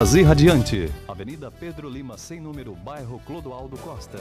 e 0.00 0.22
Radiante. 0.22 0.86
Avenida 1.08 1.50
Pedro 1.50 1.88
Lima, 1.90 2.16
sem 2.16 2.40
número, 2.40 2.72
bairro 2.72 3.18
Clodoaldo 3.26 3.76
Costa. 3.78 4.18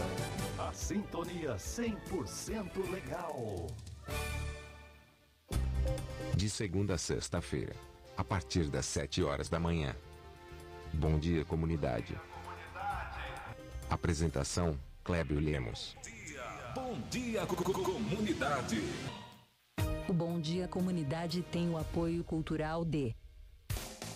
A 0.57 0.73
sintonia 0.73 1.55
100% 1.55 2.89
legal. 2.91 3.67
De 6.35 6.49
segunda 6.49 6.95
a 6.95 6.97
sexta-feira, 6.97 7.75
a 8.17 8.23
partir 8.23 8.71
das 8.71 8.87
7 8.87 9.23
horas 9.23 9.49
da 9.49 9.59
manhã. 9.59 9.95
Bom 10.91 11.19
dia, 11.19 11.45
comunidade. 11.45 12.19
Apresentação: 13.87 14.77
Clébio 15.03 15.39
Lemos. 15.39 15.95
Bom 16.73 16.99
dia, 17.09 17.45
co 17.45 17.55
co 17.55 17.71
comunidade. 17.71 18.83
O 20.09 20.13
Bom 20.13 20.39
Dia 20.39 20.67
Comunidade 20.67 21.43
tem 21.43 21.69
o 21.69 21.77
apoio 21.77 22.23
cultural 22.23 22.83
de 22.83 23.15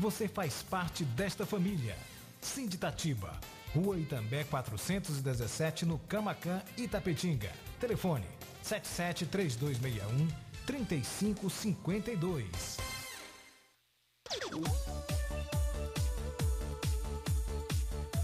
você 0.00 0.26
faz 0.26 0.62
parte 0.62 1.04
desta 1.04 1.44
família. 1.44 1.94
Sinditatiba, 2.40 3.38
Rua 3.74 3.98
Itambé 3.98 4.44
417 4.44 5.84
no 5.84 5.98
Camacan, 5.98 6.62
Itapetinga. 6.78 7.52
Telefone 7.78 8.24
773261 8.62 10.26
3552. 10.66 12.78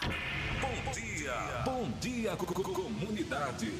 Bom 0.00 0.92
dia, 0.92 1.62
bom 1.64 1.90
dia, 2.00 2.34
co 2.36 2.46
co 2.46 2.62
comunidade. 2.62 3.70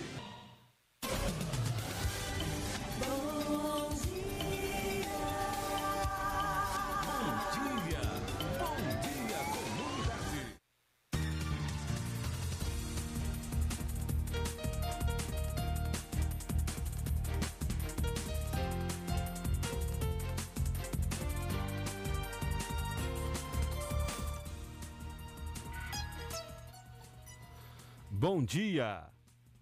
Bom 28.21 28.45
dia! 28.45 29.03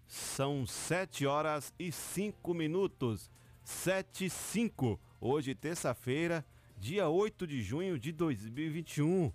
São 0.05 0.65
sete 0.65 1.25
horas 1.25 1.73
e 1.79 1.93
cinco 1.93 2.53
minutos. 2.53 3.31
Sete 3.63 4.25
e 4.25 4.29
cinco. 4.29 4.99
Hoje, 5.21 5.55
terça-feira, 5.55 6.45
dia 6.77 7.07
8 7.07 7.47
de 7.47 7.61
junho 7.61 7.97
de 7.97 8.11
2021. 8.11 9.31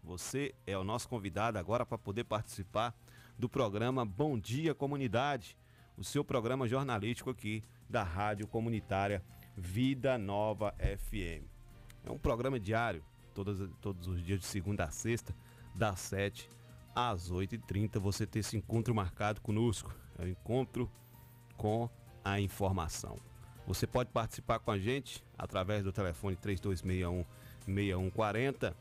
Você 0.00 0.54
é 0.64 0.78
o 0.78 0.84
nosso 0.84 1.08
convidado 1.08 1.58
agora 1.58 1.84
para 1.84 1.98
poder 1.98 2.22
participar 2.22 2.94
do 3.36 3.48
programa 3.48 4.04
Bom 4.04 4.38
Dia 4.38 4.76
Comunidade, 4.76 5.58
o 5.96 6.04
seu 6.04 6.22
programa 6.22 6.68
jornalístico 6.68 7.30
aqui 7.30 7.64
da 7.90 8.04
Rádio 8.04 8.46
Comunitária 8.46 9.24
Vida 9.56 10.16
Nova 10.16 10.72
FM. 10.78 11.42
É 12.04 12.12
um 12.12 12.18
programa 12.18 12.60
diário, 12.60 13.04
todos, 13.34 13.68
todos 13.80 14.06
os 14.06 14.22
dias 14.22 14.38
de 14.38 14.46
segunda 14.46 14.84
a 14.84 14.90
sexta, 14.92 15.34
das 15.74 15.98
7 15.98 16.57
às 16.98 17.30
8h30 17.30 18.00
você 18.00 18.26
ter 18.26 18.40
esse 18.40 18.56
encontro 18.56 18.92
marcado 18.92 19.40
conosco. 19.40 19.94
É 20.18 20.24
o 20.24 20.28
encontro 20.28 20.90
com 21.56 21.88
a 22.24 22.40
informação. 22.40 23.16
Você 23.68 23.86
pode 23.86 24.10
participar 24.10 24.58
com 24.58 24.72
a 24.72 24.78
gente 24.78 25.24
através 25.36 25.84
do 25.84 25.92
telefone 25.92 26.34
3261 26.34 27.24
6140 27.66 28.76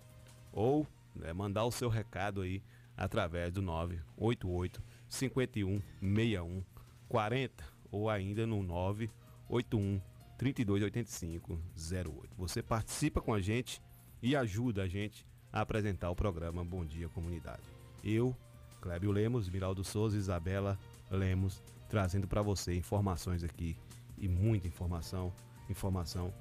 ou 0.52 0.88
né, 1.16 1.32
mandar 1.32 1.66
o 1.66 1.72
seu 1.72 1.90
recado 1.90 2.42
aí 2.42 2.64
através 2.96 3.54
do 3.54 3.62
988 3.62 4.82
51 5.08 5.80
61 6.02 6.64
40 7.08 7.64
ou 7.92 8.10
ainda 8.10 8.48
no 8.48 8.64
981 8.64 10.02
3285 10.40 11.62
08. 11.80 12.36
Você 12.36 12.64
participa 12.64 13.22
com 13.22 13.32
a 13.32 13.40
gente 13.40 13.80
e 14.24 14.36
ajuda 14.36 14.84
a 14.84 14.88
gente 14.88 15.24
a 15.54 15.62
apresentar 15.62 16.10
o 16.10 16.16
programa 16.16 16.66
Bom 16.66 16.84
Dia 16.84 17.08
Comunidade. 17.10 17.77
Eu, 18.08 18.34
Clébio 18.82 19.12
Lemos, 19.12 19.50
Miraldo 19.50 19.84
Souza, 19.84 20.18
Isabela 20.18 20.80
Lemos, 21.12 21.62
trazendo 21.90 22.26
para 22.26 22.42
você 22.42 22.74
informações 22.74 23.44
aqui 23.44 23.76
e 24.18 24.30
muita 24.30 24.66
informação, 24.66 25.34
informação 25.70 26.34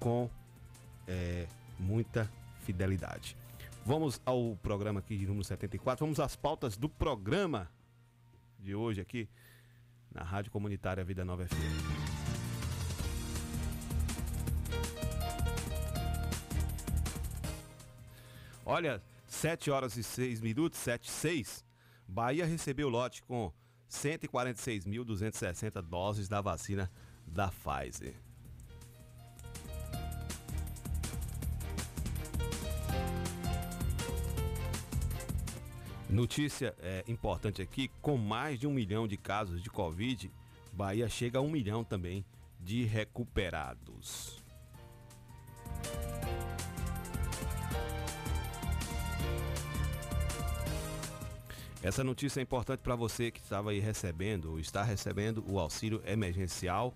com 0.00 0.28
é, 1.06 1.46
muita 1.78 2.28
fidelidade. 2.64 3.36
Vamos 3.86 4.20
ao 4.26 4.56
programa 4.62 4.98
aqui 4.98 5.16
de 5.16 5.24
número 5.24 5.44
74, 5.44 6.04
vamos 6.04 6.18
às 6.18 6.34
pautas 6.34 6.76
do 6.76 6.88
programa 6.88 7.70
de 8.58 8.74
hoje 8.74 9.00
aqui 9.00 9.28
na 10.12 10.24
Rádio 10.24 10.50
Comunitária 10.50 11.04
Vida 11.04 11.24
Nova 11.24 11.46
FM. 11.46 12.12
Olha, 18.64 19.00
7 19.32 19.70
horas 19.70 19.96
e 19.96 20.02
6 20.02 20.42
minutos, 20.42 20.78
7 20.78 21.06
e 21.06 21.10
6. 21.10 21.64
Bahia 22.06 22.44
recebeu 22.44 22.90
lote 22.90 23.22
com 23.22 23.50
146.260 23.90 25.80
doses 25.80 26.28
da 26.28 26.42
vacina 26.42 26.92
da 27.26 27.50
Pfizer. 27.50 28.14
Notícia 36.10 36.74
é, 36.78 37.02
importante 37.08 37.62
aqui: 37.62 37.88
com 38.02 38.18
mais 38.18 38.60
de 38.60 38.66
um 38.66 38.72
milhão 38.72 39.08
de 39.08 39.16
casos 39.16 39.62
de 39.62 39.70
Covid, 39.70 40.30
Bahia 40.74 41.08
chega 41.08 41.38
a 41.38 41.42
um 41.42 41.50
milhão 41.50 41.82
também 41.82 42.22
de 42.60 42.84
recuperados. 42.84 44.41
Essa 51.82 52.04
notícia 52.04 52.38
é 52.38 52.44
importante 52.44 52.78
para 52.78 52.94
você 52.94 53.32
que 53.32 53.40
estava 53.40 53.72
aí 53.72 53.80
recebendo 53.80 54.52
ou 54.52 54.60
está 54.60 54.84
recebendo 54.84 55.44
o 55.48 55.58
auxílio 55.58 56.00
emergencial. 56.06 56.94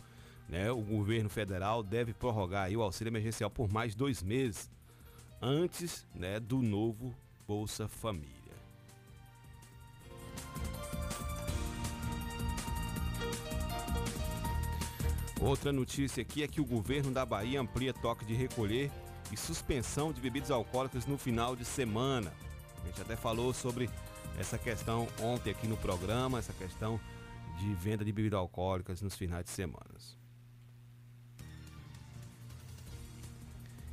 Né? 0.48 0.70
O 0.70 0.80
governo 0.80 1.28
federal 1.28 1.82
deve 1.82 2.14
prorrogar 2.14 2.70
o 2.70 2.82
auxílio 2.82 3.10
emergencial 3.10 3.50
por 3.50 3.68
mais 3.68 3.96
dois 3.96 4.22
meses. 4.22 4.70
antes 5.42 6.06
né, 6.14 6.38
do 6.38 6.62
novo 6.62 7.12
Bolsa 7.48 7.88
Família. 7.88 8.36
Outra 15.40 15.72
notícia 15.72 16.22
aqui 16.22 16.44
é 16.44 16.48
que 16.48 16.60
o 16.60 16.64
governo 16.64 17.10
da 17.10 17.26
Bahia 17.26 17.60
amplia 17.60 17.92
toque 17.92 18.24
de 18.24 18.34
recolher 18.34 18.90
e 19.32 19.36
suspensão 19.36 20.12
de 20.12 20.20
bebidas 20.20 20.50
alcoólicas 20.50 21.06
no 21.06 21.18
final 21.18 21.56
de 21.56 21.64
semana. 21.64 22.32
A 22.82 22.86
gente 22.86 23.02
até 23.02 23.16
falou 23.16 23.52
sobre 23.52 23.90
essa 24.38 24.58
questão 24.58 25.08
ontem 25.20 25.50
aqui 25.50 25.66
no 25.66 25.76
programa, 25.76 26.38
essa 26.38 26.52
questão 26.52 27.00
de 27.58 27.74
venda 27.74 28.04
de 28.04 28.12
bebidas 28.12 28.38
alcoólicas 28.38 29.00
nos 29.00 29.16
finais 29.16 29.44
de 29.44 29.50
semana. 29.50 29.86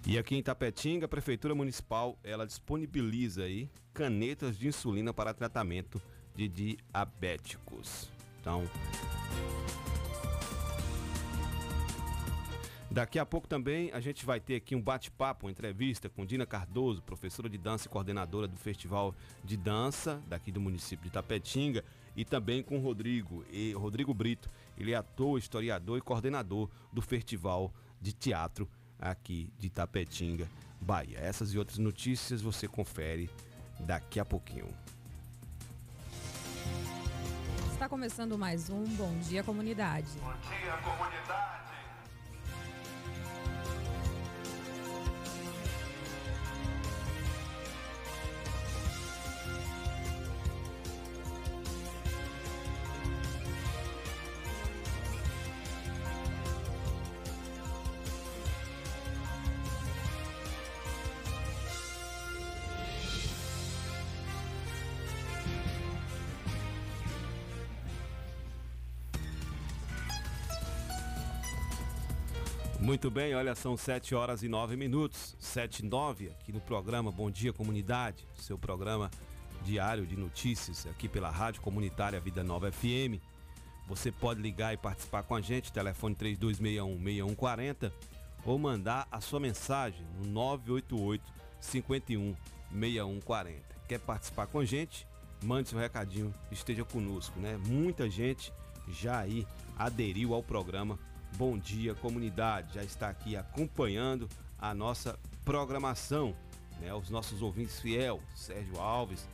E 0.06 0.18
aqui 0.18 0.36
em 0.36 0.44
Tapetinga, 0.44 1.06
a 1.06 1.07
Prefeitura 1.07 1.56
Municipal, 1.56 2.19
ela 2.25 2.45
disponibiliza 2.45 3.44
aí 3.44 3.69
canetas 3.94 4.57
de 4.57 4.68
insulina 4.68 5.13
para 5.13 5.34
tratamento 5.34 6.01
de 6.36 6.50
diabéticos. 6.50 8.10
Então, 8.42 8.69
Daqui 12.94 13.18
a 13.18 13.25
pouco 13.25 13.48
também 13.48 13.92
a 13.92 14.00
gente 14.00 14.24
vai 14.24 14.40
ter 14.40 14.54
aqui 14.54 14.75
um 14.75 14.81
bate-papo, 14.81 15.48
uma 15.48 15.51
entrevista 15.51 16.07
com 16.10 16.24
Dina 16.24 16.45
Cardoso, 16.45 17.01
professora 17.01 17.50
de 17.50 17.57
dança 17.57 17.88
e 17.88 17.90
coordenadora 17.90 18.48
do 18.48 18.56
Festival 18.56 19.16
de 19.44 19.57
Dança 19.57 20.22
daqui 20.28 20.51
do 20.51 20.62
município 20.62 21.04
de 21.04 21.10
Tapetinga, 21.10 21.84
e 22.16 22.24
também 22.24 22.62
com 22.62 22.78
Rodrigo, 22.78 23.44
e 23.51 23.74
Rodrigo 23.74 24.13
Brito. 24.13 24.48
Ele 24.78 24.92
é 24.92 24.95
ator, 24.95 25.40
historiador 25.40 25.98
e 25.98 26.01
coordenador 26.01 26.69
do 26.92 27.01
Festival 27.01 27.74
de 28.00 28.13
Teatro 28.13 28.69
aqui 29.00 29.50
de 29.57 29.72
Tapetinga, 29.72 30.48
Bahia. 30.80 31.18
Essas 31.18 31.51
e 31.51 31.57
outras 31.57 31.80
notícias 31.80 32.44
você 32.44 32.68
confere 32.68 33.28
daqui 33.80 34.19
a 34.19 34.25
pouquinho. 34.25 34.68
Está 37.72 37.90
começando 37.90 38.38
mais 38.38 38.69
um 38.69 38.84
Bom 38.84 39.18
Dia 39.18 39.44
Comunidade. 39.44 40.10
Bom 40.22 40.31
dia, 40.48 40.78
comunidade. 40.78 41.73
Muito 72.94 73.10
bem, 73.10 73.34
olha, 73.34 73.56
são 73.56 73.75
7 73.75 74.13
horas 74.13 74.44
e 74.44 74.48
9 74.48 74.75
minutos, 74.75 75.36
7 75.40 75.80
e 75.80 75.86
9 75.88 76.28
aqui 76.28 76.54
no 76.54 76.62
programa 76.62 77.12
Bom 77.12 77.31
Dia 77.31 77.51
Comunidade, 77.51 78.24
seu 78.36 78.56
programa 78.56 79.10
diário 79.63 80.06
de 80.06 80.16
notícias 80.16 80.86
aqui 80.86 81.10
pela 81.10 81.31
Rádio 81.31 81.60
Comunitária 81.63 82.19
Vida 82.19 82.44
Nova 82.44 82.72
FM. 82.72 83.18
Você 83.88 84.12
pode 84.12 84.44
ligar 84.44 84.75
e 84.75 84.78
participar 84.78 85.24
com 85.24 85.34
a 85.34 85.42
gente, 85.42 85.74
telefone 85.74 86.13
3261-6140 86.13 87.92
ou 88.45 88.60
mandar 88.60 89.07
a 89.12 89.19
sua 89.19 89.40
mensagem 89.40 90.06
no 90.19 90.30
988 90.30 91.24
51 91.60 92.36
6140. 92.69 93.60
Quer 93.88 94.01
participar 94.01 94.45
com 94.45 94.60
a 94.60 94.66
gente? 94.66 95.07
Mande 95.42 95.68
seu 95.68 95.80
recadinho, 95.80 96.31
esteja 96.51 96.86
conosco, 96.86 97.40
né? 97.40 97.57
Muita 97.66 98.07
gente 98.07 98.54
já 98.88 99.18
aí 99.22 99.48
aderiu 99.80 100.36
ao 100.36 100.44
programa 100.44 101.00
Bom 101.35 101.57
dia, 101.57 101.95
comunidade. 101.95 102.75
Já 102.75 102.83
está 102.83 103.09
aqui 103.09 103.35
acompanhando 103.35 104.30
a 104.59 104.71
nossa 104.71 105.18
programação, 105.44 106.35
né? 106.80 106.94
Os 106.94 107.09
nossos 107.09 107.41
ouvintes 107.41 107.80
fiel, 107.80 108.21
Sérgio 108.35 108.80
Alves, 108.80 109.27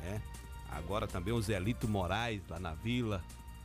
né? 0.00 0.22
Agora 0.70 1.06
também 1.06 1.34
o 1.34 1.42
Zelito 1.42 1.86
Moraes 1.86 2.40
lá 2.48 2.58
na 2.58 2.72
Vila, 2.72 3.22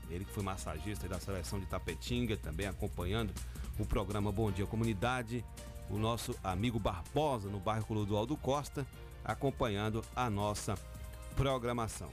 ele 0.09 0.25
que 0.25 0.31
foi 0.33 0.43
massagista 0.43 1.07
da 1.07 1.21
seleção 1.21 1.57
de 1.57 1.67
Tapetinga, 1.67 2.35
também 2.35 2.67
acompanhando 2.67 3.33
o 3.79 3.85
programa 3.85 4.29
Bom 4.29 4.51
Dia 4.51 4.65
Comunidade. 4.65 5.43
O 5.89 5.97
nosso 5.97 6.35
amigo 6.43 6.79
Barbosa 6.79 7.49
no 7.49 7.61
bairro 7.61 7.85
Clodoaldo 7.85 8.35
Costa, 8.35 8.85
acompanhando 9.23 10.03
a 10.13 10.29
nossa 10.29 10.77
programação. 11.33 12.09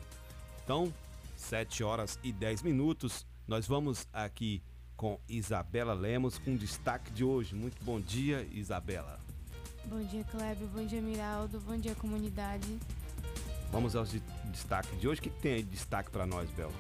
Então, 0.63 0.95
7 1.37 1.83
horas 1.83 2.21
e 2.23 2.33
10 2.33 2.63
minutos, 2.63 3.27
nós 3.49 3.67
vamos 3.67 4.07
aqui 4.13 4.63
com 4.97 5.19
Isabela 5.29 5.95
Lemos 5.95 6.39
com 6.39 6.57
destaque 6.57 7.11
de 7.11 7.25
hoje. 7.25 7.55
Muito 7.55 7.83
bom 7.85 8.01
dia, 8.01 8.47
Isabela. 8.53 9.21
Bom 9.85 10.03
dia, 10.03 10.25
Kleber. 10.25 10.67
Bom 10.69 10.85
dia, 10.85 11.01
Miraldo. 11.01 11.61
Bom 11.61 11.77
dia, 11.77 11.95
comunidade. 11.95 12.79
Vamos 13.71 13.95
aos 13.95 14.11
de 14.11 14.21
destaque 14.47 14.97
de 14.97 15.07
hoje. 15.07 15.21
O 15.21 15.23
que 15.23 15.31
tem 15.31 15.55
aí 15.55 15.63
de 15.63 15.71
destaque 15.71 16.11
para 16.11 16.27
nós, 16.27 16.51
Bela? 16.51 16.73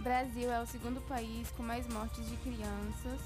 Brasil 0.00 0.50
é 0.50 0.62
o 0.62 0.66
segundo 0.66 1.00
país 1.02 1.50
com 1.50 1.62
mais 1.62 1.86
mortes 1.88 2.28
de 2.28 2.36
crianças 2.36 3.20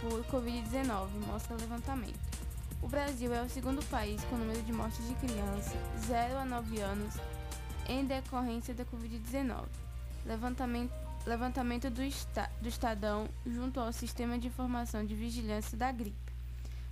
por 0.00 0.22
Covid-19, 0.26 1.08
mostra 1.26 1.56
o 1.56 1.58
levantamento. 1.58 2.20
O 2.82 2.88
Brasil 2.88 3.32
é 3.32 3.42
o 3.42 3.48
segundo 3.48 3.82
país 3.86 4.22
com 4.24 4.36
número 4.36 4.62
de 4.62 4.72
mortes 4.72 5.06
de 5.08 5.14
crianças 5.14 5.72
0 6.06 6.36
a 6.38 6.44
9 6.44 6.80
anos 6.80 7.14
em 7.88 8.04
decorrência 8.04 8.74
da 8.74 8.84
Covid-19. 8.84 9.64
Levantamento 10.26 10.92
levantamento 11.26 11.90
do, 11.90 12.02
Esta 12.02 12.48
do 12.60 12.68
Estadão 12.68 13.28
junto 13.44 13.80
ao 13.80 13.92
Sistema 13.92 14.38
de 14.38 14.46
Informação 14.46 15.04
de 15.04 15.14
Vigilância 15.14 15.76
da 15.76 15.90
Gripe 15.90 16.16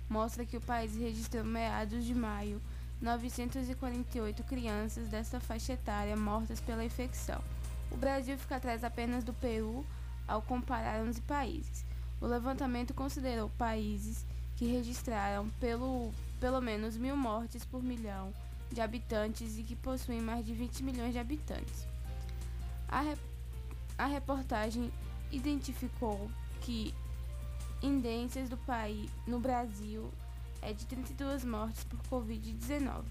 mostra 0.09 0.45
que 0.45 0.57
o 0.57 0.61
país 0.61 0.95
registrou 0.95 1.43
meados 1.43 2.03
de 2.03 2.13
maio 2.13 2.61
948 3.01 4.43
crianças 4.43 5.07
dessa 5.07 5.39
faixa 5.39 5.73
etária 5.73 6.15
mortas 6.15 6.59
pela 6.59 6.83
infecção. 6.83 7.41
O 7.89 7.97
Brasil 7.97 8.37
fica 8.37 8.57
atrás 8.57 8.83
apenas 8.83 9.23
do 9.23 9.33
Peru 9.33 9.85
ao 10.27 10.41
comparar 10.41 11.01
11 11.01 11.21
países. 11.21 11.85
O 12.19 12.25
levantamento 12.25 12.93
considerou 12.93 13.49
países 13.57 14.25
que 14.57 14.65
registraram 14.65 15.49
pelo, 15.59 16.11
pelo 16.39 16.61
menos 16.61 16.97
mil 16.97 17.15
mortes 17.15 17.65
por 17.65 17.81
milhão 17.81 18.33
de 18.71 18.81
habitantes 18.81 19.57
e 19.57 19.63
que 19.63 19.75
possuem 19.75 20.21
mais 20.21 20.45
de 20.45 20.53
20 20.53 20.83
milhões 20.83 21.13
de 21.13 21.19
habitantes. 21.19 21.85
A 22.87 23.01
a 23.97 24.05
reportagem 24.05 24.91
identificou 25.31 26.29
que 26.61 26.93
indências 27.81 28.49
do 28.49 28.57
país 28.57 29.09
no 29.27 29.39
Brasil 29.39 30.11
é 30.61 30.73
de 30.73 30.85
32 30.85 31.43
mortes 31.43 31.83
por 31.83 31.99
Covid-19 32.09 33.03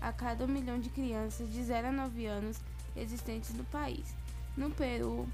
a 0.00 0.12
cada 0.12 0.44
um 0.44 0.48
milhão 0.48 0.78
de 0.78 0.90
crianças 0.90 1.50
de 1.52 1.62
0 1.62 1.88
a 1.88 1.92
9 1.92 2.26
anos 2.26 2.60
existentes 2.96 3.52
no 3.54 3.64
país. 3.64 4.14
No 4.56 4.70
Peru, 4.70 5.28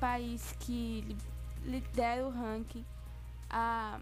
país 0.00 0.54
que 0.60 1.16
lidera 1.64 2.26
o 2.26 2.30
ranking, 2.30 2.84
a 3.48 4.00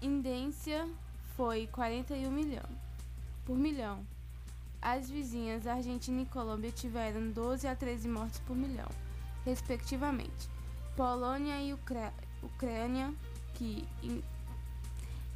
indência 0.00 0.88
foi 1.36 1.66
41 1.68 2.30
milhão 2.30 2.68
por 3.44 3.56
milhão. 3.56 4.04
As 4.88 5.10
vizinhas 5.10 5.66
Argentina 5.66 6.22
e 6.22 6.26
Colômbia 6.26 6.70
tiveram 6.70 7.32
12 7.32 7.66
a 7.66 7.74
13 7.74 8.08
mortes 8.08 8.38
por 8.46 8.54
milhão, 8.54 8.86
respectivamente. 9.44 10.48
Polônia 10.94 11.60
e 11.60 11.74
Ucra 11.74 12.14
Ucrânia, 12.40 13.12
que 13.54 13.84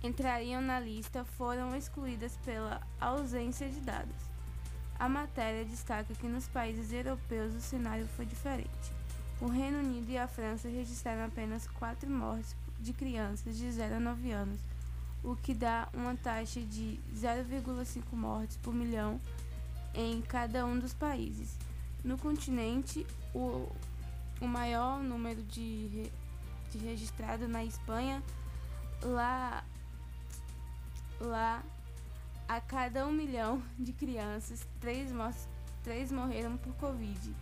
entrariam 0.05 0.63
na 0.63 0.79
lista, 0.79 1.25
foram 1.25 1.75
excluídas 1.75 2.39
pela 2.45 2.81
ausência 3.01 3.69
de 3.69 3.81
dados. 3.81 4.15
A 4.97 5.09
matéria 5.09 5.65
destaca 5.65 6.15
que 6.15 6.29
nos 6.29 6.47
países 6.47 6.93
europeus 6.93 7.53
o 7.53 7.61
cenário 7.61 8.07
foi 8.15 8.27
diferente. 8.27 8.93
O 9.41 9.49
Reino 9.49 9.81
Unido 9.81 10.13
e 10.13 10.17
a 10.17 10.29
França 10.29 10.69
registraram 10.69 11.25
apenas 11.25 11.67
4 11.67 12.09
mortes 12.09 12.55
de 12.79 12.93
crianças 12.93 13.59
de 13.59 13.69
0 13.73 13.97
a 13.97 14.01
9 14.01 14.31
anos, 14.31 14.61
o 15.23 15.37
que 15.37 15.53
dá 15.53 15.89
uma 15.93 16.17
taxa 16.17 16.61
de 16.61 16.99
0,5 17.15 18.03
mortes 18.13 18.57
por 18.57 18.73
milhão 18.73 19.21
em 19.95 20.21
cada 20.23 20.65
um 20.65 20.79
dos 20.79 20.95
países. 20.95 21.59
No 22.05 22.17
continente, 22.17 23.07
o, 23.35 23.69
o 24.41 24.47
maior 24.47 25.03
número 25.03 25.43
de, 25.43 26.11
de 26.71 26.79
registrado 26.79 27.47
na 27.47 27.65
Espanha, 27.65 28.23
lá, 29.03 29.65
lá 31.21 31.63
a 32.49 32.61
cada 32.61 33.07
um 33.07 33.13
milhão 33.13 33.63
de 33.79 33.93
crianças, 33.93 34.67
três, 34.81 35.11
três 35.85 36.11
morreram 36.11 36.57
por 36.57 36.75
Covid, 36.75 37.35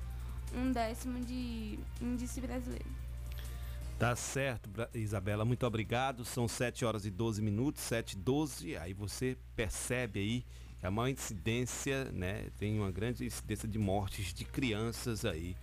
um 0.55 0.73
décimo 0.73 1.25
de 1.25 1.78
índice 2.00 2.40
brasileiro. 2.40 2.99
Tá 3.99 4.14
certo, 4.14 4.71
Isabela, 4.95 5.45
muito 5.45 5.67
obrigado. 5.67 6.25
São 6.25 6.47
7 6.47 6.85
horas 6.85 7.05
e 7.05 7.11
12 7.11 7.43
minutos, 7.43 7.83
7 7.83 8.12
e 8.12 8.17
12. 8.17 8.76
Aí 8.76 8.95
você 8.95 9.37
percebe 9.57 10.21
aí 10.21 10.45
a 10.87 10.91
maior 10.91 11.09
incidência, 11.09 12.05
né? 12.13 12.47
Tem 12.59 12.79
uma 12.79 12.91
grande 12.91 13.25
incidência 13.25 13.69
de 13.69 13.79
mortes 13.79 14.33
de 14.33 14.45
crianças 14.45 15.25
aí 15.25 15.57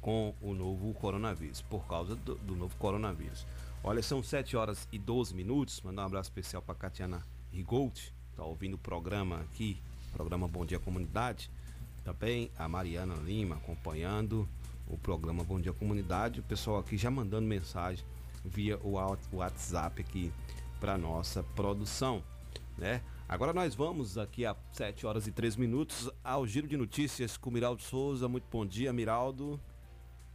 com 0.00 0.34
o 0.40 0.54
novo 0.54 0.92
coronavírus, 0.94 1.62
por 1.62 1.86
causa 1.86 2.14
do, 2.16 2.34
do 2.36 2.56
novo 2.56 2.74
coronavírus. 2.76 3.46
Olha, 3.84 4.02
são 4.02 4.22
7 4.22 4.56
horas 4.56 4.88
e 4.92 4.98
12 4.98 5.34
minutos. 5.34 5.80
Mandar 5.82 6.02
um 6.02 6.06
abraço 6.06 6.30
especial 6.30 6.62
para 6.62 6.74
Catiana 6.74 7.26
Rigold, 7.52 8.14
tá 8.36 8.44
ouvindo 8.44 8.74
o 8.74 8.78
programa 8.78 9.40
aqui, 9.40 9.80
programa 10.12 10.46
Bom 10.46 10.64
Dia 10.64 10.78
Comunidade. 10.78 11.50
Também 12.04 12.50
a 12.56 12.68
Mariana 12.68 13.14
Lima 13.14 13.56
acompanhando 13.56 14.48
o 14.88 14.96
programa 14.96 15.42
Bom 15.44 15.60
Dia 15.60 15.72
Comunidade. 15.72 16.40
O 16.40 16.42
pessoal 16.42 16.78
aqui 16.78 16.96
já 16.96 17.10
mandando 17.10 17.46
mensagem 17.46 18.04
via 18.44 18.78
o 18.78 18.98
WhatsApp 19.32 20.00
aqui 20.00 20.32
para 20.80 20.98
nossa 20.98 21.42
produção, 21.54 22.22
né? 22.76 23.00
Agora 23.32 23.54
nós 23.54 23.74
vamos 23.74 24.18
aqui 24.18 24.44
a 24.44 24.54
7 24.72 25.06
horas 25.06 25.26
e 25.26 25.32
3 25.32 25.56
minutos 25.56 26.10
ao 26.22 26.46
giro 26.46 26.68
de 26.68 26.76
notícias 26.76 27.34
com 27.34 27.50
Miraldo 27.50 27.80
Souza. 27.80 28.28
Muito 28.28 28.44
bom 28.52 28.66
dia, 28.66 28.92
Miraldo. 28.92 29.58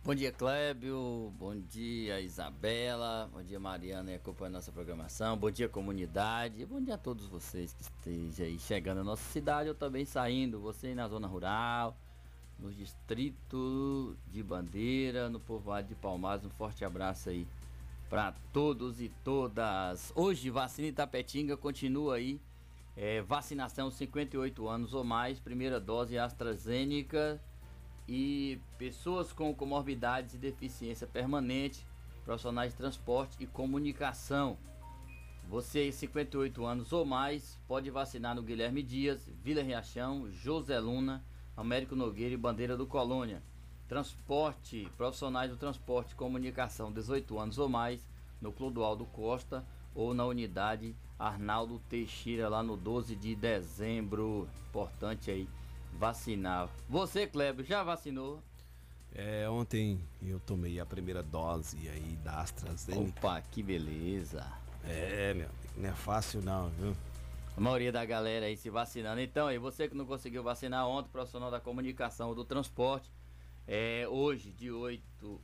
Bom 0.04 0.16
dia, 0.16 0.32
Clébio. 0.32 1.32
Bom 1.38 1.56
dia, 1.56 2.20
Isabela. 2.20 3.30
Bom 3.32 3.44
dia, 3.44 3.60
Mariana, 3.60 4.14
e 4.14 4.16
acompanha 4.16 4.50
nossa 4.50 4.72
programação. 4.72 5.38
Bom 5.38 5.52
dia, 5.52 5.70
comunidade. 5.70 6.66
Bom 6.66 6.82
dia 6.82 6.96
a 6.96 6.98
todos 6.98 7.28
vocês 7.28 7.72
que 7.72 7.84
estejam 7.84 8.48
aí 8.48 8.58
chegando 8.58 8.98
na 8.98 9.04
nossa 9.04 9.32
cidade 9.32 9.70
ou 9.70 9.76
também 9.76 10.04
saindo. 10.04 10.60
Você 10.62 10.96
na 10.96 11.08
zona 11.08 11.28
rural, 11.28 11.96
no 12.58 12.74
distrito 12.74 14.18
de 14.26 14.42
Bandeira, 14.42 15.30
no 15.30 15.40
povoado 15.40 15.88
de 15.88 15.94
Palmares. 15.94 16.44
Um 16.44 16.50
forte 16.50 16.84
abraço 16.84 17.30
aí 17.30 17.48
para 18.10 18.34
todos 18.52 19.00
e 19.00 19.10
todas. 19.24 20.12
Hoje, 20.16 20.50
vacina 20.50 20.88
Itapetinga 20.88 21.56
continua 21.56 22.16
aí. 22.16 22.42
É, 23.00 23.22
vacinação 23.22 23.92
58 23.92 24.68
anos 24.68 24.96
ou 24.96 25.04
mais, 25.04 25.40
primeira 25.40 25.80
dose 25.80 26.18
AstraZeneca 26.18 27.40
e 28.08 28.60
pessoas 28.80 29.32
com 29.32 29.54
comorbidades 29.54 30.34
e 30.34 30.38
deficiência 30.40 31.06
permanente, 31.06 31.86
profissionais 32.26 32.72
de 32.72 32.78
transporte 32.78 33.38
e 33.40 33.46
comunicação. 33.46 34.58
Você, 35.48 35.92
58 35.92 36.66
anos 36.66 36.92
ou 36.92 37.06
mais, 37.06 37.60
pode 37.68 37.92
vacinar 37.92 38.34
no 38.34 38.42
Guilherme 38.42 38.82
Dias, 38.82 39.30
Vila 39.44 39.62
Riachão, 39.62 40.28
José 40.32 40.80
Luna, 40.80 41.24
Américo 41.56 41.96
Nogueira 41.96 42.34
e 42.34 42.38
Bandeira 42.38 42.76
do 42.76 42.88
Colônia. 42.88 43.44
Transporte, 43.88 44.92
profissionais 44.98 45.52
do 45.52 45.56
transporte 45.56 46.14
e 46.14 46.16
comunicação, 46.16 46.92
18 46.92 47.38
anos 47.38 47.60
ou 47.60 47.70
mais, 47.70 48.10
no 48.42 48.52
Clodoaldo 48.52 49.06
Costa 49.06 49.64
ou 49.94 50.16
na 50.16 50.26
unidade 50.26 50.96
Arnaldo 51.20 51.80
Teixeira, 51.90 52.48
lá 52.48 52.62
no 52.62 52.78
12 52.78 53.16
de 53.16 53.36
dezembro. 53.36 54.48
Importante 54.70 55.32
aí 55.32 55.48
vacinar. 55.94 56.70
Você, 56.88 57.26
Kleber, 57.26 57.66
já 57.66 57.84
vacinou? 57.84 58.42
É, 59.14 59.50
ontem 59.50 60.00
eu 60.22 60.40
tomei 60.40 60.80
a 60.80 60.86
primeira 60.86 61.24
dose 61.24 61.90
aí 61.90 62.18
da 62.24 62.42
AstraZeneca. 62.42 63.18
Opa, 63.18 63.42
que 63.42 63.64
beleza. 63.64 64.46
É, 64.84 65.34
meu, 65.34 65.50
não 65.76 65.90
é 65.90 65.94
fácil 65.94 66.42
não, 66.42 66.70
viu? 66.70 66.96
A 67.56 67.60
maioria 67.60 67.92
da 67.92 68.06
galera 68.06 68.46
aí 68.46 68.56
se 68.56 68.70
vacinando. 68.70 69.20
Então, 69.20 69.48
aí 69.48 69.58
você 69.58 69.88
que 69.88 69.96
não 69.96 70.06
conseguiu 70.06 70.44
vacinar 70.44 70.88
ontem, 70.88 71.10
profissional 71.10 71.50
da 71.50 71.60
comunicação 71.60 72.30
ou 72.30 72.36
do 72.36 72.46
transporte, 72.46 73.12
é, 73.68 74.08
hoje, 74.08 74.52
de 74.52 74.70
8 74.72 75.42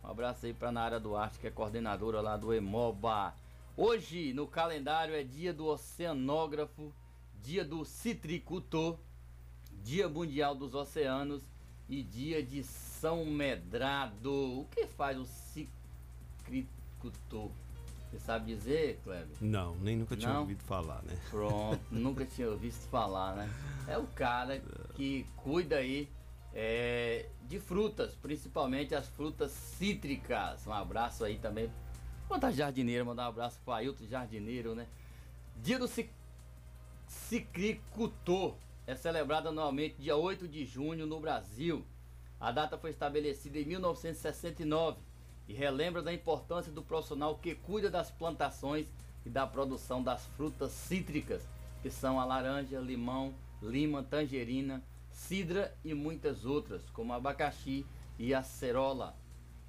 Um 0.02 0.08
abraço 0.08 0.46
aí 0.46 0.54
para 0.54 0.72
Nara 0.72 0.98
Duarte, 0.98 1.38
que 1.38 1.46
é 1.46 1.50
coordenadora 1.50 2.22
lá 2.22 2.38
do 2.38 2.54
Emoba. 2.54 3.34
Hoje 3.76 4.32
no 4.32 4.46
calendário 4.46 5.14
é 5.14 5.22
dia 5.22 5.52
do 5.52 5.66
oceanógrafo, 5.66 6.90
dia 7.42 7.62
do 7.64 7.84
citricultor, 7.84 8.98
dia 9.84 10.08
mundial 10.08 10.54
dos 10.54 10.74
oceanos 10.74 11.42
e 11.88 12.02
dia 12.02 12.42
de 12.42 12.64
São 12.64 13.24
Medrado. 13.26 14.60
O 14.60 14.66
que 14.70 14.86
faz 14.86 15.18
o 15.18 15.26
citricultor? 16.44 17.50
Você 18.12 18.18
sabe 18.18 18.54
dizer, 18.54 19.00
Kleber? 19.02 19.36
Não, 19.40 19.74
nem 19.76 19.96
nunca 19.96 20.14
tinha 20.14 20.34
Não? 20.34 20.40
ouvido 20.40 20.62
falar, 20.64 21.02
né? 21.02 21.18
Pronto, 21.30 21.80
nunca 21.90 22.26
tinha 22.26 22.50
ouvido 22.50 22.74
falar, 22.90 23.34
né? 23.34 23.50
É 23.88 23.96
o 23.96 24.06
cara 24.06 24.62
que 24.94 25.26
cuida 25.38 25.76
aí 25.76 26.10
é, 26.52 27.30
de 27.48 27.58
frutas, 27.58 28.14
principalmente 28.14 28.94
as 28.94 29.08
frutas 29.08 29.50
cítricas. 29.50 30.66
Um 30.66 30.74
abraço 30.74 31.24
aí 31.24 31.38
também 31.38 31.70
Quanto 32.28 32.44
a 32.46 32.50
jardineira, 32.50 33.04
mandar 33.04 33.24
um 33.24 33.28
abraço 33.28 33.60
para 33.64 33.76
Ailton 33.76 34.06
Jardineiro, 34.06 34.74
né? 34.74 34.86
Dia 35.56 35.78
do 35.78 35.86
Cicricultor 37.06 38.56
é 38.86 38.94
celebrado 38.94 39.48
anualmente 39.48 40.00
dia 40.00 40.16
8 40.16 40.48
de 40.48 40.64
junho 40.64 41.06
no 41.06 41.20
Brasil. 41.20 41.84
A 42.40 42.50
data 42.50 42.78
foi 42.78 42.88
estabelecida 42.88 43.58
em 43.58 43.66
1969 43.66 44.98
e 45.48 45.52
relembra 45.52 46.02
da 46.02 46.12
importância 46.12 46.72
do 46.72 46.82
profissional 46.82 47.36
que 47.36 47.54
cuida 47.54 47.90
das 47.90 48.10
plantações 48.10 48.86
e 49.24 49.30
da 49.30 49.46
produção 49.46 50.02
das 50.02 50.26
frutas 50.36 50.72
cítricas, 50.72 51.42
que 51.82 51.90
são 51.90 52.18
a 52.18 52.24
laranja, 52.24 52.78
limão, 52.80 53.34
lima, 53.60 54.02
tangerina, 54.02 54.82
cidra 55.10 55.76
e 55.84 55.94
muitas 55.94 56.44
outras, 56.44 56.88
como 56.90 57.12
abacaxi 57.12 57.86
e 58.18 58.34
acerola. 58.34 59.16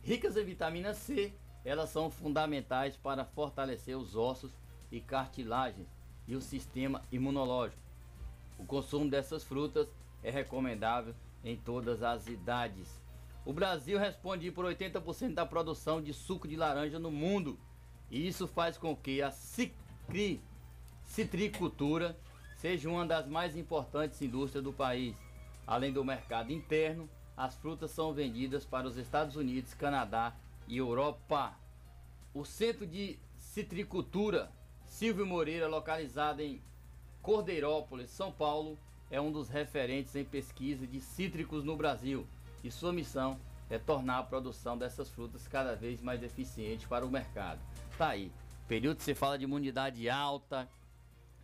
Ricas 0.01 0.35
em 0.37 0.43
vitamina 0.43 0.93
C, 0.93 1.33
elas 1.63 1.89
são 1.89 2.09
fundamentais 2.09 2.95
para 2.97 3.25
fortalecer 3.25 3.97
os 3.97 4.15
ossos 4.15 4.51
e 4.91 4.99
cartilagens 4.99 5.87
e 6.27 6.35
o 6.35 6.41
sistema 6.41 7.01
imunológico. 7.11 7.81
O 8.57 8.65
consumo 8.65 9.09
dessas 9.09 9.43
frutas 9.43 9.87
é 10.21 10.29
recomendável 10.29 11.13
em 11.43 11.57
todas 11.57 12.03
as 12.03 12.27
idades. 12.27 13.02
O 13.45 13.51
Brasil 13.51 13.99
responde 13.99 14.49
por 14.51 14.63
80% 14.65 15.33
da 15.33 15.45
produção 15.45 16.01
de 16.01 16.13
suco 16.13 16.47
de 16.47 16.55
laranja 16.55 16.97
no 16.97 17.11
mundo, 17.11 17.59
e 18.09 18.25
isso 18.25 18.47
faz 18.47 18.77
com 18.77 18.95
que 18.95 19.21
a 19.21 19.31
cicri, 19.31 20.41
citricultura 21.03 22.17
seja 22.55 22.89
uma 22.89 23.05
das 23.05 23.27
mais 23.27 23.57
importantes 23.57 24.21
indústrias 24.21 24.63
do 24.63 24.71
país. 24.71 25.17
Além 25.67 25.91
do 25.91 26.05
mercado 26.05 26.53
interno, 26.53 27.09
as 27.35 27.55
frutas 27.55 27.91
são 27.91 28.13
vendidas 28.13 28.63
para 28.63 28.87
os 28.87 28.95
Estados 28.95 29.35
Unidos, 29.35 29.73
Canadá 29.73 30.33
e 30.67 30.77
Europa. 30.77 31.53
O 32.33 32.45
Centro 32.45 32.87
de 32.87 33.19
Citricultura 33.35 34.49
Silvio 34.85 35.25
Moreira, 35.25 35.67
localizado 35.67 36.41
em 36.41 36.61
Cordeirópolis, 37.21 38.09
São 38.11 38.31
Paulo, 38.31 38.77
é 39.09 39.19
um 39.19 39.31
dos 39.31 39.49
referentes 39.49 40.15
em 40.15 40.23
pesquisa 40.23 40.87
de 40.87 41.01
cítricos 41.01 41.63
no 41.63 41.75
Brasil 41.75 42.25
e 42.63 42.71
sua 42.71 42.93
missão 42.93 43.37
é 43.69 43.77
tornar 43.77 44.19
a 44.19 44.23
produção 44.23 44.77
dessas 44.77 45.09
frutas 45.09 45.47
cada 45.47 45.75
vez 45.75 46.01
mais 46.01 46.21
eficiente 46.23 46.87
para 46.87 47.05
o 47.05 47.11
mercado. 47.11 47.59
Tá 47.97 48.09
aí, 48.09 48.31
período 48.67 48.97
que 48.97 49.03
você 49.03 49.15
fala 49.15 49.37
de 49.37 49.43
imunidade 49.43 50.09
alta, 50.09 50.69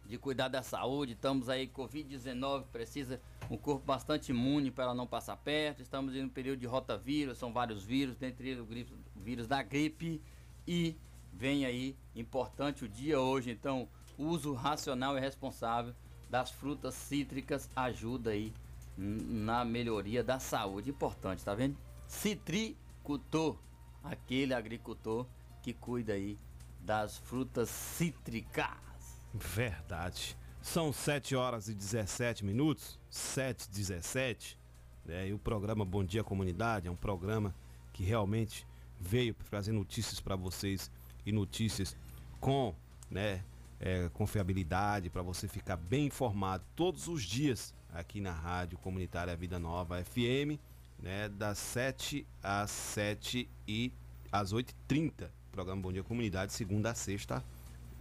de 0.05 0.17
cuidar 0.17 0.47
da 0.47 0.63
saúde. 0.63 1.13
Estamos 1.13 1.49
aí, 1.49 1.67
Covid-19, 1.67 2.65
precisa 2.71 3.21
um 3.49 3.57
corpo 3.57 3.85
bastante 3.85 4.29
imune 4.29 4.71
para 4.71 4.93
não 4.93 5.05
passar 5.05 5.37
perto. 5.37 5.81
Estamos 5.81 6.15
em 6.15 6.23
um 6.23 6.29
período 6.29 6.59
de 6.59 6.65
rotavírus, 6.65 7.37
são 7.37 7.53
vários 7.53 7.83
vírus, 7.83 8.15
dentre 8.15 8.49
eles 8.49 8.59
o 8.59 9.19
vírus 9.19 9.47
da 9.47 9.61
gripe. 9.61 10.21
E 10.67 10.95
vem 11.31 11.65
aí, 11.65 11.95
importante 12.15 12.85
o 12.85 12.89
dia 12.89 13.19
hoje, 13.19 13.51
então, 13.51 13.87
uso 14.17 14.53
racional 14.53 15.17
e 15.17 15.21
responsável 15.21 15.93
das 16.29 16.51
frutas 16.51 16.93
cítricas 16.93 17.69
ajuda 17.75 18.31
aí 18.31 18.53
na 18.99 19.63
melhoria 19.63 20.21
da 20.23 20.39
saúde. 20.39 20.89
Importante, 20.89 21.43
tá 21.43 21.55
vendo? 21.55 21.77
Citricultor, 22.05 23.57
aquele 24.03 24.53
agricultor 24.53 25.25
que 25.61 25.73
cuida 25.73 26.13
aí 26.13 26.37
das 26.81 27.17
frutas 27.17 27.69
cítricas. 27.69 29.21
Verdade. 29.33 30.37
São 30.61 30.91
7 30.91 31.35
horas 31.35 31.69
e 31.69 31.73
17 31.73 32.43
minutos, 32.43 32.99
7 33.09 33.63
e 33.63 33.69
17. 33.69 34.59
Né? 35.05 35.29
E 35.29 35.33
o 35.33 35.39
programa 35.39 35.85
Bom 35.85 36.03
Dia 36.03 36.23
Comunidade 36.23 36.87
é 36.87 36.91
um 36.91 36.95
programa 36.95 37.55
que 37.93 38.03
realmente 38.03 38.67
veio 38.99 39.33
trazer 39.49 39.71
notícias 39.71 40.19
para 40.19 40.35
vocês 40.35 40.91
e 41.25 41.31
notícias 41.31 41.95
com 42.39 42.75
né, 43.09 43.43
é, 43.79 44.09
confiabilidade 44.09 45.09
para 45.09 45.21
você 45.21 45.47
ficar 45.47 45.77
bem 45.77 46.07
informado 46.07 46.65
todos 46.75 47.07
os 47.07 47.23
dias 47.23 47.73
aqui 47.93 48.21
na 48.21 48.31
Rádio 48.31 48.77
Comunitária 48.77 49.35
Vida 49.35 49.59
Nova 49.59 50.03
FM, 50.03 50.59
né, 50.99 51.29
das 51.29 51.57
7 51.57 52.25
às 52.41 52.71
7 52.71 53.49
e 53.67 53.91
às 54.31 54.53
8h30. 54.53 55.29
Programa 55.51 55.81
Bom 55.81 55.91
Dia 55.91 56.03
Comunidade, 56.03 56.53
segunda 56.53 56.91
a 56.91 56.95
sexta, 56.95 57.43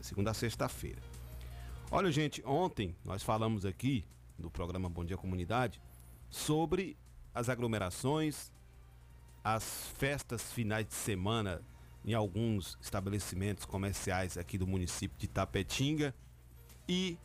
segunda 0.01 0.31
a 0.31 0.35
sexta-feira. 0.35 1.01
Olha, 1.91 2.11
gente, 2.13 2.43
ontem 2.45 2.95
nós 3.05 3.23
falamos 3.23 3.65
aqui 3.65 4.05
no 4.39 4.51
programa 4.51 4.89
Bom 4.89 5.05
Dia 5.05 5.17
Comunidade 5.17 5.81
sobre 6.31 6.97
as 7.35 7.49
aglomerações, 7.49 8.53
as 9.43 9.89
festas 9.97 10.53
finais 10.53 10.87
de 10.87 10.95
semana 10.95 11.63
em 12.05 12.15
alguns 12.15 12.79
estabelecimentos 12.81 13.65
comerciais 13.65 14.37
aqui 14.37 14.57
do 14.59 14.67
município 14.67 15.19
de 15.19 15.27
Tapetinga. 15.27 16.15
E 16.89 17.19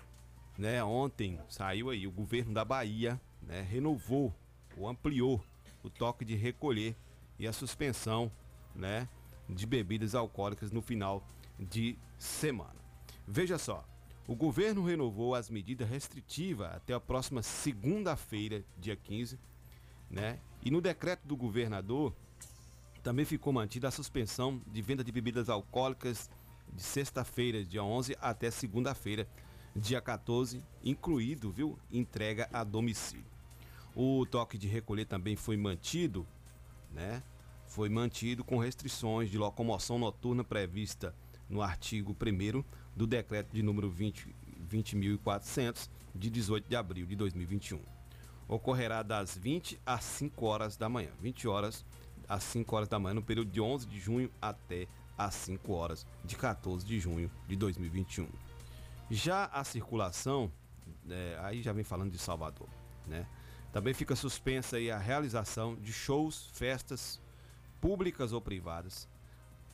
né, 0.58 0.84
ontem 0.84 1.40
saiu 1.50 1.90
aí 1.90 2.06
o 2.06 2.12
governo 2.12 2.54
da 2.54 2.64
Bahia, 2.64 3.20
né, 3.42 3.62
renovou 3.62 4.34
ou 4.78 4.88
ampliou 4.88 5.44
o 5.84 5.90
toque 5.90 6.24
de 6.24 6.36
recolher 6.36 6.96
e 7.38 7.48
a 7.48 7.54
suspensão, 7.54 8.32
né, 8.76 9.08
de 9.50 9.66
bebidas 9.66 10.16
alcoólicas 10.16 10.72
no 10.72 10.82
final 10.82 11.26
de 11.60 11.98
semana. 12.18 12.76
Veja 13.28 13.58
só, 13.58 13.86
o 14.28 14.36
governo 14.36 14.84
renovou 14.84 15.36
as 15.36 15.50
medidas 15.50 15.90
restritivas 15.90 16.74
até 16.74 16.94
a 16.94 17.00
próxima 17.00 17.42
segunda-feira, 17.42 18.64
dia 18.78 18.96
15, 18.96 19.38
né? 20.10 20.40
E 20.62 20.72
no 20.72 20.80
decreto 20.80 21.28
do 21.28 21.36
governador 21.36 22.16
também 23.02 23.26
ficou 23.26 23.52
mantida 23.52 23.90
a 23.90 23.92
suspensão 23.92 24.62
de 24.68 24.82
venda 24.82 25.04
de 25.04 25.12
bebidas 25.12 25.50
alcoólicas 25.50 26.30
de 26.72 26.82
sexta-feira, 26.82 27.66
dia 27.66 27.84
11, 27.84 28.16
até 28.22 28.50
segunda-feira, 28.50 29.28
dia 29.76 30.02
14, 30.02 30.64
incluído, 30.84 31.52
viu, 31.52 31.78
entrega 31.92 32.50
a 32.54 32.64
domicílio. 32.64 33.26
O 33.96 34.26
toque 34.26 34.58
de 34.58 34.68
recolher 34.68 35.06
também 35.06 35.36
foi 35.36 35.58
mantido, 35.58 36.26
né? 36.92 37.22
Foi 37.68 37.90
mantido 37.90 38.44
com 38.44 38.58
restrições 38.58 39.30
de 39.30 39.38
locomoção 39.38 39.98
noturna 39.98 40.44
prevista 40.44 41.16
no 41.50 41.62
artigo 41.62 42.16
1 42.16 42.64
do 42.96 43.08
decreto 43.08 43.52
de 43.54 43.64
número 43.64 43.90
20 43.90 44.44
20.400 44.74 45.90
de 46.16 46.30
18 46.30 46.68
de 46.68 46.76
abril 46.76 47.06
de 47.06 47.16
2021. 47.16 47.80
Ocorrerá 48.48 49.04
das 49.04 49.38
20 49.38 49.80
às 49.86 50.04
5 50.04 50.46
horas 50.46 50.76
da 50.76 50.90
manhã, 50.90 51.10
20 51.22 51.48
horas 51.48 51.86
às 52.28 52.44
5 52.44 52.76
horas 52.76 52.90
da 52.90 53.00
manhã, 53.00 53.16
no 53.16 53.24
período 53.24 53.52
de 53.52 53.62
11 53.62 53.88
de 53.88 54.00
junho 54.00 54.32
até 54.42 54.88
às 55.18 55.36
5 55.36 55.72
horas 55.72 56.06
de 56.26 56.36
14 56.36 56.86
de 56.86 57.00
junho 57.00 57.30
de 57.48 57.56
2021. 57.56 58.28
Já 59.10 59.46
a 59.46 59.64
circulação, 59.64 60.52
é, 61.10 61.38
aí 61.42 61.62
já 61.62 61.74
vem 61.74 61.84
falando 61.84 62.12
de 62.12 62.18
Salvador, 62.18 62.68
né? 63.08 63.28
Também 63.72 63.94
fica 63.94 64.16
suspensa 64.16 64.78
aí 64.78 64.92
a 64.92 64.98
realização 64.98 65.76
de 65.76 65.92
shows, 65.92 66.48
festas 66.54 67.20
públicas 67.82 68.32
ou 68.32 68.40
privadas 68.40 69.08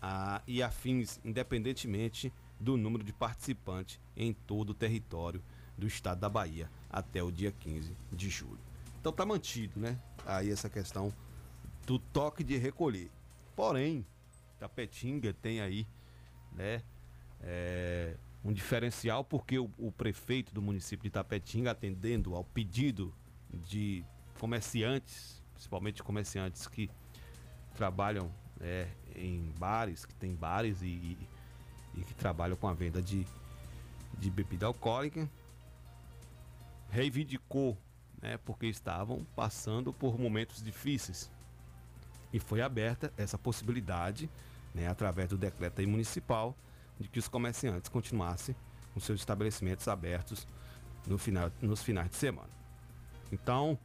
a, 0.01 0.41
e 0.47 0.63
afins, 0.63 1.19
independentemente 1.23 2.33
do 2.59 2.77
número 2.77 3.03
de 3.03 3.13
participantes 3.13 3.99
em 4.15 4.33
todo 4.33 4.71
o 4.71 4.73
território 4.73 5.43
do 5.77 5.85
estado 5.85 6.19
da 6.19 6.29
Bahia 6.29 6.69
até 6.89 7.21
o 7.21 7.31
dia 7.31 7.51
15 7.51 7.95
de 8.11 8.29
julho. 8.29 8.59
Então 8.99 9.11
tá 9.11 9.25
mantido, 9.25 9.79
né? 9.79 9.99
Aí 10.25 10.49
essa 10.49 10.69
questão 10.69 11.13
do 11.85 11.99
toque 11.99 12.43
de 12.43 12.57
recolher. 12.57 13.09
Porém, 13.55 14.05
Tapetinga 14.59 15.33
tem 15.33 15.61
aí, 15.61 15.87
né, 16.51 16.83
é, 17.41 18.15
um 18.43 18.53
diferencial 18.53 19.23
porque 19.23 19.59
o, 19.59 19.69
o, 19.77 19.91
prefeito 19.91 20.53
do 20.53 20.61
município 20.61 21.03
de 21.03 21.09
Tapetinga, 21.09 21.71
atendendo 21.71 22.35
ao 22.35 22.43
pedido 22.43 23.13
de 23.51 24.03
comerciantes, 24.39 25.43
principalmente 25.53 26.01
comerciantes 26.01 26.67
que 26.67 26.89
trabalham 27.75 28.31
é, 28.61 28.87
em 29.15 29.53
bares, 29.57 30.05
que 30.05 30.13
tem 30.15 30.33
bares 30.33 30.81
e, 30.81 31.17
e, 31.95 32.03
que 32.03 32.13
trabalham 32.13 32.55
com 32.55 32.67
a 32.67 32.73
venda 32.73 33.01
de, 33.01 33.25
de 34.17 34.29
bebida 34.29 34.65
alcoólica, 34.65 35.29
reivindicou, 36.89 37.77
né, 38.21 38.37
porque 38.37 38.67
estavam 38.67 39.25
passando 39.35 39.91
por 39.91 40.17
momentos 40.17 40.63
difíceis. 40.63 41.29
E 42.31 42.39
foi 42.39 42.61
aberta 42.61 43.11
essa 43.17 43.37
possibilidade, 43.37 44.29
né, 44.73 44.87
através 44.87 45.29
do 45.29 45.37
decreto 45.37 45.81
municipal, 45.87 46.55
de 46.99 47.07
que 47.07 47.19
os 47.19 47.27
comerciantes 47.27 47.89
continuassem 47.89 48.55
com 48.93 48.99
seus 48.99 49.19
estabelecimentos 49.19 49.87
abertos 49.87 50.47
no 51.07 51.17
final, 51.17 51.51
nos 51.61 51.81
finais 51.81 52.09
de 52.09 52.15
semana. 52.15 52.49
Então, 53.31 53.77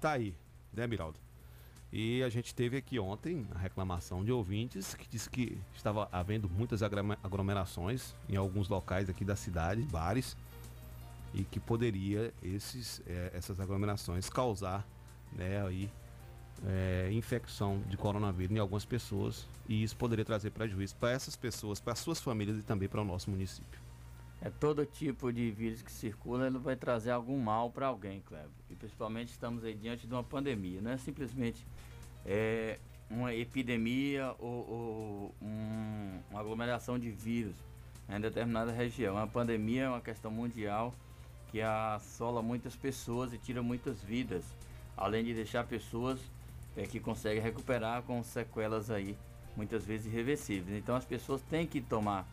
tá 0.00 0.12
aí, 0.12 0.34
né, 0.72 0.86
Miraldo? 0.86 1.18
E 1.92 2.22
a 2.22 2.28
gente 2.30 2.54
teve 2.54 2.76
aqui 2.76 2.98
ontem 2.98 3.46
a 3.54 3.58
reclamação 3.58 4.24
de 4.24 4.32
ouvintes 4.32 4.94
que 4.94 5.06
disse 5.06 5.28
que 5.28 5.60
estava 5.74 6.08
havendo 6.10 6.48
muitas 6.48 6.82
aglomerações 6.82 8.14
em 8.28 8.36
alguns 8.36 8.68
locais 8.68 9.10
aqui 9.10 9.24
da 9.24 9.36
cidade, 9.36 9.82
bares, 9.82 10.34
e 11.34 11.44
que 11.44 11.60
poderia 11.60 12.32
esses, 12.42 13.02
é, 13.06 13.30
essas 13.34 13.60
aglomerações 13.60 14.28
causar 14.30 14.86
né, 15.32 15.64
aí, 15.66 15.90
é, 16.66 17.10
infecção 17.12 17.82
de 17.88 17.96
coronavírus 17.96 18.56
em 18.56 18.58
algumas 18.58 18.84
pessoas 18.84 19.48
e 19.68 19.82
isso 19.82 19.96
poderia 19.96 20.24
trazer 20.24 20.50
prejuízo 20.50 20.94
para 20.96 21.10
essas 21.10 21.36
pessoas, 21.36 21.80
para 21.80 21.94
suas 21.94 22.20
famílias 22.20 22.58
e 22.58 22.62
também 22.62 22.88
para 22.88 23.00
o 23.00 23.04
nosso 23.04 23.30
município. 23.30 23.80
É 24.40 24.50
todo 24.50 24.84
tipo 24.84 25.32
de 25.32 25.50
vírus 25.52 25.82
que 25.82 25.92
circula, 25.92 26.48
ele 26.48 26.58
vai 26.58 26.74
trazer 26.74 27.12
algum 27.12 27.38
mal 27.38 27.70
para 27.70 27.86
alguém, 27.86 28.20
Cleber. 28.22 28.48
E 28.68 28.74
principalmente 28.74 29.28
estamos 29.28 29.62
aí 29.62 29.74
diante 29.74 30.06
de 30.06 30.12
uma 30.12 30.24
pandemia, 30.24 30.80
não 30.80 30.90
é 30.90 30.98
simplesmente 30.98 31.64
é, 32.26 32.78
uma 33.08 33.32
epidemia 33.34 34.34
ou, 34.38 34.68
ou 34.68 35.34
um, 35.40 36.18
uma 36.30 36.40
aglomeração 36.40 36.98
de 36.98 37.10
vírus 37.10 37.54
em 38.08 38.20
determinada 38.20 38.72
região. 38.72 39.16
A 39.16 39.26
pandemia 39.26 39.84
é 39.84 39.88
uma 39.88 40.00
questão 40.00 40.30
mundial 40.30 40.94
que 41.50 41.60
assola 41.60 42.42
muitas 42.42 42.74
pessoas 42.74 43.32
e 43.32 43.38
tira 43.38 43.62
muitas 43.62 44.02
vidas, 44.02 44.44
além 44.96 45.22
de 45.22 45.34
deixar 45.34 45.64
pessoas 45.66 46.18
é, 46.76 46.86
que 46.86 47.00
consegue 47.00 47.40
recuperar 47.40 48.02
com 48.02 48.22
sequelas 48.22 48.90
aí, 48.90 49.16
muitas 49.56 49.84
vezes 49.84 50.06
irreversíveis. 50.06 50.76
Então 50.76 50.96
as 50.96 51.04
pessoas 51.04 51.42
têm 51.42 51.66
que 51.66 51.80
tomar 51.80 52.26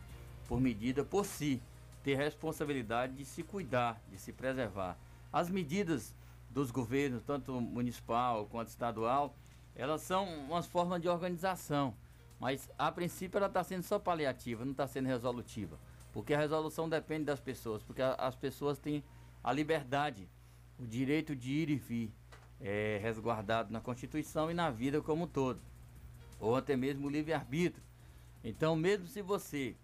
por 0.48 0.60
medida 0.60 1.04
por 1.04 1.24
si, 1.24 1.62
ter 2.02 2.16
responsabilidade 2.16 3.14
de 3.14 3.24
se 3.24 3.42
cuidar, 3.42 4.02
de 4.10 4.18
se 4.18 4.32
preservar. 4.32 4.98
As 5.32 5.48
medidas 5.48 6.14
dos 6.50 6.70
governos, 6.70 7.22
tanto 7.22 7.60
municipal 7.60 8.46
quanto 8.46 8.68
estadual, 8.68 9.36
elas 9.76 10.00
são 10.00 10.26
umas 10.46 10.66
formas 10.66 11.00
de 11.00 11.08
organização, 11.08 11.94
mas 12.40 12.68
a 12.76 12.90
princípio 12.90 13.38
ela 13.38 13.46
está 13.46 13.62
sendo 13.62 13.82
só 13.82 13.98
paliativa, 13.98 14.64
não 14.64 14.72
está 14.72 14.88
sendo 14.88 15.06
resolutiva, 15.06 15.78
porque 16.12 16.34
a 16.34 16.38
resolução 16.38 16.88
depende 16.88 17.24
das 17.24 17.38
pessoas, 17.38 17.82
porque 17.82 18.02
as 18.02 18.34
pessoas 18.34 18.78
têm 18.78 19.04
a 19.44 19.52
liberdade, 19.52 20.28
o 20.78 20.86
direito 20.86 21.36
de 21.36 21.52
ir 21.52 21.70
e 21.70 21.76
vir 21.76 22.12
é, 22.60 22.98
resguardado 23.02 23.72
na 23.72 23.80
Constituição 23.80 24.50
e 24.50 24.54
na 24.54 24.70
vida 24.70 25.00
como 25.00 25.24
um 25.24 25.28
todo, 25.28 25.60
ou 26.38 26.56
até 26.56 26.76
mesmo 26.76 27.06
o 27.06 27.10
livre-arbítrio. 27.10 27.82
Então, 28.44 28.76
mesmo 28.76 29.06
se 29.06 29.22
você 29.22 29.76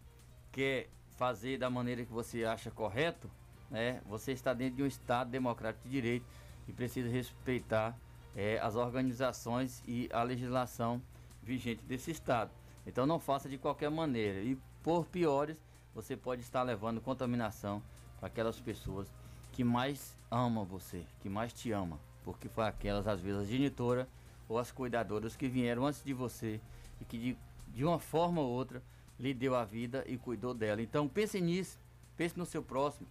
quer 0.52 0.88
fazer 1.16 1.58
da 1.58 1.70
maneira 1.70 2.04
que 2.04 2.12
você 2.12 2.44
acha 2.44 2.70
correto, 2.70 3.30
né, 3.70 4.00
você 4.06 4.32
está 4.32 4.52
dentro 4.52 4.76
de 4.76 4.82
um 4.82 4.86
Estado 4.86 5.30
democrático 5.30 5.84
de 5.84 5.90
direito 5.90 6.26
e 6.68 6.72
precisa 6.72 7.08
respeitar 7.08 7.96
é, 8.34 8.58
as 8.58 8.76
organizações 8.76 9.82
e 9.86 10.08
a 10.12 10.22
legislação 10.22 11.02
vigente 11.42 11.82
desse 11.84 12.10
Estado. 12.10 12.50
Então, 12.86 13.06
não 13.06 13.18
faça 13.18 13.48
de 13.48 13.58
qualquer 13.58 13.90
maneira. 13.90 14.40
E, 14.40 14.58
por 14.82 15.06
piores, 15.06 15.60
você 15.94 16.16
pode 16.16 16.42
estar 16.42 16.62
levando 16.62 17.00
contaminação 17.00 17.82
para 18.18 18.28
aquelas 18.28 18.60
pessoas 18.60 19.12
que 19.52 19.64
mais 19.64 20.16
amam 20.30 20.64
você, 20.64 21.04
que 21.20 21.28
mais 21.28 21.52
te 21.52 21.72
ama, 21.72 21.98
porque 22.26 22.48
foi 22.48 22.64
aquelas, 22.64 23.06
às 23.06 23.20
vezes, 23.20 23.40
a 23.40 23.44
genitora 23.44 24.08
ou 24.48 24.58
as 24.58 24.72
cuidadoras 24.72 25.36
que 25.36 25.48
vieram 25.48 25.86
antes 25.86 26.02
de 26.02 26.12
você 26.12 26.60
e 27.00 27.04
que 27.04 27.16
de, 27.16 27.36
de 27.68 27.84
uma 27.84 28.00
forma 28.00 28.40
ou 28.40 28.50
outra 28.50 28.82
lhe 29.18 29.32
deu 29.32 29.54
a 29.54 29.64
vida 29.64 30.04
e 30.08 30.18
cuidou 30.18 30.52
dela. 30.52 30.82
Então 30.82 31.06
pense 31.06 31.40
nisso, 31.40 31.78
pense 32.16 32.36
no 32.36 32.44
seu 32.44 32.64
próximo, 32.64 33.06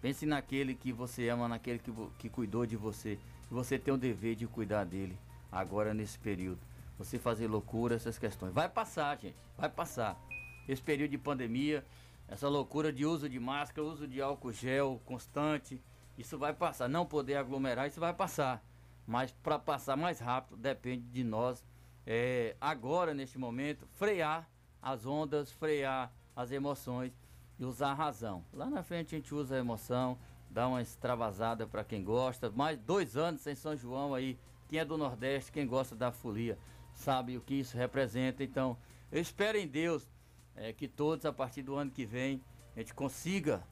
pense 0.00 0.24
naquele 0.24 0.74
que 0.74 0.90
você 0.92 1.28
ama, 1.28 1.46
naquele 1.46 1.78
que, 1.78 1.92
que 2.18 2.30
cuidou 2.30 2.64
de 2.64 2.74
você. 2.74 3.18
Você 3.50 3.78
tem 3.78 3.92
o 3.92 3.98
dever 3.98 4.34
de 4.34 4.46
cuidar 4.46 4.84
dele 4.84 5.18
agora 5.52 5.92
nesse 5.92 6.18
período. 6.18 6.60
Você 6.98 7.18
fazer 7.18 7.48
loucura, 7.48 7.96
essas 7.96 8.18
questões. 8.18 8.52
Vai 8.54 8.68
passar, 8.68 9.18
gente, 9.18 9.36
vai 9.58 9.68
passar. 9.68 10.18
Esse 10.66 10.80
período 10.80 11.10
de 11.10 11.18
pandemia, 11.18 11.84
essa 12.26 12.48
loucura 12.48 12.90
de 12.90 13.04
uso 13.04 13.28
de 13.28 13.38
máscara, 13.38 13.86
uso 13.86 14.08
de 14.08 14.22
álcool 14.22 14.52
gel 14.52 15.00
constante, 15.04 15.80
isso 16.18 16.36
vai 16.36 16.52
passar. 16.52 16.88
Não 16.88 17.06
poder 17.06 17.36
aglomerar, 17.36 17.86
isso 17.86 18.00
vai 18.00 18.12
passar. 18.12 18.62
Mas 19.06 19.32
para 19.32 19.58
passar 19.58 19.96
mais 19.96 20.18
rápido, 20.18 20.56
depende 20.56 21.04
de 21.04 21.24
nós, 21.24 21.64
é, 22.06 22.56
agora, 22.60 23.14
neste 23.14 23.38
momento, 23.38 23.86
frear 23.94 24.48
as 24.82 25.06
ondas, 25.06 25.50
frear 25.52 26.12
as 26.34 26.50
emoções 26.50 27.12
e 27.58 27.64
usar 27.64 27.90
a 27.90 27.94
razão. 27.94 28.44
Lá 28.52 28.66
na 28.68 28.82
frente 28.82 29.14
a 29.14 29.18
gente 29.18 29.34
usa 29.34 29.54
a 29.54 29.58
emoção, 29.58 30.18
dá 30.50 30.66
uma 30.68 30.82
extravasada 30.82 31.66
para 31.66 31.84
quem 31.84 32.02
gosta. 32.02 32.50
Mais 32.50 32.78
dois 32.78 33.16
anos 33.16 33.40
sem 33.40 33.54
São 33.54 33.76
João 33.76 34.14
aí. 34.14 34.38
Quem 34.68 34.78
é 34.78 34.84
do 34.84 34.98
Nordeste, 34.98 35.52
quem 35.52 35.66
gosta 35.66 35.96
da 35.96 36.12
folia, 36.12 36.58
sabe 36.92 37.36
o 37.36 37.40
que 37.40 37.54
isso 37.54 37.76
representa. 37.76 38.44
Então, 38.44 38.76
eu 39.10 39.20
espero 39.20 39.56
em 39.56 39.66
Deus 39.66 40.10
é, 40.54 40.72
que 40.72 40.86
todos, 40.86 41.24
a 41.24 41.32
partir 41.32 41.62
do 41.62 41.76
ano 41.76 41.90
que 41.90 42.04
vem, 42.04 42.42
a 42.76 42.80
gente 42.80 42.92
consiga 42.92 43.62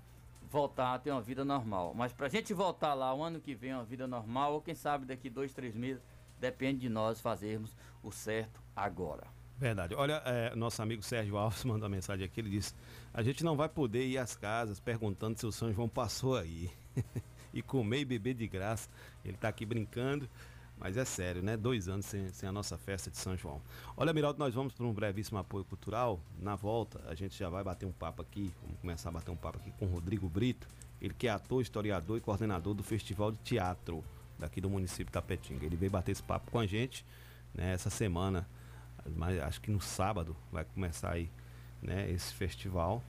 voltar 0.51 0.95
a 0.95 0.99
ter 0.99 1.11
uma 1.11 1.21
vida 1.21 1.45
normal. 1.45 1.93
Mas 1.95 2.13
para 2.13 2.27
a 2.27 2.31
gente 2.31 2.55
voltar 2.55 2.95
lá 2.95 3.15
o 3.15 3.23
ano 3.23 3.41
que 3.41 3.55
vem, 3.55 3.75
uma 3.75 3.85
vida 3.85 4.07
normal, 4.07 4.55
ou 4.55 4.61
quem 4.61 4.75
sabe 4.75 5.05
daqui 5.05 5.29
dois, 5.29 5.53
três 5.53 5.75
meses, 5.75 6.03
depende 6.39 6.81
de 6.81 6.89
nós 6.89 7.21
fazermos 7.21 7.77
o 8.03 8.11
certo 8.11 8.63
agora. 8.75 9.27
Verdade. 9.59 9.95
Olha, 9.95 10.23
é, 10.25 10.55
nosso 10.55 10.83
amigo 10.83 11.03
Sérgio 11.03 11.37
Alves 11.37 11.63
mandou 11.65 11.85
uma 11.85 11.97
mensagem 11.97 12.25
aqui, 12.25 12.41
ele 12.41 12.51
disse, 12.51 12.75
a 13.13 13.23
gente 13.23 13.43
não 13.43 13.57
vai 13.57 13.69
poder 13.69 14.07
ir 14.07 14.19
às 14.19 14.37
casas 14.37 14.79
perguntando 14.79 15.39
se 15.39 15.47
o 15.47 15.53
São 15.53 15.73
João 15.73 15.89
passou 15.89 16.37
aí. 16.37 16.71
e 17.57 17.63
comer 17.63 18.01
e 18.01 18.05
beber 18.05 18.35
de 18.35 18.47
graça. 18.47 18.89
Ele 19.25 19.35
está 19.35 19.49
aqui 19.49 19.65
brincando. 19.65 20.29
Mas 20.79 20.97
é 20.97 21.05
sério, 21.05 21.43
né? 21.43 21.57
Dois 21.57 21.89
anos 21.89 22.07
sem, 22.07 22.29
sem 22.29 22.49
a 22.49 22.53
nossa 22.53 22.77
festa 22.77 23.11
de 23.11 23.17
São 23.17 23.37
João. 23.37 23.61
Olha, 23.97 24.13
Miraldo, 24.13 24.39
nós 24.39 24.55
vamos 24.55 24.75
para 24.75 24.85
um 24.85 24.93
brevíssimo 24.93 25.39
apoio 25.39 25.65
cultural. 25.65 26.21
Na 26.39 26.55
volta, 26.55 27.03
a 27.09 27.15
gente 27.15 27.37
já 27.37 27.49
vai 27.49 27.65
bater 27.65 27.87
um 27.87 27.93
papo 27.93 28.23
aqui. 28.23 28.53
Vamos 28.63 28.79
começar 28.81 29.09
a 29.09 29.13
bater 29.13 29.31
um 29.31 29.37
papo 29.37 29.59
aqui 29.59 29.73
com 29.79 29.87
o 29.87 29.89
Rodrigo 29.89 30.29
Brito. 30.29 30.69
Ele 31.01 31.15
que 31.15 31.29
é 31.29 31.31
ator, 31.31 31.63
historiador 31.63 32.19
e 32.19 32.21
coordenador 32.21 32.75
do 32.75 32.83
Festival 32.83 33.33
de 33.33 33.39
Teatro 33.39 34.05
daqui 34.39 34.61
do 34.61 34.69
município 34.69 35.07
de 35.07 35.13
Tapetinga. 35.13 35.65
Ele 35.65 35.77
veio 35.77 35.91
bater 35.91 36.13
esse 36.13 36.23
papo 36.23 36.51
com 36.51 36.59
a 36.59 36.67
gente 36.67 37.05
né, 37.55 37.73
essa 37.73 37.89
semana. 37.89 38.47
Mas 39.15 39.41
acho 39.41 39.61
que 39.61 39.71
no 39.71 39.81
sábado 39.81 40.37
vai 40.53 40.65
começar 40.65 41.13
aí 41.13 41.31
né, 41.81 42.11
esse 42.11 42.35
festival. 42.35 43.03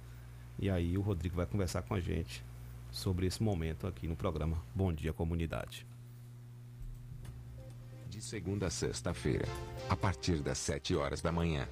E 0.57 0.69
aí 0.69 0.97
o 0.97 1.01
Rodrigo 1.01 1.35
vai 1.35 1.45
conversar 1.45 1.81
com 1.81 1.93
a 1.93 1.99
gente 1.99 2.43
sobre 2.91 3.25
esse 3.25 3.43
momento 3.43 3.85
aqui 3.85 4.07
no 4.07 4.15
programa 4.15 4.57
Bom 4.73 4.93
Dia 4.93 5.11
Comunidade 5.11 5.86
de 8.17 8.23
segunda 8.23 8.65
a 8.65 8.69
sexta-feira, 8.71 9.45
a 9.87 9.95
partir 9.95 10.41
das 10.41 10.57
7 10.57 10.95
horas 10.95 11.21
da 11.21 11.31
manhã. 11.31 11.69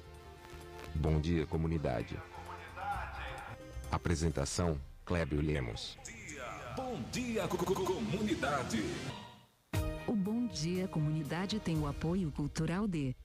Bom 0.94 1.20
dia, 1.20 1.44
comunidade. 1.44 2.16
Apresentação: 3.90 4.80
Clébio 5.04 5.40
Lemos. 5.40 5.98
Bom 6.76 7.02
dia, 7.10 7.48
comunidade. 7.48 8.80
O 10.06 10.12
Bom 10.14 10.46
Dia 10.46 10.86
Comunidade 10.86 11.58
tem 11.58 11.76
o 11.80 11.88
apoio 11.88 12.30
cultural 12.30 12.86
de 12.86 13.16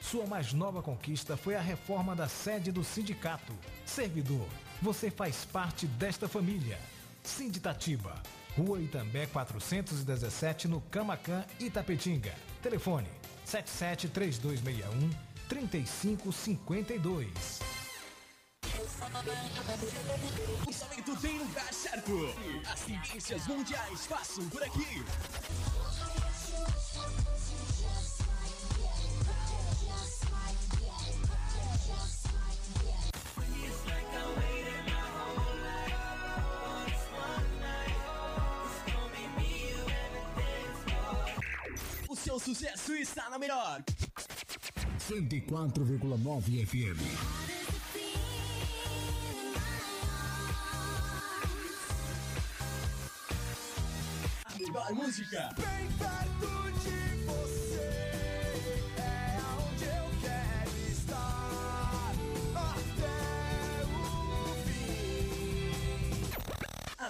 Sua 0.00 0.26
mais 0.26 0.52
nova 0.52 0.82
conquista 0.82 1.36
foi 1.36 1.54
a 1.54 1.60
reforma 1.60 2.16
da 2.16 2.28
sede 2.28 2.72
do 2.72 2.82
sindicato. 2.82 3.52
Servidor, 3.84 4.48
você 4.80 5.10
faz 5.10 5.44
parte 5.44 5.86
desta 5.86 6.26
família. 6.28 6.78
Sinditatiba, 7.22 8.14
Rua 8.56 8.80
Itambé 8.80 9.26
417, 9.26 10.66
no 10.68 10.80
Camacan, 10.82 11.44
Itapetinga. 11.60 12.34
Telefone 12.62 13.08
773261 13.44 15.10
3552. 15.48 17.60
O 20.62 20.66
lançamento 20.66 21.16
tem 21.20 21.38
lugar 21.38 21.72
certo. 21.72 22.12
As 22.72 22.80
tendências 22.80 23.46
mundiais 23.46 24.06
passam 24.06 24.48
por 24.48 24.62
aqui. 24.62 25.04
Sucesso 42.54 42.92
está 42.94 43.30
na 43.30 43.38
melhor. 43.38 43.80
104,9 44.98 46.66
FM. 46.66 47.00
Melhor 54.58 54.92
música. 54.92 55.54
Bem 55.56 55.88
perto 55.96 56.72
de 56.80 57.24
você. 57.24 57.49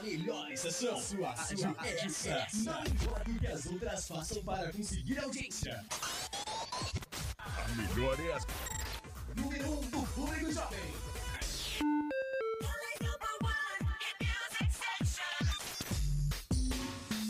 A 0.00 0.02
melhor 0.02 0.50
estação. 0.50 0.98
Sua, 0.98 1.36
sua 1.36 1.76
é 1.84 2.06
essa. 2.06 2.46
Não 2.64 2.84
importa 2.86 3.30
o 3.30 3.38
que 3.38 3.46
as 3.46 3.66
outras 3.66 4.08
façam 4.08 4.42
para 4.42 4.72
conseguir 4.72 5.18
audiência. 5.18 5.84
A 7.36 7.68
melhor 7.76 8.18
é 8.18 8.32
a. 8.32 8.40
Número 9.36 9.70
1 9.70 9.78
um 9.78 9.90
do 9.90 10.06
Fluido 10.06 10.52
Jovem. 10.52 10.78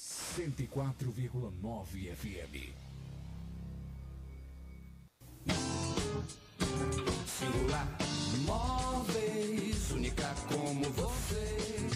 Cento 0.01 0.63
e 0.63 0.67
quatro 0.69 1.11
vírgula 1.11 1.51
nove 1.61 2.15
FM. 2.15 2.73
Singular, 7.27 7.89
móveis, 8.47 9.91
única 9.91 10.33
como 10.49 10.89
você. 10.91 11.60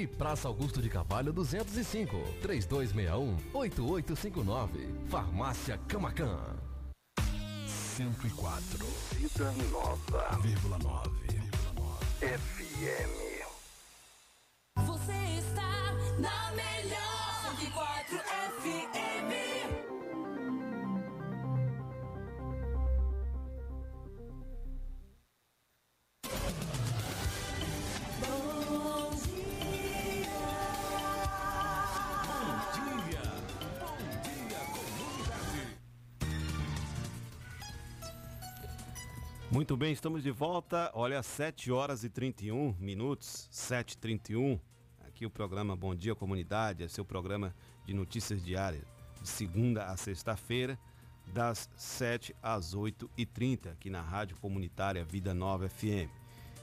E 0.00 0.06
Praça 0.06 0.48
Augusto 0.48 0.80
de 0.80 0.88
Carvalho 0.88 1.30
205, 1.30 2.16
3261-8859. 3.52 5.08
Farmácia 5.10 5.76
Camacan. 5.86 6.38
104. 7.66 8.86
Vida 9.12 9.52
Nova. 9.70 10.38
Vírgula 10.40 10.78
9. 10.78 11.10
FM. 12.22 13.44
Você 14.86 15.12
está 15.38 15.92
na 16.18 16.50
melhor 16.52 17.52
104 17.58 18.18
FM. 18.62 19.19
Muito 39.52 39.76
bem, 39.76 39.92
estamos 39.92 40.22
de 40.22 40.30
volta. 40.30 40.92
Olha, 40.94 41.20
7 41.24 41.72
horas 41.72 42.04
e 42.04 42.08
31 42.08 42.76
minutos, 42.78 43.48
7h31. 43.52 44.60
Aqui 45.00 45.26
o 45.26 45.30
programa 45.30 45.74
Bom 45.74 45.92
Dia 45.92 46.14
Comunidade, 46.14 46.84
é 46.84 46.88
seu 46.88 47.04
programa 47.04 47.52
de 47.84 47.92
notícias 47.92 48.44
diárias, 48.44 48.84
de 49.20 49.28
segunda 49.28 49.86
a 49.86 49.96
sexta-feira, 49.96 50.78
das 51.26 51.68
7 51.74 52.32
às 52.40 52.76
8h30, 52.76 53.72
aqui 53.72 53.90
na 53.90 54.00
Rádio 54.00 54.36
Comunitária 54.36 55.04
Vida 55.04 55.34
Nova 55.34 55.68
FM. 55.68 56.08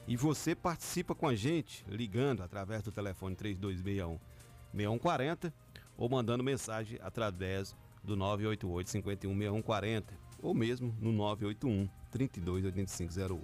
E 0.06 0.16
você 0.16 0.54
participa 0.54 1.14
com 1.14 1.28
a 1.28 1.34
gente, 1.34 1.84
ligando 1.90 2.42
através 2.42 2.82
do 2.82 2.90
telefone 2.90 3.36
3261 3.36 4.18
6140 4.72 5.52
ou 5.94 6.08
mandando 6.08 6.42
mensagem 6.42 6.98
através 7.02 7.76
do 8.02 8.16
988 8.16 8.88
51 8.88 9.30
6140 9.30 10.14
ou 10.40 10.54
mesmo 10.54 10.96
no 10.98 11.12
981 11.12 11.97
328508. 12.08 13.40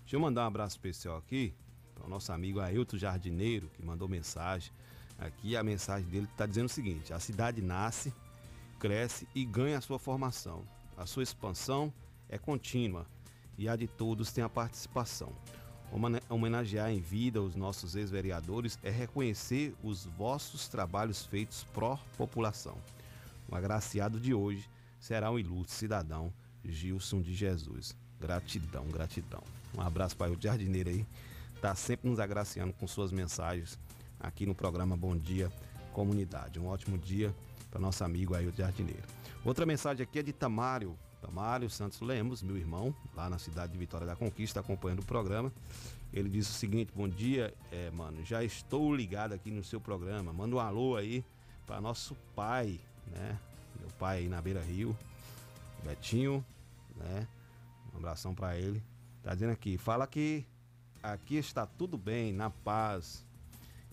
Deixa 0.00 0.16
eu 0.16 0.20
mandar 0.20 0.44
um 0.44 0.48
abraço 0.48 0.76
especial 0.76 1.16
aqui 1.16 1.54
para 1.94 2.04
ao 2.04 2.10
nosso 2.10 2.32
amigo 2.32 2.60
Ailton 2.60 2.96
Jardineiro, 2.96 3.68
que 3.70 3.84
mandou 3.84 4.08
mensagem. 4.08 4.72
Aqui 5.18 5.56
a 5.56 5.62
mensagem 5.62 6.08
dele 6.08 6.28
está 6.30 6.46
dizendo 6.46 6.66
o 6.66 6.70
seguinte: 6.70 7.12
a 7.12 7.18
cidade 7.18 7.60
nasce, 7.60 8.12
cresce 8.78 9.28
e 9.34 9.44
ganha 9.44 9.78
a 9.78 9.80
sua 9.80 9.98
formação. 9.98 10.64
A 10.96 11.06
sua 11.06 11.22
expansão 11.22 11.92
é 12.28 12.38
contínua 12.38 13.06
e 13.56 13.68
a 13.68 13.76
de 13.76 13.86
todos 13.86 14.32
tem 14.32 14.42
a 14.42 14.48
participação. 14.48 15.32
Homenagear 16.28 16.90
em 16.90 17.00
vida 17.00 17.42
os 17.42 17.56
nossos 17.56 17.96
ex-vereadores 17.96 18.78
é 18.82 18.90
reconhecer 18.90 19.74
os 19.82 20.04
vossos 20.04 20.68
trabalhos 20.68 21.24
feitos 21.24 21.64
pró-população. 21.72 22.78
O 23.48 23.54
agraciado 23.54 24.20
de 24.20 24.34
hoje 24.34 24.68
será 25.00 25.30
o 25.30 25.38
ilustre 25.38 25.74
cidadão 25.74 26.32
Gilson 26.64 27.20
de 27.20 27.34
Jesus. 27.34 27.96
Gratidão, 28.20 28.86
gratidão. 28.86 29.42
Um 29.76 29.80
abraço 29.80 30.16
para 30.16 30.32
o 30.32 30.36
jardineiro 30.40 30.90
aí. 30.90 31.06
Tá 31.60 31.74
sempre 31.74 32.08
nos 32.08 32.20
agraciando 32.20 32.72
com 32.72 32.86
suas 32.86 33.12
mensagens 33.12 33.78
aqui 34.18 34.46
no 34.46 34.54
programa 34.54 34.96
Bom 34.96 35.16
Dia 35.16 35.52
Comunidade. 35.92 36.58
Um 36.58 36.66
ótimo 36.66 36.96
dia 36.96 37.34
para 37.70 37.80
nosso 37.80 38.04
amigo 38.04 38.34
aí, 38.34 38.46
o 38.46 38.52
jardineiro. 38.54 39.02
Outra 39.44 39.66
mensagem 39.66 40.02
aqui 40.02 40.18
é 40.18 40.22
de 40.22 40.32
Tamário. 40.32 40.96
Tamário 41.20 41.68
Santos 41.68 42.00
Lemos, 42.00 42.42
meu 42.42 42.56
irmão, 42.56 42.94
lá 43.14 43.28
na 43.28 43.38
cidade 43.38 43.72
de 43.72 43.78
Vitória 43.78 44.06
da 44.06 44.14
Conquista, 44.14 44.60
acompanhando 44.60 45.00
o 45.00 45.04
programa. 45.04 45.52
Ele 46.12 46.28
diz 46.28 46.48
o 46.48 46.52
seguinte: 46.52 46.92
Bom 46.94 47.08
dia, 47.08 47.52
é, 47.70 47.90
mano. 47.90 48.24
Já 48.24 48.42
estou 48.42 48.94
ligado 48.94 49.32
aqui 49.32 49.50
no 49.50 49.62
seu 49.62 49.80
programa. 49.80 50.32
Manda 50.32 50.56
um 50.56 50.60
alô 50.60 50.96
aí 50.96 51.24
para 51.66 51.80
nosso 51.80 52.16
pai, 52.34 52.80
né? 53.06 53.38
Meu 53.78 53.90
pai 53.98 54.18
aí 54.18 54.28
na 54.28 54.40
Beira 54.40 54.62
Rio, 54.62 54.96
Betinho, 55.84 56.44
né? 56.96 57.26
Um 57.94 57.98
abração 57.98 58.34
para 58.34 58.56
ele. 58.56 58.82
Tá 59.22 59.34
dizendo 59.34 59.52
aqui, 59.52 59.76
fala 59.78 60.06
que 60.06 60.46
aqui 61.02 61.36
está 61.36 61.66
tudo 61.66 61.96
bem, 61.96 62.32
na 62.32 62.50
paz. 62.50 63.26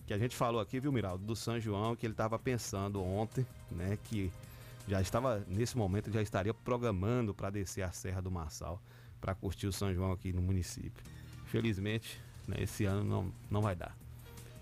Que 0.06 0.14
a 0.14 0.18
gente 0.18 0.36
falou 0.36 0.60
aqui, 0.60 0.78
viu, 0.78 0.92
Miraldo, 0.92 1.24
do 1.24 1.34
São 1.34 1.58
João, 1.58 1.96
que 1.96 2.06
ele 2.06 2.14
estava 2.14 2.38
pensando 2.38 3.02
ontem, 3.02 3.44
né, 3.70 3.98
que 4.04 4.32
já 4.86 5.00
estava, 5.00 5.44
nesse 5.48 5.76
momento, 5.76 6.12
já 6.12 6.22
estaria 6.22 6.54
programando 6.54 7.34
para 7.34 7.50
descer 7.50 7.82
a 7.82 7.90
Serra 7.90 8.22
do 8.22 8.30
Marçal 8.30 8.80
para 9.20 9.34
curtir 9.34 9.66
o 9.66 9.72
São 9.72 9.92
João 9.92 10.12
aqui 10.12 10.32
no 10.32 10.40
município. 10.40 11.04
Infelizmente, 11.44 12.20
né, 12.46 12.56
esse 12.60 12.84
ano 12.84 13.02
não, 13.02 13.32
não 13.50 13.60
vai 13.60 13.74
dar. 13.74 13.96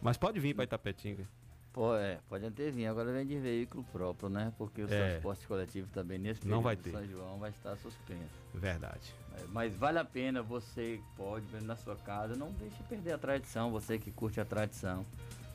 Mas 0.00 0.16
pode 0.16 0.40
vir 0.40 0.54
para 0.54 0.64
Itapetinga. 0.64 1.28
Pô, 1.74 1.96
é, 1.96 2.20
pode 2.28 2.46
até 2.46 2.70
vir. 2.70 2.86
Agora 2.86 3.12
vem 3.12 3.26
de 3.26 3.36
veículo 3.36 3.82
próprio, 3.92 4.28
né? 4.28 4.52
Porque 4.56 4.80
o 4.80 4.84
É. 4.84 5.08
transporte 5.08 5.44
coletivo 5.44 5.88
também 5.88 6.18
nesse 6.20 6.40
Não 6.46 6.62
período 6.62 6.62
vai 6.62 6.76
do 6.76 6.82
ter. 6.84 6.90
São 6.92 7.04
João 7.04 7.38
vai 7.40 7.50
estar 7.50 7.76
suspenso. 7.78 8.30
Verdade. 8.54 9.12
É, 9.36 9.44
Mas 9.48 9.74
vale 9.74 9.98
a 9.98 10.04
pena 10.04 10.40
você 10.40 11.00
pode 11.16 11.44
ver 11.46 11.62
na 11.62 11.74
sua 11.74 11.96
casa, 11.96 12.36
não 12.36 12.52
deixe 12.52 12.80
perder 12.84 13.14
a 13.14 13.18
tradição, 13.18 13.72
você 13.72 13.98
que 13.98 14.12
curte 14.12 14.40
a 14.40 14.44
tradição. 14.44 15.04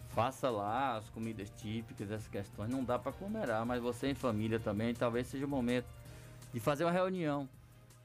Faça 0.10 0.50
lá 0.50 0.98
as 0.98 1.10
comidas 1.10 1.50
típicas, 1.52 2.12
essas 2.12 2.28
questões, 2.28 2.70
não 2.70 2.84
dá 2.84 3.00
para 3.00 3.14
comemorar, 3.14 3.66
mas 3.66 3.82
você 3.82 4.08
em 4.10 4.14
família 4.16 4.60
também, 4.60 4.94
talvez 4.94 5.26
seja 5.28 5.46
o 5.46 5.50
momento 5.50 5.88
de 6.52 6.60
fazer 6.60 6.84
uma 6.84 6.92
reunião, 6.92 7.48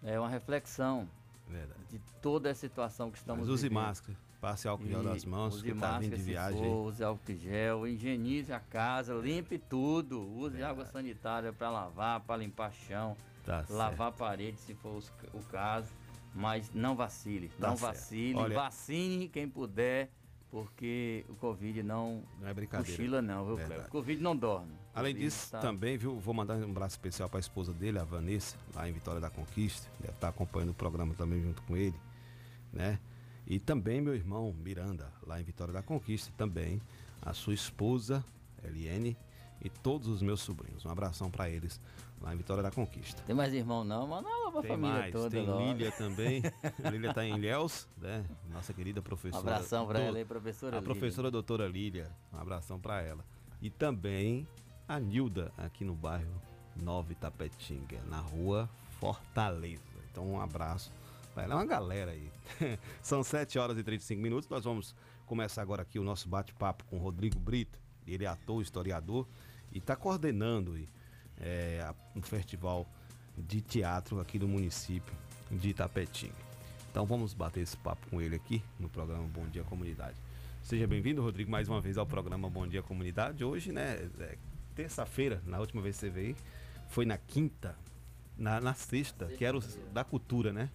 é 0.05 0.21
uma 0.21 0.29
reflexão 0.29 1.09
Verdade. 1.49 1.81
de 1.91 1.99
toda 2.23 2.49
a 2.49 2.55
situação 2.55 3.11
que 3.11 3.19
estamos 3.19 3.49
Mas 3.49 3.55
use 3.55 3.63
vivendo. 3.65 3.75
máscara, 3.81 4.17
passe 4.45 4.69
álcool 4.69 4.87
gel 4.87 5.03
das 5.03 5.25
mãos, 5.25 5.55
use 5.55 5.63
que 5.65 5.75
tá 5.75 5.99
vindo 5.99 6.17
de 6.17 6.23
viagem. 6.23 6.61
for, 6.63 6.87
use 6.89 7.03
álcool 7.03 7.35
gel, 7.35 7.87
higienize 7.87 8.53
a 8.53 8.61
casa, 8.61 9.15
limpe 9.15 9.59
tudo. 9.59 10.21
Use 10.37 10.63
água 10.63 10.85
sanitária 10.85 11.51
para 11.53 11.71
lavar, 11.71 12.21
para 12.21 12.37
limpar 12.37 12.71
chão, 12.73 13.17
Tá 13.45 13.65
lavar 13.71 14.09
a 14.09 14.13
parede 14.13 14.59
se 14.59 14.75
for 14.75 14.97
os- 14.99 15.11
o 15.33 15.41
caso. 15.51 15.89
Mas 16.35 16.71
não 16.75 16.95
vacile, 16.97 17.49
Tá 17.61 17.69
não 17.69 17.77
certo. 17.77 17.93
vacile, 17.95 18.35
Olha- 18.39 18.55
vacine 18.55 19.29
quem 19.29 19.49
puder, 19.49 20.11
porque 20.51 21.25
o 21.29 21.35
Covid 21.37 21.83
não, 21.83 22.23
Não 22.41 22.49
é 22.49 22.53
brincadeira. 22.53 22.91
cochila 22.97 23.23
não, 23.23 23.47
viu. 23.47 23.57
Cleber? 23.57 23.87
O 23.87 23.89
Covid 23.89 24.21
não 24.23 24.37
dorme. 24.37 24.73
Além 24.95 25.13
Covid 25.15 25.25
disso, 25.31 25.51
tá- 25.53 25.61
também, 25.61 25.97
viu, 25.97 26.19
vou 26.19 26.35
mandar 26.35 26.57
um 26.57 26.65
abraço 26.71 26.95
especial 26.97 27.29
para 27.31 27.39
a 27.39 27.41
esposa 27.41 27.73
dele, 27.73 27.99
a 27.99 28.05
Vanessa, 28.05 28.57
lá 28.75 28.89
em 28.89 28.93
Vitória 28.93 29.21
da 29.21 29.31
Conquista. 29.31 29.89
Deve 30.01 30.13
estar 30.15 30.29
acompanhando 30.29 30.71
o 30.71 30.75
programa 30.75 31.15
também 31.15 31.41
junto 31.41 31.63
com 31.63 31.77
ele, 31.77 31.95
né? 32.73 32.99
E 33.47 33.59
também 33.59 34.01
meu 34.01 34.15
irmão 34.15 34.53
Miranda, 34.53 35.13
lá 35.27 35.41
em 35.41 35.45
Vitória 35.45 35.73
da 35.73 35.83
Conquista, 35.83 36.33
também 36.37 36.81
a 37.21 37.33
sua 37.35 37.53
esposa, 37.55 38.25
Eliane, 38.63 39.17
e 39.63 39.69
todos 39.69 40.09
os 40.09 40.23
meus 40.23 40.41
sobrinhos. 40.41 40.85
Um 40.85 40.91
abração 40.91 41.31
para 41.31 41.49
eles 41.49 41.81
lá 42.21 42.35
em 42.35 42.37
Vitória 42.37 42.63
da 42.63 42.71
Conquista. 42.71 43.23
Tem 43.23 43.35
mais 43.35 43.53
irmão 43.53 43.85
não, 43.85 44.07
mas 44.07 44.23
não 44.23 44.53
pra 44.53 44.61
Tem 44.63 44.71
família 44.71 44.99
mais, 44.99 45.13
toda. 45.13 45.31
tem 45.31 45.47
logo. 45.47 45.59
Lília 45.73 45.93
também. 45.93 46.43
A 46.83 46.89
Lília 46.91 47.11
está 47.11 47.25
em 47.25 47.35
Ilhéus, 47.37 47.87
né? 47.99 48.25
Nossa 48.51 48.73
querida 48.73 49.01
professora. 49.03 49.43
Um 49.45 49.49
abração 49.49 49.87
do- 49.87 49.97
ela 49.97 50.19
aí, 50.19 50.25
professora 50.25 50.77
A 50.77 50.81
Lília. 50.81 50.95
professora 50.95 51.31
doutora 51.31 51.67
Lília. 51.69 52.11
Um 52.33 52.39
abração 52.39 52.79
para 52.81 53.01
ela. 53.03 53.25
E 53.61 53.69
também 53.71 54.47
a 54.89 54.99
Nilda, 54.99 55.51
aqui 55.57 55.85
no 55.85 55.95
bairro 55.95 56.41
Nova 56.77 57.13
Itapetinga, 57.13 58.01
na 58.09 58.19
rua 58.21 58.69
Fortaleza. 59.01 59.83
Então 60.11 60.27
um 60.27 60.41
abraço 60.41 60.91
para 60.91 61.04
ela. 61.43 61.55
É 61.55 61.57
uma 61.57 61.67
galera 61.67 62.13
aí. 62.13 62.31
São 63.03 63.23
7 63.23 63.59
horas 63.59 63.79
e 63.79 63.83
35 63.83 64.21
minutos. 64.21 64.49
Nós 64.49 64.65
vamos 64.65 64.95
começar 65.27 65.63
agora 65.63 65.83
aqui 65.83 65.99
o 65.99 66.05
nosso 66.05 66.29
bate-papo 66.29 66.85
com 66.85 66.99
Rodrigo 66.99 67.39
Brito. 67.39 67.79
Ele 68.07 68.25
é 68.25 68.29
ator, 68.29 68.61
historiador 68.61 69.27
e 69.73 69.79
está 69.79 69.97
coordenando 69.97 70.79
é, 71.39 71.93
um 72.15 72.23
festival 72.23 72.87
de 73.37 73.61
teatro 73.61 74.21
aqui 74.21 74.39
no 74.39 74.47
município 74.47 75.15
de 75.51 75.71
Itapetinga. 75.71 76.45
Então 76.91 77.05
vamos 77.05 77.35
bater 77.35 77.61
esse 77.61 77.77
papo 77.77 78.07
com 78.09 78.21
ele 78.21 78.37
aqui 78.37 78.63
no 78.79 78.89
programa 78.89 79.25
Bom 79.25 79.47
Dia 79.49 79.65
Comunidade. 79.65 80.17
Seja 80.63 80.87
bem-vindo, 80.87 81.21
Rodrigo, 81.21 81.51
mais 81.51 81.69
uma 81.69 81.81
vez 81.81 81.99
ao 81.99 82.07
programa 82.07 82.49
Bom 82.49 82.67
Dia 82.67 82.83
Comunidade. 82.83 83.45
Hoje, 83.45 83.73
né, 83.73 84.09
é 84.21 84.39
terça-feira, 84.75 85.43
na 85.45 85.59
última 85.59 85.83
vez 85.83 85.97
que 85.97 86.01
você 86.01 86.11
veio, 86.11 86.37
foi 86.89 87.05
na 87.05 87.19
quinta, 87.19 87.77
na, 88.39 88.61
na 88.61 88.75
sexta, 88.75 89.27
que 89.27 89.45
era 89.45 89.59
o 89.59 89.61
da 89.93 90.05
cultura, 90.05 90.53
né? 90.53 90.71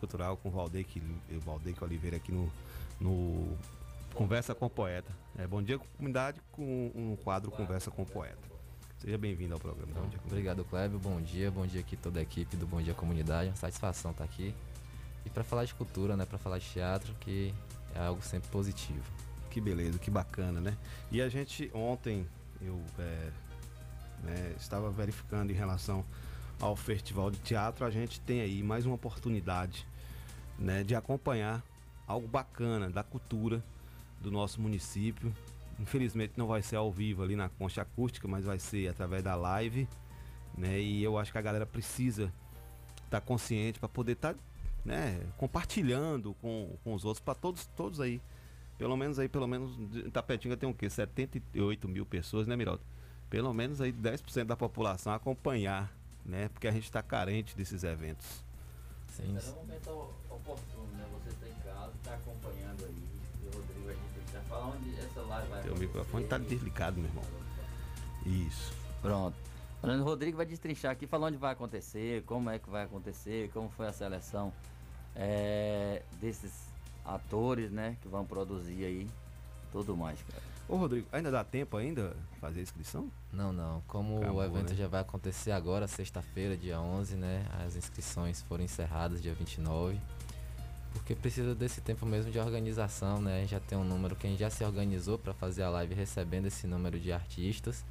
Cultural 0.00 0.36
com 0.38 0.48
o 0.48 0.52
Valdeque, 0.52 1.02
o 1.30 1.40
Valdeque 1.40 1.84
Oliveira 1.84 2.16
aqui 2.16 2.32
no, 2.32 2.50
no 2.98 3.54
Conversa 4.14 4.54
com 4.54 4.64
o 4.64 4.70
Poeta. 4.70 5.12
É, 5.38 5.46
bom 5.46 5.62
dia 5.62 5.78
comunidade 5.78 6.40
com 6.50 6.90
um 6.94 7.16
quadro 7.22 7.50
Conversa 7.50 7.90
com 7.90 8.02
o 8.02 8.06
Poeta. 8.06 8.50
Seja 8.98 9.18
bem-vindo 9.18 9.52
ao 9.52 9.60
programa. 9.60 9.92
Bom 9.92 10.08
dia, 10.08 10.18
Obrigado, 10.24 10.64
Kleber. 10.64 10.98
Bom 10.98 11.20
dia, 11.20 11.50
bom 11.50 11.66
dia 11.66 11.80
aqui 11.80 11.96
toda 11.96 12.18
a 12.18 12.22
equipe 12.22 12.56
do 12.56 12.66
Bom 12.66 12.80
Dia 12.80 12.94
Comunidade. 12.94 13.50
Uma 13.50 13.56
satisfação 13.56 14.10
estar 14.10 14.24
aqui. 14.24 14.54
E 15.24 15.30
para 15.30 15.44
falar 15.44 15.66
de 15.66 15.74
cultura, 15.74 16.16
né, 16.16 16.24
para 16.24 16.38
falar 16.38 16.58
de 16.58 16.66
teatro, 16.66 17.14
que 17.20 17.54
é 17.94 18.00
algo 18.00 18.22
sempre 18.22 18.48
positivo. 18.50 19.04
Que 19.50 19.60
beleza, 19.60 19.98
que 19.98 20.10
bacana, 20.10 20.60
né? 20.60 20.76
E 21.10 21.20
a 21.20 21.28
gente 21.28 21.70
ontem 21.74 22.26
eu 22.60 22.80
é, 22.98 23.30
né, 24.22 24.54
estava 24.58 24.90
verificando 24.90 25.50
em 25.50 25.54
relação 25.54 26.04
ao 26.60 26.76
festival 26.76 27.30
de 27.30 27.38
teatro, 27.38 27.86
a 27.86 27.90
gente 27.90 28.20
tem 28.20 28.40
aí 28.40 28.62
mais 28.62 28.84
uma 28.84 28.94
oportunidade 28.94 29.86
né, 30.60 30.84
de 30.84 30.94
acompanhar 30.94 31.64
algo 32.06 32.28
bacana 32.28 32.90
da 32.90 33.02
cultura 33.02 33.64
do 34.20 34.30
nosso 34.30 34.60
município. 34.60 35.34
Infelizmente 35.78 36.34
não 36.36 36.46
vai 36.46 36.60
ser 36.60 36.76
ao 36.76 36.92
vivo 36.92 37.22
ali 37.22 37.34
na 37.34 37.48
concha 37.48 37.82
acústica, 37.82 38.28
mas 38.28 38.44
vai 38.44 38.58
ser 38.58 38.88
através 38.88 39.24
da 39.24 39.34
live, 39.34 39.88
né? 40.56 40.78
E 40.78 41.02
eu 41.02 41.16
acho 41.18 41.32
que 41.32 41.38
a 41.38 41.42
galera 41.42 41.64
precisa 41.64 42.30
estar 43.04 43.20
consciente 43.22 43.80
para 43.80 43.88
poder 43.88 44.12
estar 44.12 44.36
né, 44.84 45.20
compartilhando 45.36 46.34
com, 46.34 46.76
com 46.84 46.94
os 46.94 47.04
outros, 47.04 47.22
para 47.22 47.34
todos, 47.34 47.66
todos 47.76 48.00
aí. 48.00 48.20
Pelo 48.78 48.96
menos 48.96 49.18
aí, 49.18 49.28
pelo 49.28 49.46
menos, 49.46 49.76
em 49.94 50.10
Tapetinga 50.10 50.56
tem 50.56 50.68
o 50.68 50.74
quê? 50.74 50.88
78 50.88 51.88
mil 51.88 52.06
pessoas, 52.06 52.46
né, 52.46 52.56
Miraldo? 52.56 52.82
Pelo 53.28 53.52
menos 53.52 53.80
aí 53.80 53.92
10% 53.92 54.44
da 54.44 54.56
população 54.56 55.12
acompanhar, 55.12 55.94
né? 56.24 56.48
Porque 56.48 56.66
a 56.66 56.72
gente 56.72 56.84
está 56.84 57.02
carente 57.02 57.54
desses 57.56 57.84
eventos. 57.84 58.42
Sim. 59.08 59.36
Um 59.36 59.54
momento 59.54 60.14
oportuno, 60.40 60.86
né? 60.92 61.06
Você 61.12 61.30
está 61.30 61.48
em 61.48 61.62
casa, 61.62 61.92
está 61.96 62.14
acompanhando 62.14 62.84
aí. 62.84 63.10
E 63.42 63.46
o 63.46 63.58
Rodrigo 63.58 63.86
vai 63.86 63.94
dizer, 63.94 64.40
fala 64.48 64.66
onde 64.66 64.98
essa 64.98 65.20
live 65.20 65.48
vai 65.48 65.62
Teu 65.62 65.76
microfone 65.76 66.26
tá 66.26 66.38
desligado, 66.38 66.96
meu 66.96 67.06
irmão. 67.06 67.24
Isso. 68.26 68.72
Pronto. 69.00 69.36
Falando, 69.80 70.00
o 70.02 70.04
Rodrigo 70.04 70.36
vai 70.36 70.44
destrinchar 70.44 70.92
aqui, 70.92 71.06
falar 71.06 71.28
onde 71.28 71.38
vai 71.38 71.52
acontecer, 71.52 72.22
como 72.24 72.50
é 72.50 72.58
que 72.58 72.68
vai 72.68 72.84
acontecer, 72.84 73.50
como 73.50 73.70
foi 73.70 73.86
a 73.86 73.92
seleção 73.92 74.52
é, 75.16 76.02
desses 76.20 76.52
atores, 77.04 77.70
né, 77.70 77.96
que 78.02 78.08
vão 78.08 78.26
produzir 78.26 78.84
aí, 78.84 79.10
tudo 79.72 79.96
mais, 79.96 80.20
cara. 80.22 80.42
Ô 80.68 80.76
Rodrigo, 80.76 81.08
ainda 81.10 81.30
dá 81.30 81.42
tempo 81.42 81.76
ainda 81.76 82.14
fazer 82.40 82.60
a 82.60 82.62
inscrição? 82.62 83.10
Não, 83.32 83.52
não. 83.52 83.82
Como 83.88 84.18
Acabou, 84.18 84.40
o 84.40 84.44
evento 84.44 84.70
né? 84.70 84.76
já 84.76 84.86
vai 84.86 85.00
acontecer 85.00 85.50
agora, 85.50 85.88
sexta-feira, 85.88 86.56
dia 86.56 86.80
11, 86.80 87.16
né? 87.16 87.44
As 87.66 87.74
inscrições 87.74 88.40
foram 88.42 88.62
encerradas 88.62 89.20
dia 89.20 89.34
29. 89.34 90.00
Porque 90.92 91.14
precisa 91.14 91.54
desse 91.54 91.80
tempo 91.80 92.04
mesmo 92.04 92.30
de 92.30 92.38
organização, 92.38 93.20
né? 93.20 93.46
Já 93.46 93.60
tem 93.60 93.78
um 93.78 93.84
número, 93.84 94.16
quem 94.16 94.36
já 94.36 94.50
se 94.50 94.64
organizou 94.64 95.18
para 95.18 95.32
fazer 95.32 95.62
a 95.62 95.70
live 95.70 95.94
recebendo 95.94 96.46
esse 96.46 96.66
número 96.66 96.98
de 96.98 97.12
artistas. 97.12 97.84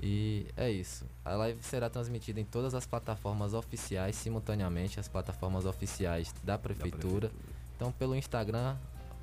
E 0.00 0.46
é 0.56 0.70
isso. 0.70 1.04
A 1.24 1.34
live 1.34 1.62
será 1.62 1.90
transmitida 1.90 2.40
em 2.40 2.44
todas 2.44 2.74
as 2.74 2.86
plataformas 2.86 3.54
oficiais, 3.54 4.14
simultaneamente, 4.16 5.00
as 5.00 5.08
plataformas 5.08 5.64
oficiais 5.64 6.34
da 6.44 6.56
prefeitura. 6.56 7.30
Então, 7.76 7.90
pelo 7.92 8.14
Instagram, 8.14 8.76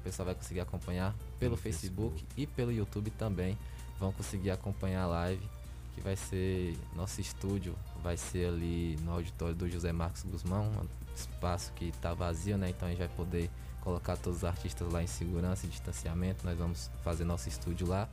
pessoal 0.05 0.27
vai 0.27 0.35
conseguir 0.35 0.59
acompanhar 0.59 1.15
pelo 1.39 1.57
Facebook, 1.57 2.23
e 2.37 2.45
pelo 2.45 2.71
YouTube 2.71 3.09
também. 3.09 3.57
Vão 3.99 4.11
conseguir 4.11 4.51
acompanhar 4.51 5.03
a 5.03 5.07
live, 5.07 5.41
que 5.95 6.01
vai 6.01 6.15
ser 6.15 6.77
nosso 6.95 7.19
estúdio, 7.19 7.75
vai 8.03 8.15
ser 8.15 8.49
ali 8.49 8.97
no 9.01 9.13
auditório 9.13 9.55
do 9.55 9.67
José 9.67 9.91
Marcos 9.91 10.21
Guzmão, 10.23 10.87
espaço 11.21 11.71
que 11.73 11.85
está 11.85 12.13
vazio, 12.13 12.57
né? 12.57 12.69
Então 12.69 12.87
a 12.87 12.91
gente 12.91 12.99
vai 12.99 13.09
poder 13.09 13.49
colocar 13.81 14.17
todos 14.17 14.39
os 14.39 14.43
artistas 14.43 14.91
lá 14.91 15.03
em 15.03 15.07
segurança 15.07 15.65
e 15.65 15.69
distanciamento. 15.69 16.45
Nós 16.45 16.57
vamos 16.57 16.89
fazer 17.03 17.23
nosso 17.23 17.47
estúdio 17.47 17.87
lá. 17.87 18.09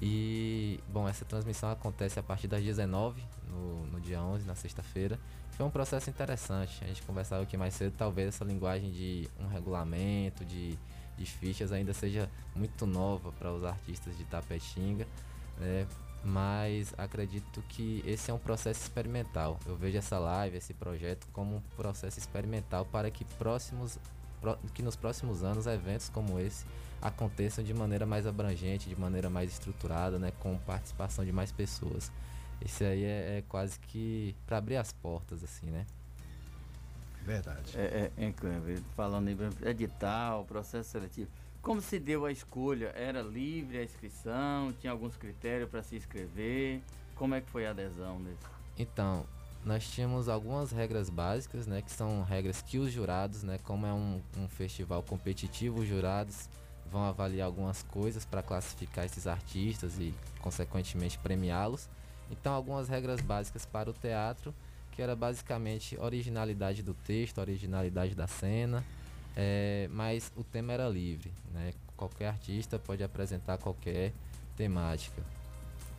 E, 0.00 0.78
bom, 0.88 1.08
essa 1.08 1.24
transmissão 1.24 1.70
acontece 1.70 2.18
a 2.18 2.22
partir 2.22 2.48
das 2.48 2.62
19 2.62 3.22
no, 3.48 3.86
no 3.86 4.00
dia 4.00 4.20
11, 4.20 4.46
na 4.46 4.54
sexta-feira. 4.54 5.18
Foi 5.52 5.64
um 5.64 5.70
processo 5.70 6.10
interessante. 6.10 6.84
A 6.84 6.86
gente 6.86 7.02
conversava 7.02 7.42
aqui 7.42 7.56
mais 7.56 7.74
cedo, 7.74 7.94
talvez 7.96 8.28
essa 8.28 8.44
linguagem 8.44 8.90
de 8.90 9.28
um 9.40 9.46
regulamento, 9.48 10.44
de, 10.44 10.78
de 11.16 11.24
fichas 11.24 11.72
ainda 11.72 11.94
seja 11.94 12.30
muito 12.54 12.86
nova 12.86 13.32
para 13.32 13.50
os 13.50 13.64
artistas 13.64 14.16
de 14.18 14.24
Tapetinga, 14.24 15.06
né? 15.58 15.86
Mas 16.28 16.92
acredito 16.98 17.62
que 17.68 18.02
esse 18.04 18.32
é 18.32 18.34
um 18.34 18.38
processo 18.38 18.82
experimental. 18.82 19.60
Eu 19.64 19.76
vejo 19.76 19.96
essa 19.96 20.18
live, 20.18 20.56
esse 20.56 20.74
projeto 20.74 21.24
como 21.32 21.56
um 21.56 21.60
processo 21.76 22.18
experimental 22.18 22.84
para 22.84 23.10
que 23.12 23.24
próximos 23.24 23.96
que 24.74 24.82
nos 24.82 24.96
próximos 24.96 25.42
anos 25.42 25.66
eventos 25.66 26.08
como 26.08 26.38
esse 26.38 26.64
aconteçam 27.00 27.62
de 27.62 27.72
maneira 27.72 28.04
mais 28.04 28.26
abrangente, 28.26 28.88
de 28.88 28.98
maneira 28.98 29.30
mais 29.30 29.52
estruturada, 29.52 30.18
né, 30.18 30.32
com 30.40 30.58
participação 30.58 31.24
de 31.24 31.32
mais 31.32 31.52
pessoas. 31.52 32.10
Esse 32.60 32.84
aí 32.84 33.04
é, 33.04 33.38
é 33.38 33.44
quase 33.48 33.78
que 33.78 34.34
para 34.46 34.58
abrir 34.58 34.76
as 34.76 34.92
portas, 34.92 35.44
assim, 35.44 35.66
né? 35.66 35.86
Verdade. 37.22 37.76
É, 37.76 37.82
é, 37.82 38.12
é 38.16 38.26
incrível. 38.26 38.82
Falando 38.96 39.28
em 39.28 39.36
edital, 39.68 40.44
processo 40.44 40.90
seletivo. 40.90 41.30
Como 41.66 41.80
se 41.80 41.98
deu 41.98 42.24
a 42.24 42.30
escolha? 42.30 42.92
Era 42.94 43.20
livre 43.22 43.78
a 43.78 43.82
inscrição? 43.82 44.72
Tinha 44.80 44.92
alguns 44.92 45.16
critérios 45.16 45.68
para 45.68 45.82
se 45.82 45.96
inscrever? 45.96 46.80
Como 47.16 47.34
é 47.34 47.40
que 47.40 47.50
foi 47.50 47.66
a 47.66 47.70
adesão 47.70 48.22
desse? 48.22 48.38
Então, 48.78 49.26
nós 49.64 49.84
tínhamos 49.90 50.28
algumas 50.28 50.70
regras 50.70 51.10
básicas, 51.10 51.66
né, 51.66 51.82
que 51.82 51.90
são 51.90 52.22
regras 52.22 52.62
que 52.62 52.78
os 52.78 52.92
jurados, 52.92 53.42
né, 53.42 53.58
como 53.64 53.84
é 53.84 53.92
um, 53.92 54.22
um 54.38 54.46
festival 54.46 55.02
competitivo, 55.02 55.80
os 55.80 55.88
jurados 55.88 56.48
vão 56.88 57.02
avaliar 57.02 57.46
algumas 57.46 57.82
coisas 57.82 58.24
para 58.24 58.44
classificar 58.44 59.04
esses 59.04 59.26
artistas 59.26 59.98
e, 59.98 60.14
consequentemente, 60.40 61.18
premiá-los. 61.18 61.88
Então, 62.30 62.54
algumas 62.54 62.88
regras 62.88 63.20
básicas 63.20 63.66
para 63.66 63.90
o 63.90 63.92
teatro, 63.92 64.54
que 64.92 65.02
era 65.02 65.16
basicamente 65.16 65.98
originalidade 65.98 66.80
do 66.84 66.94
texto, 66.94 67.38
originalidade 67.38 68.14
da 68.14 68.28
cena, 68.28 68.84
é, 69.36 69.86
mas 69.92 70.32
o 70.34 70.42
tema 70.42 70.72
era 70.72 70.88
livre, 70.88 71.30
né? 71.52 71.74
Qualquer 71.94 72.28
artista 72.28 72.78
pode 72.78 73.04
apresentar 73.04 73.58
qualquer 73.58 74.12
temática. 74.56 75.22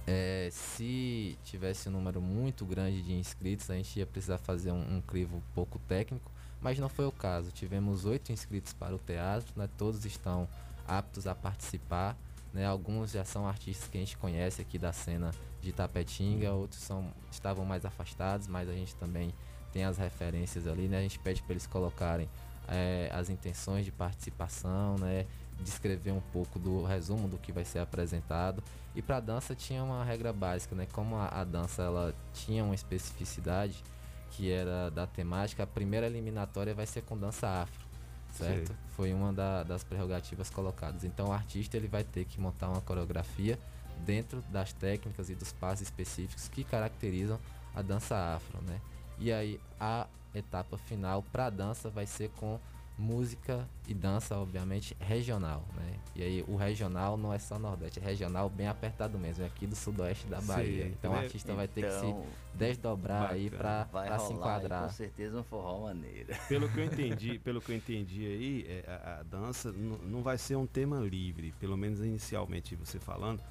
É, 0.07 0.49
se 0.51 1.37
tivesse 1.43 1.87
um 1.87 1.91
número 1.91 2.19
muito 2.19 2.65
grande 2.65 3.03
de 3.03 3.13
inscritos, 3.13 3.69
a 3.69 3.75
gente 3.75 3.99
ia 3.99 4.05
precisar 4.07 4.39
fazer 4.39 4.71
um, 4.71 4.97
um 4.97 5.01
crivo 5.01 5.43
pouco 5.53 5.77
técnico, 5.87 6.31
mas 6.59 6.79
não 6.79 6.89
foi 6.89 7.05
o 7.05 7.11
caso. 7.11 7.51
Tivemos 7.51 8.05
oito 8.05 8.31
inscritos 8.31 8.73
para 8.73 8.95
o 8.95 8.97
teatro, 8.97 9.53
né? 9.55 9.69
todos 9.77 10.03
estão 10.03 10.47
aptos 10.87 11.27
a 11.27 11.35
participar. 11.35 12.17
Né? 12.53 12.65
Alguns 12.65 13.11
já 13.11 13.23
são 13.23 13.47
artistas 13.47 13.87
que 13.87 13.97
a 13.97 13.99
gente 13.99 14.17
conhece 14.17 14.61
aqui 14.61 14.79
da 14.79 14.91
cena 14.91 15.31
de 15.61 15.71
Tapetinga, 15.71 16.53
outros 16.53 16.81
são, 16.81 17.11
estavam 17.29 17.65
mais 17.65 17.85
afastados, 17.85 18.47
mas 18.47 18.67
a 18.69 18.73
gente 18.73 18.95
também 18.95 19.31
tem 19.71 19.83
as 19.83 19.97
referências 19.97 20.65
ali. 20.65 20.87
Né? 20.87 20.99
A 20.99 21.01
gente 21.01 21.19
pede 21.19 21.43
para 21.43 21.53
eles 21.53 21.67
colocarem 21.67 22.27
é, 22.67 23.09
as 23.13 23.29
intenções 23.29 23.85
de 23.85 23.91
participação, 23.91 24.95
né? 24.97 25.25
descrever 25.63 26.11
um 26.11 26.21
pouco 26.31 26.59
do 26.59 26.83
resumo 26.83 27.27
do 27.27 27.37
que 27.37 27.51
vai 27.51 27.65
ser 27.65 27.79
apresentado. 27.79 28.63
E 28.95 29.01
para 29.01 29.19
dança 29.19 29.55
tinha 29.55 29.83
uma 29.83 30.03
regra 30.03 30.33
básica, 30.33 30.75
né? 30.75 30.87
Como 30.91 31.15
a, 31.15 31.27
a, 31.27 31.43
dança 31.43 31.83
ela 31.83 32.13
tinha 32.33 32.63
uma 32.63 32.75
especificidade 32.75 33.83
que 34.31 34.51
era 34.51 34.89
da 34.89 35.07
temática, 35.07 35.63
a 35.63 35.67
primeira 35.67 36.05
eliminatória 36.07 36.73
vai 36.73 36.85
ser 36.85 37.01
com 37.01 37.17
dança 37.17 37.47
afro, 37.47 37.85
certo? 38.31 38.67
Sei. 38.67 38.75
Foi 38.89 39.13
uma 39.13 39.31
da, 39.31 39.63
das 39.63 39.83
prerrogativas 39.83 40.49
colocadas. 40.49 41.03
Então 41.03 41.27
o 41.27 41.31
artista 41.31 41.77
ele 41.77 41.87
vai 41.87 42.03
ter 42.03 42.25
que 42.25 42.39
montar 42.39 42.69
uma 42.69 42.81
coreografia 42.81 43.57
dentro 44.05 44.41
das 44.49 44.73
técnicas 44.73 45.29
e 45.29 45.35
dos 45.35 45.51
passos 45.53 45.81
específicos 45.83 46.47
que 46.47 46.63
caracterizam 46.63 47.39
a 47.75 47.81
dança 47.81 48.15
afro, 48.35 48.61
né? 48.61 48.79
E 49.19 49.31
aí 49.31 49.59
a 49.79 50.07
etapa 50.37 50.77
final 50.77 51.23
para 51.31 51.49
dança 51.49 51.89
vai 51.89 52.05
ser 52.05 52.29
com 52.37 52.59
música 52.97 53.67
e 53.87 53.93
dança, 53.93 54.35
obviamente, 54.35 54.97
regional, 54.99 55.63
né? 55.75 55.93
E 56.15 56.23
aí 56.23 56.45
o 56.47 56.55
regional 56.55 57.15
não 57.15 57.31
é 57.31 57.37
só 57.37 57.59
Nordeste, 57.59 57.99
é 57.99 58.03
regional 58.03 58.49
bem 58.49 58.67
apertado 58.67 59.19
mesmo, 59.19 59.43
é 59.43 59.47
aqui 59.47 59.67
do 59.67 59.75
Sudoeste 59.75 60.25
da 60.25 60.41
Bahia. 60.41 60.85
Sim, 60.85 60.95
então 60.97 61.13
o 61.13 61.15
artista 61.15 61.53
vai 61.53 61.67
ter 61.67 61.81
que 61.81 61.95
Então, 61.95 62.23
se 62.23 62.57
desdobrar 62.57 63.31
aí 63.31 63.51
para 63.51 63.85
se 63.85 63.93
rolar 63.93 64.17
aí, 64.17 64.33
enquadrar. 64.33 64.83
com 64.83 64.89
certeza 64.89 65.39
um 65.39 65.43
forró 65.43 65.83
maneiro. 65.83 66.33
Pelo 66.49 66.67
que 66.69 66.79
eu 66.79 66.85
entendi, 66.85 67.37
pelo 67.37 67.61
que 67.61 67.71
eu 67.71 67.75
entendi 67.75 68.25
aí, 68.25 68.65
é, 68.67 68.83
a, 68.87 69.19
a 69.19 69.23
dança 69.23 69.71
não 69.71 70.23
vai 70.23 70.39
ser 70.39 70.55
um 70.55 70.65
tema 70.65 70.99
livre, 70.99 71.53
pelo 71.59 71.77
menos 71.77 71.99
inicialmente 71.99 72.75
você 72.75 72.99
falando. 72.99 73.43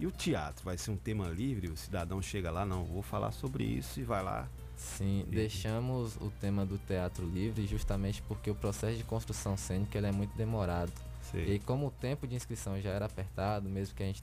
E 0.00 0.06
o 0.06 0.10
teatro 0.10 0.64
vai 0.64 0.76
ser 0.76 0.90
um 0.90 0.96
tema 0.96 1.28
livre, 1.28 1.68
o 1.68 1.76
cidadão 1.76 2.20
chega 2.20 2.50
lá, 2.50 2.66
não, 2.66 2.84
vou 2.84 3.02
falar 3.02 3.30
sobre 3.30 3.62
isso 3.64 4.00
e 4.00 4.02
vai 4.02 4.22
lá. 4.24 4.48
Sim, 4.78 5.24
deixamos 5.28 6.16
o 6.16 6.30
tema 6.40 6.64
do 6.64 6.78
teatro 6.78 7.26
livre 7.26 7.66
justamente 7.66 8.22
porque 8.22 8.48
o 8.48 8.54
processo 8.54 8.96
de 8.96 9.02
construção 9.02 9.56
cênica 9.56 9.98
ele 9.98 10.06
é 10.06 10.12
muito 10.12 10.36
demorado. 10.36 10.92
Sei. 11.30 11.54
E 11.54 11.58
como 11.58 11.88
o 11.88 11.90
tempo 11.90 12.26
de 12.26 12.36
inscrição 12.36 12.80
já 12.80 12.90
era 12.90 13.06
apertado, 13.06 13.68
mesmo 13.68 13.94
que 13.96 14.02
a 14.04 14.06
gente 14.06 14.22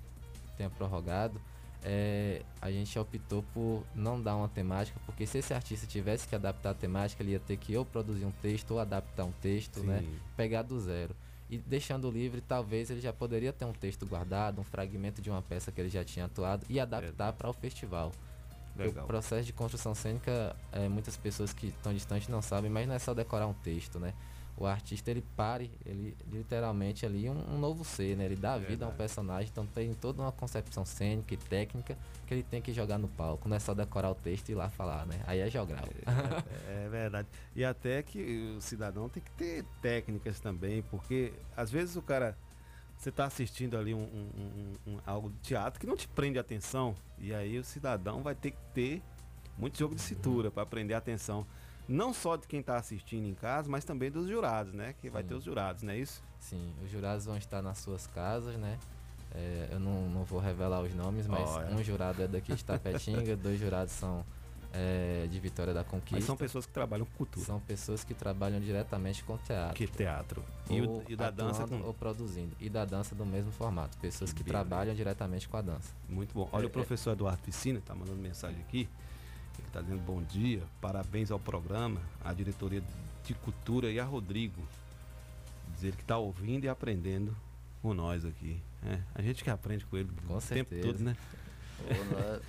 tenha 0.57 0.69
prorrogado, 0.69 1.39
é, 1.83 2.41
a 2.61 2.71
gente 2.71 2.97
optou 2.97 3.43
por 3.53 3.83
não 3.93 4.19
dar 4.19 4.37
uma 4.37 4.47
temática, 4.47 4.99
porque 5.05 5.27
se 5.27 5.39
esse 5.39 5.53
artista 5.53 5.85
tivesse 5.85 6.25
que 6.27 6.33
adaptar 6.33 6.71
a 6.71 6.73
temática, 6.73 7.21
ele 7.21 7.33
ia 7.33 7.39
ter 7.39 7.57
que 7.57 7.75
ou 7.75 7.85
produzir 7.85 8.25
um 8.25 8.31
texto 8.31 8.71
ou 8.71 8.79
adaptar 8.79 9.25
um 9.25 9.33
texto, 9.33 9.83
né? 9.83 9.99
Sim. 9.99 10.19
Pegar 10.37 10.63
do 10.63 10.79
zero. 10.79 11.13
E 11.49 11.57
deixando 11.57 12.09
livre, 12.09 12.41
talvez 12.41 12.89
ele 12.89 13.01
já 13.01 13.13
poderia 13.13 13.53
ter 13.53 13.65
um 13.65 13.73
texto 13.73 14.05
guardado, 14.05 14.59
um 14.61 14.63
fragmento 14.63 15.21
de 15.21 15.29
uma 15.29 15.41
peça 15.41 15.71
que 15.71 15.79
ele 15.79 15.89
já 15.89 16.03
tinha 16.03 16.25
atuado 16.25 16.65
e 16.69 16.79
adaptar 16.79 17.33
para 17.33 17.49
o 17.49 17.53
festival. 17.53 18.11
O 19.03 19.07
processo 19.07 19.45
de 19.45 19.53
construção 19.53 19.95
cênica, 19.95 20.55
é, 20.71 20.87
muitas 20.89 21.15
pessoas 21.15 21.53
que 21.53 21.67
estão 21.67 21.93
distantes 21.93 22.27
não 22.27 22.41
sabem, 22.41 22.69
mas 22.69 22.87
não 22.87 22.95
é 22.95 22.99
só 22.99 23.13
decorar 23.13 23.47
um 23.47 23.53
texto, 23.53 23.99
né? 23.99 24.13
O 24.57 24.65
artista 24.65 25.11
ele 25.11 25.21
pare, 25.35 25.69
ele 25.85 26.15
literalmente 26.31 27.05
ali 27.05 27.29
um, 27.29 27.55
um 27.55 27.59
novo 27.59 27.83
ser, 27.83 28.15
né? 28.15 28.23
Ele 28.23 28.37
dá 28.37 28.57
vida 28.57 28.85
a 28.85 28.87
um 28.87 28.93
personagem, 28.93 29.49
então 29.51 29.65
tem 29.65 29.93
toda 29.93 30.21
uma 30.21 30.31
concepção 30.31 30.85
cênica 30.85 31.33
e 31.33 31.37
técnica 31.37 31.97
que 32.25 32.33
ele 32.33 32.43
tem 32.43 32.61
que 32.61 32.71
jogar 32.71 32.97
no 32.97 33.09
palco. 33.09 33.49
Não 33.49 33.57
é 33.57 33.59
só 33.59 33.73
decorar 33.73 34.11
o 34.11 34.15
texto 34.15 34.47
e 34.47 34.53
ir 34.53 34.55
lá 34.55 34.69
falar, 34.69 35.05
né? 35.05 35.19
Aí 35.27 35.39
é 35.39 35.49
jogar. 35.49 35.83
É, 36.67 36.85
é 36.85 36.89
verdade. 36.89 37.27
E 37.53 37.65
até 37.65 38.01
que 38.01 38.55
o 38.57 38.61
cidadão 38.61 39.09
tem 39.09 39.21
que 39.21 39.31
ter 39.31 39.65
técnicas 39.81 40.39
também, 40.39 40.81
porque 40.83 41.33
às 41.55 41.69
vezes 41.69 41.97
o 41.97 42.01
cara. 42.01 42.37
Você 42.97 43.09
está 43.09 43.25
assistindo 43.25 43.77
ali 43.77 43.93
um, 43.93 43.99
um- 43.99 44.73
um- 44.93 44.99
algo 45.05 45.29
de 45.29 45.37
teatro 45.39 45.79
que 45.79 45.85
não 45.85 45.95
te 45.95 46.07
prende 46.07 46.37
a 46.37 46.41
atenção. 46.41 46.95
E 47.19 47.33
aí 47.33 47.57
o 47.59 47.63
cidadão 47.63 48.21
vai 48.23 48.33
ter 48.35 48.51
que 48.51 48.57
ter 48.73 49.01
muito 49.57 49.77
jogo 49.77 49.95
de 49.95 50.01
cintura 50.01 50.49
para 50.49 50.65
prender 50.65 50.95
a 50.95 50.99
atenção. 50.99 51.45
Não 51.87 52.13
só 52.13 52.35
de 52.35 52.47
quem 52.47 52.61
está 52.61 52.77
assistindo 52.77 53.25
em 53.27 53.35
casa, 53.35 53.69
mas 53.69 53.85
também 53.85 54.09
dos 54.09 54.27
jurados, 54.27 54.73
né? 54.73 54.95
Que 54.99 55.09
vai 55.09 55.21
Sim. 55.21 55.29
ter 55.29 55.35
os 55.35 55.43
jurados, 55.43 55.83
não 55.83 55.93
é 55.93 55.97
isso? 55.99 56.23
Sim, 56.39 56.73
os 56.83 56.89
jurados 56.89 57.25
vão 57.25 57.37
estar 57.37 57.61
nas 57.61 57.77
suas 57.77 58.07
casas, 58.07 58.55
né? 58.57 58.79
É, 59.35 59.67
eu 59.71 59.79
não, 59.79 60.09
não 60.09 60.23
vou 60.23 60.39
revelar 60.39 60.81
os 60.81 60.93
nomes, 60.95 61.27
mas 61.27 61.47
Olha. 61.49 61.75
um 61.75 61.83
jurado 61.83 62.23
é 62.23 62.27
daqui 62.27 62.55
de 62.55 62.63
Tapetinga, 62.65 63.35
dois 63.37 63.59
jurados 63.59 63.93
são 63.93 64.25
é, 64.77 65.27
de 65.31 65.39
Vitória 65.39 65.73
da 65.73 65.83
Conquista. 65.83 66.15
Mas 66.17 66.25
são 66.25 66.35
pessoas 66.35 66.65
que 66.65 66.71
trabalham 66.73 67.05
com 67.05 67.13
cultura. 67.13 67.45
São 67.45 67.59
pessoas 67.61 68.03
que 68.03 68.13
trabalham 68.13 68.59
diretamente 68.59 69.23
com 69.23 69.37
teatro. 69.37 69.73
Que 69.75 69.87
teatro. 69.87 70.43
E 70.69 70.81
o- 70.81 71.01
e 71.07 71.15
da 71.15 71.29
dança 71.31 71.65
com- 71.65 71.81
Ou 71.81 71.93
produzindo. 71.93 72.55
E 72.59 72.69
da 72.69 72.83
dança 72.83 73.15
do 73.15 73.25
mesmo 73.25 73.51
formato. 73.51 73.97
Pessoas 73.99 74.33
que, 74.33 74.43
beleza. 74.43 74.65
trabalham 74.65 74.93
diretamente 74.93 75.47
com 75.47 75.55
a 75.57 75.61
dança. 75.61 75.93
Muito 76.09 76.33
bom. 76.33 76.49
Olha, 76.51 76.63
É, 76.63 76.67
o 76.67 76.69
professor 76.69 77.11
Eduardo 77.11 77.41
Piscina 77.43 77.79
está 77.79 77.95
mandando 77.95 78.21
mensagem 78.21 78.59
aqui. 78.61 78.89
Ele 79.57 79.67
está 79.67 79.81
dizendo 79.81 80.01
bom 80.01 80.21
dia, 80.21 80.61
parabéns 80.81 81.31
ao 81.31 81.39
programa, 81.39 82.01
à 82.23 82.33
diretoria 82.33 82.83
de 83.23 83.33
cultura 83.35 83.89
e 83.89 83.99
a 83.99 84.03
Rodrigo. 84.03 84.61
Dizer 85.73 85.95
que 85.95 86.01
está 86.01 86.17
ouvindo 86.17 86.65
e 86.65 86.69
aprendendo 86.69 87.35
com 87.81 87.93
nós 87.93 88.25
aqui. 88.25 88.59
É, 88.85 88.99
a 89.13 89.21
gente 89.21 89.43
que 89.43 89.49
aprende 89.49 89.85
com 89.85 89.95
ele 89.97 90.09
Com 90.27 90.35
o 90.35 90.41
tempo 90.41 90.41
certeza. 90.41 90.87
todo, 90.87 90.99
né? 91.03 91.15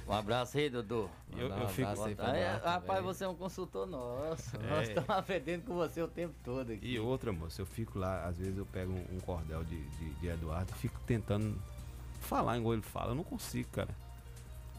Um 0.08 0.12
abraço 0.12 0.56
aí, 0.58 0.68
Dudu. 0.70 1.10
Eu- 1.36 1.48
eu 1.48 1.68
fico- 1.68 1.88
aí 2.04 2.16
Aí, 2.18 2.58
rapaz, 2.64 3.04
você 3.04 3.24
é 3.24 3.28
um 3.28 3.34
consultor 3.34 3.86
nosso. 3.86 4.56
É. 4.56 4.70
Nós 4.70 4.88
estamos 4.88 5.10
aprendendo 5.10 5.64
com 5.64 5.74
você 5.74 6.00
o 6.02 6.08
tempo 6.08 6.34
todo 6.44 6.72
aqui. 6.72 6.86
E 6.86 6.98
outra, 6.98 7.32
moço, 7.32 7.60
eu 7.60 7.66
fico 7.66 7.98
lá, 7.98 8.24
às 8.26 8.38
vezes 8.38 8.56
eu 8.56 8.66
pego 8.66 8.92
um, 8.92 9.16
um 9.16 9.20
cordel 9.20 9.62
de, 9.64 9.76
de, 9.80 10.10
de 10.14 10.26
Eduardo 10.28 10.72
e 10.74 10.78
fico 10.78 11.00
tentando 11.06 11.56
falar 12.20 12.56
igual 12.58 12.74
ele 12.74 12.82
fala. 12.82 13.10
Eu 13.12 13.14
não 13.16 13.24
consigo, 13.24 13.68
cara. 13.70 13.90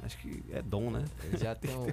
Acho 0.04 0.18
que 0.20 0.44
é 0.52 0.62
dom, 0.62 0.92
né? 0.92 1.06
Ele 1.24 1.38
já 1.38 1.54
tem 1.56 1.72
o, 1.76 1.88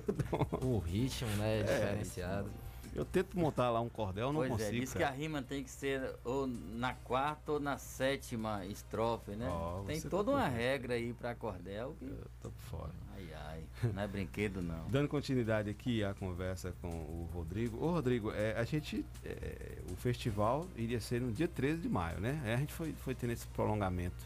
o 0.67 0.79
ritmo, 0.79 1.29
né? 1.37 1.61
É, 1.61 1.63
Diferenciado. 1.63 2.51
Eu 2.95 3.05
tento 3.05 3.39
montar 3.39 3.71
lá 3.71 3.81
um 3.81 3.89
cordel, 3.89 4.29
não 4.33 4.41
pois 4.41 4.51
consigo. 4.53 4.77
é, 4.77 4.81
diz 4.81 4.93
que 4.93 4.99
cara. 5.01 5.11
a 5.11 5.17
rima 5.17 5.43
tem 5.43 5.63
que 5.65 5.71
ser 5.71 6.15
ou 6.25 6.47
na 6.47 6.95
quarta 6.95 7.53
ou 7.53 7.61
na 7.61 7.77
sétima 7.77 8.65
estrofe, 8.67 9.33
né? 9.33 9.49
Ó, 9.49 9.83
tem 9.83 9.99
você 10.01 10.09
toda 10.09 10.31
tá 10.33 10.39
uma 10.39 10.49
por 10.49 10.57
regra 10.57 10.95
aí 10.95 11.13
pra 11.13 11.35
cordel. 11.35 11.97
Que... 11.99 12.05
Eu 12.05 12.27
tô 12.43 12.51
por 12.51 12.63
fora. 12.63 12.93
Ai, 13.17 13.27
ai, 13.49 13.65
não 13.93 14.03
é 14.03 14.07
brinquedo 14.07 14.61
não. 14.63 14.89
Dando 14.89 15.09
continuidade 15.09 15.69
aqui 15.71 16.03
à 16.05 16.15
conversa 16.15 16.73
com 16.81 16.89
o 16.89 17.29
Rodrigo. 17.33 17.85
Ô 17.85 17.91
Rodrigo, 17.93 18.31
é, 18.33 18.57
a 18.59 18.65
gente. 18.65 19.05
é, 19.25 19.79
o 19.91 19.97
festival 19.97 20.67
iria 20.77 21.01
ser 21.01 21.21
no 21.21 21.33
dia 21.33 21.49
13 21.49 21.81
de 21.83 21.89
maio, 21.89 22.21
né? 22.21 22.41
Aí 22.45 22.55
a 22.55 22.57
gente 22.57 22.73
foi, 22.73 22.93
foi 22.93 23.15
tendo 23.15 23.33
esse 23.33 23.47
prolongamento 23.49 24.25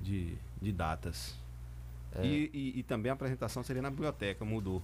de, 0.00 0.36
de 0.60 0.72
datas. 0.72 1.34
É. 2.14 2.24
E, 2.24 2.50
e- 2.54 2.78
e 2.78 2.82
também 2.82 3.10
a 3.10 3.14
apresentação 3.14 3.62
seria 3.62 3.82
na 3.82 3.90
biblioteca, 3.90 4.44
mudou. 4.44 4.82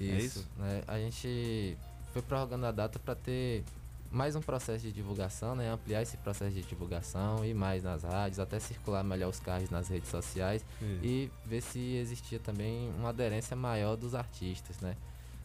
Isso, 0.00 0.12
É 0.12 0.18
isso? 0.18 0.48
né? 0.56 0.82
A 0.86 0.98
gente 0.98 1.76
foi 2.12 2.22
prorrogando 2.22 2.66
a 2.66 2.72
data 2.72 2.98
para 2.98 3.14
ter 3.14 3.64
mais 4.10 4.34
um 4.34 4.40
processo 4.40 4.82
de 4.84 4.92
divulgação, 4.92 5.54
né? 5.54 5.70
Ampliar 5.70 6.02
esse 6.02 6.16
processo 6.16 6.52
de 6.52 6.62
divulgação 6.62 7.44
e 7.44 7.54
mais 7.54 7.82
nas 7.84 8.02
rádios, 8.02 8.40
até 8.40 8.58
circular 8.58 9.04
melhor 9.04 9.28
os 9.30 9.38
carros 9.38 9.70
nas 9.70 9.88
redes 9.88 10.10
sociais 10.10 10.64
Isso. 10.82 11.04
e 11.04 11.30
ver 11.46 11.60
se 11.60 11.94
existia 11.96 12.40
também 12.40 12.90
uma 12.98 13.10
aderência 13.10 13.54
maior 13.56 13.96
dos 13.96 14.14
artistas, 14.14 14.78
né? 14.80 14.96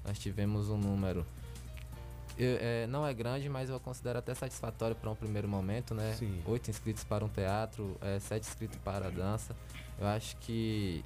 Nós 0.03 0.18
tivemos 0.18 0.70
um 0.70 0.78
número 0.78 1.26
eu- 2.38 2.57
é, 2.59 2.88
não 2.88 3.05
é 3.07 3.13
grande, 3.13 3.47
mas 3.47 3.70
eu 3.70 3.80
considero 3.80 4.20
até 4.20 4.34
satisfatório 4.34 4.93
para 4.95 5.09
um 5.09 5.16
primeiro 5.16 5.47
momento, 5.47 5.93
né? 5.95 6.16
Sim. 6.20 6.41
Oito 6.45 6.70
inscritos 6.70 7.03
para 7.03 7.24
um 7.24 7.30
teatro, 7.30 7.95
é, 8.01 8.20
sete 8.20 8.45
inscritos 8.47 8.78
para 8.84 9.07
a 9.07 9.09
dança. 9.09 9.55
Eu 9.97 10.05
acho 10.07 10.36
que, 10.38 11.01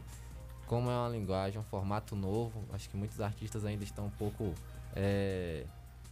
como 0.65 0.89
é 0.89 0.93
uma 0.97 1.09
linguagem, 1.09 1.59
um 1.59 1.63
formato 1.63 2.15
novo, 2.15 2.63
acho 2.73 2.89
que 2.89 2.97
muitos 2.97 3.21
artistas 3.21 3.63
ainda 3.63 3.83
estão 3.83 4.07
um 4.07 4.09
pouco 4.09 4.55
é, 4.95 5.65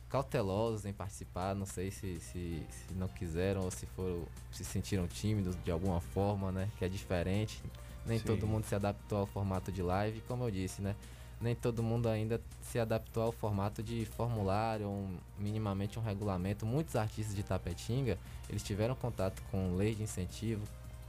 cautelosos 0.10 0.86
em 0.86 0.94
participar. 0.94 1.56
Não 1.56 1.66
sei 1.66 1.92
se, 1.92 2.20
se, 2.20 2.64
se 2.70 2.94
não 2.96 3.08
quiseram 3.08 3.62
ou 3.62 3.72
se 3.72 3.86
foram 3.88 4.24
se 4.52 4.64
sentiram 4.64 5.08
tímidos 5.08 5.56
de 5.64 5.72
alguma 5.72 6.00
forma, 6.02 6.52
né? 6.52 6.70
Que 6.78 6.86
é 6.86 6.90
diferente. 6.90 7.62
Nem 8.06 8.20
Sim. 8.20 8.26
todo 8.26 8.48
mundo 8.48 8.66
se 8.66 8.74
adaptou 8.76 9.20
ao 9.20 9.26
formato 9.26 9.72
de 9.72 9.82
live, 9.82 10.22
como 10.28 10.44
eu 10.46 10.52
disse, 10.52 10.82
né? 10.82 10.96
Nem 11.40 11.54
todo 11.54 11.84
mundo 11.84 12.10
ainda 12.10 12.42
se 12.64 12.80
adaptou 12.80 13.22
ao 13.22 13.32
formato 13.32 13.84
de 13.84 14.06
formulário, 14.06 14.88
um, 14.88 15.18
minimamente 15.38 16.00
um 16.00 16.02
regulamento. 16.02 16.66
Muitos 16.66 16.96
artistas 16.96 17.36
de 17.36 17.44
Tapetinga, 17.44 18.18
eles 18.50 18.64
tiveram 18.64 18.96
contato 18.96 19.42
com 19.52 19.76
lei 19.76 19.94
de 19.94 20.04
incentivo, 20.04 20.64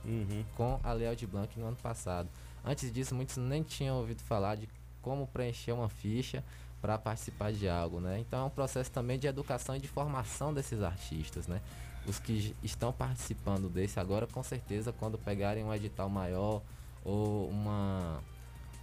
Uhum. 0.05 0.45
com 0.57 0.79
a 0.83 0.93
Lei 0.93 1.15
de 1.17 1.27
Blanc 1.27 1.59
no 1.59 1.67
ano 1.67 1.77
passado. 1.77 2.29
Antes 2.65 2.93
disso, 2.93 3.15
muitos 3.15 3.37
nem 3.37 3.63
tinham 3.63 3.97
ouvido 3.99 4.23
falar 4.23 4.57
de 4.57 4.69
como 5.03 5.27
preencher 5.27 5.73
uma 5.73 5.89
ficha 5.89 6.45
para 6.81 6.97
participar 6.99 7.53
de 7.53 7.69
algo, 7.69 8.01
né? 8.01 8.19
Então 8.21 8.41
é 8.41 8.45
um 8.45 8.51
processo 8.51 8.91
também 8.91 9.19
de 9.19 9.27
educação 9.27 9.75
e 9.77 9.81
de 9.81 9.89
formação 9.89 10.53
desses 10.55 10.83
artistas, 10.83 11.47
né? 11.47 11.61
Os 12.07 12.19
que 12.19 12.55
estão 12.63 12.93
participando 12.93 13.69
desse 13.69 13.99
agora, 14.01 14.27
com 14.27 14.43
certeza, 14.43 14.93
quando 14.93 15.19
pegarem 15.19 15.65
um 15.65 15.75
edital 15.75 16.09
maior 16.09 16.63
ou 17.05 17.49
uma 17.49 18.23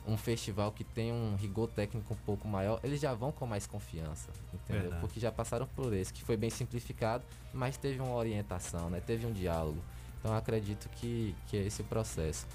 um 0.07 0.15
festival 0.17 0.71
que 0.71 0.83
tem 0.83 1.11
um 1.11 1.35
rigor 1.35 1.67
técnico 1.67 2.13
um 2.13 2.17
pouco 2.17 2.47
maior, 2.47 2.79
eles 2.83 3.01
já 3.01 3.15
vão 3.15 3.31
com 3.31 3.47
mais 3.47 3.65
confiança, 3.65 4.29
entendeu? 4.53 4.81
Verdade. 4.83 5.01
Porque 5.01 5.19
já 5.19 5.31
passaram 5.31 5.65
por 5.75 5.91
esse, 5.93 6.13
que 6.13 6.21
foi 6.23 6.37
bem 6.37 6.51
simplificado, 6.51 7.23
mas 7.51 7.75
teve 7.75 7.99
uma 7.99 8.13
orientação, 8.13 8.87
né? 8.91 8.99
Teve 9.03 9.25
um 9.25 9.31
diálogo. 9.33 9.81
Então 10.19 10.31
eu 10.31 10.37
acredito 10.37 10.87
que, 10.89 11.35
que 11.47 11.57
é 11.57 11.61
esse 11.61 11.81
o 11.81 11.85
processo. 11.85 12.45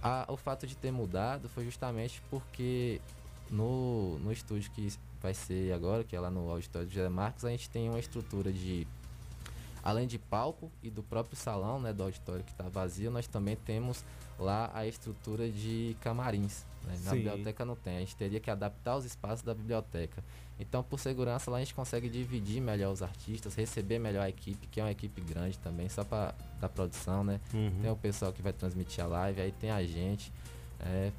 A- 0.00 0.24
o 0.28 0.36
fato 0.36 0.68
de 0.68 0.76
ter 0.76 0.92
mudado 0.92 1.48
foi 1.48 1.64
justamente 1.64 2.22
porque 2.30 3.00
no, 3.50 4.18
no 4.18 4.32
estúdio 4.32 4.70
que 4.72 4.92
vai 5.20 5.34
ser 5.34 5.72
agora, 5.72 6.04
que 6.04 6.14
é 6.14 6.20
lá 6.20 6.30
no 6.30 6.50
auditório 6.50 6.88
de 6.88 6.94
José 6.94 7.08
Marcos, 7.08 7.44
a 7.44 7.50
gente 7.50 7.68
tem 7.70 7.88
uma 7.88 7.98
estrutura 7.98 8.52
de 8.52 8.86
além 9.82 10.06
de 10.06 10.18
palco 10.18 10.72
e 10.82 10.88
do 10.88 11.02
próprio 11.02 11.36
salão, 11.36 11.78
né, 11.78 11.92
do 11.92 12.02
auditório 12.02 12.42
que 12.42 12.50
está 12.50 12.64
vazio, 12.68 13.10
nós 13.10 13.26
também 13.26 13.54
temos 13.54 14.02
lá 14.38 14.70
a 14.74 14.86
estrutura 14.86 15.48
de 15.48 15.94
camarins. 16.00 16.64
né? 16.84 16.94
Na 17.04 17.10
Sim. 17.10 17.16
biblioteca 17.16 17.64
não 17.64 17.76
tem, 17.76 17.98
a 17.98 18.00
gente 18.00 18.16
teria 18.16 18.40
que 18.40 18.50
adaptar 18.50 18.96
os 18.96 19.04
espaços 19.04 19.42
da 19.42 19.54
biblioteca. 19.54 20.24
Então, 20.58 20.82
por 20.82 20.98
segurança, 20.98 21.50
lá 21.50 21.58
a 21.58 21.60
gente 21.60 21.74
consegue 21.74 22.08
dividir 22.08 22.60
melhor 22.60 22.92
os 22.92 23.02
artistas, 23.02 23.54
receber 23.54 23.98
melhor 23.98 24.22
a 24.22 24.28
equipe, 24.28 24.66
que 24.68 24.80
é 24.80 24.84
uma 24.84 24.92
equipe 24.92 25.20
grande 25.20 25.58
também, 25.58 25.88
só 25.88 26.04
para 26.04 26.34
da 26.60 26.68
produção, 26.68 27.24
né? 27.24 27.40
Uhum. 27.52 27.80
Tem 27.82 27.90
o 27.90 27.96
pessoal 27.96 28.32
que 28.32 28.40
vai 28.40 28.52
transmitir 28.52 29.04
a 29.04 29.06
live, 29.06 29.40
aí 29.40 29.52
tem 29.52 29.70
a 29.70 29.84
gente, 29.84 30.32
é, 30.80 31.12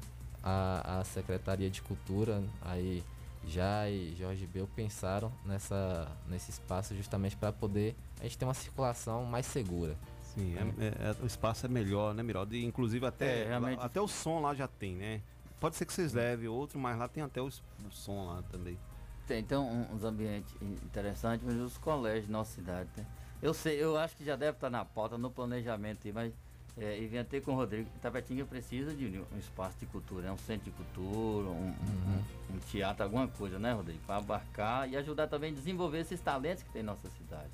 a, 0.48 1.00
a 1.00 1.04
Secretaria 1.04 1.68
de 1.68 1.82
Cultura, 1.82 2.40
aí 2.62 3.02
já 3.48 3.88
e 3.90 4.14
Jorge 4.16 4.46
Bel 4.46 4.68
pensaram 4.76 5.32
nessa, 5.44 6.08
nesse 6.28 6.50
espaço 6.52 6.94
justamente 6.94 7.36
para 7.36 7.52
poder 7.52 7.96
a 8.20 8.22
gente 8.22 8.38
ter 8.38 8.44
uma 8.44 8.54
circulação 8.54 9.24
mais 9.24 9.44
segura. 9.46 9.96
Sim, 10.34 10.54
é- 10.56 10.84
é- 10.84 11.10
é- 11.10 11.16
o 11.22 11.26
espaço 11.26 11.66
é 11.66 11.68
melhor, 11.68 12.14
né, 12.14 12.22
Miraldo? 12.22 12.54
E, 12.54 12.64
inclusive 12.64 13.04
até, 13.04 13.42
É, 13.42 13.48
realmente- 13.48 13.82
até 13.82 14.00
o 14.00 14.06
som 14.06 14.40
lá 14.40 14.54
já 14.54 14.68
tem, 14.68 14.94
né? 14.94 15.20
Pode 15.58 15.74
ser 15.76 15.84
que 15.86 15.92
vocês 15.92 16.12
levem 16.12 16.48
outro, 16.48 16.78
mas 16.78 16.96
lá 16.98 17.08
tem 17.08 17.22
até 17.22 17.40
o, 17.40 17.46
o 17.48 17.90
som 17.90 18.26
lá 18.26 18.42
também. 18.52 18.78
Tem 19.26 19.40
então 19.40 19.66
um- 19.68 19.94
uns 19.96 20.04
ambientes 20.04 20.54
in- 20.62 20.78
interessantes, 20.84 21.44
mas 21.44 21.56
os 21.56 21.76
colégios 21.78 22.26
da 22.26 22.32
nossa 22.32 22.52
cidade, 22.52 22.88
né? 22.96 23.04
Eu 23.42 23.52
sei, 23.52 23.82
eu 23.82 23.96
acho 23.98 24.16
que 24.16 24.24
já 24.24 24.36
deve 24.36 24.56
estar 24.56 24.70
na 24.70 24.84
pauta, 24.84 25.18
no 25.18 25.30
planejamento, 25.30 26.06
aí, 26.06 26.12
mas 26.12 26.32
é, 26.78 26.98
e 27.00 27.18
até 27.18 27.40
com 27.40 27.52
o 27.52 27.54
Rodrigo, 27.54 27.88
Tapetinga 28.02 28.44
precisa 28.44 28.92
de 28.94 29.06
um 29.34 29.38
espaço 29.38 29.76
de 29.80 29.86
cultura, 29.86 30.28
é 30.28 30.32
um 30.32 30.36
centro 30.38 30.70
de 30.70 30.70
cultura, 30.72 31.48
um, 31.48 31.68
um- 31.68 32.54
um 32.54 32.58
teatro, 32.70 33.02
alguma 33.04 33.26
coisa, 33.28 33.58
né, 33.58 33.72
Rodrigo? 33.72 33.98
Para 34.06 34.16
abarcar 34.18 34.88
e 34.88 34.96
ajudar 34.96 35.26
também 35.26 35.52
a 35.52 35.54
desenvolver 35.54 36.00
esses 36.00 36.20
talentos 36.20 36.62
que 36.62 36.70
tem 36.70 36.82
em 36.82 36.84
nossa 36.84 37.08
cidade. 37.16 37.50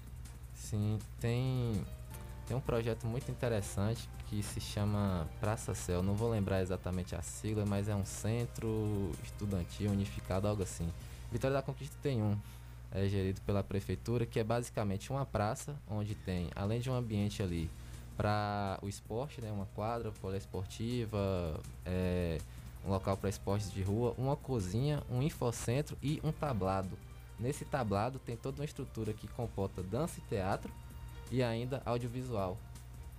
Sim, 0.54 0.98
tem, 1.20 1.84
tem 2.46 2.56
um 2.56 2.60
projeto 2.60 3.06
muito 3.06 3.30
interessante 3.30 4.08
que 4.28 4.42
se 4.42 4.60
chama 4.60 5.28
Praça 5.40 5.74
Céu. 5.74 6.02
Não 6.02 6.14
vou 6.14 6.30
lembrar 6.30 6.60
exatamente 6.62 7.14
a 7.14 7.22
sigla, 7.22 7.64
mas 7.66 7.88
é 7.88 7.94
um 7.94 8.04
centro 8.04 9.12
estudantil 9.22 9.90
unificado, 9.90 10.48
algo 10.48 10.62
assim. 10.62 10.90
Vitória 11.30 11.54
da 11.56 11.62
Conquista 11.62 11.96
tem 12.02 12.20
um, 12.22 12.36
é 12.90 13.06
gerido 13.08 13.40
pela 13.42 13.62
prefeitura, 13.62 14.24
que 14.26 14.38
é 14.40 14.44
basicamente 14.44 15.10
uma 15.10 15.24
praça 15.26 15.76
onde 15.88 16.14
tem, 16.14 16.48
além 16.54 16.80
de 16.80 16.90
um 16.90 16.94
ambiente 16.94 17.42
ali 17.42 17.70
para 18.22 18.78
o 18.82 18.88
esporte, 18.88 19.40
né, 19.40 19.50
uma 19.50 19.66
quadra 19.66 20.12
poliesportiva, 20.12 21.60
é, 21.84 22.38
um 22.86 22.90
local 22.90 23.16
para 23.16 23.28
esportes 23.28 23.72
de 23.72 23.82
rua, 23.82 24.14
uma 24.16 24.36
cozinha, 24.36 25.02
um 25.10 25.20
infocentro 25.20 25.98
e 26.00 26.20
um 26.22 26.30
tablado. 26.30 26.96
Nesse 27.36 27.64
tablado 27.64 28.20
tem 28.20 28.36
toda 28.36 28.60
uma 28.60 28.64
estrutura 28.64 29.12
que 29.12 29.26
comporta 29.26 29.82
dança 29.82 30.20
e 30.20 30.28
teatro 30.28 30.72
e 31.32 31.42
ainda 31.42 31.82
audiovisual. 31.84 32.56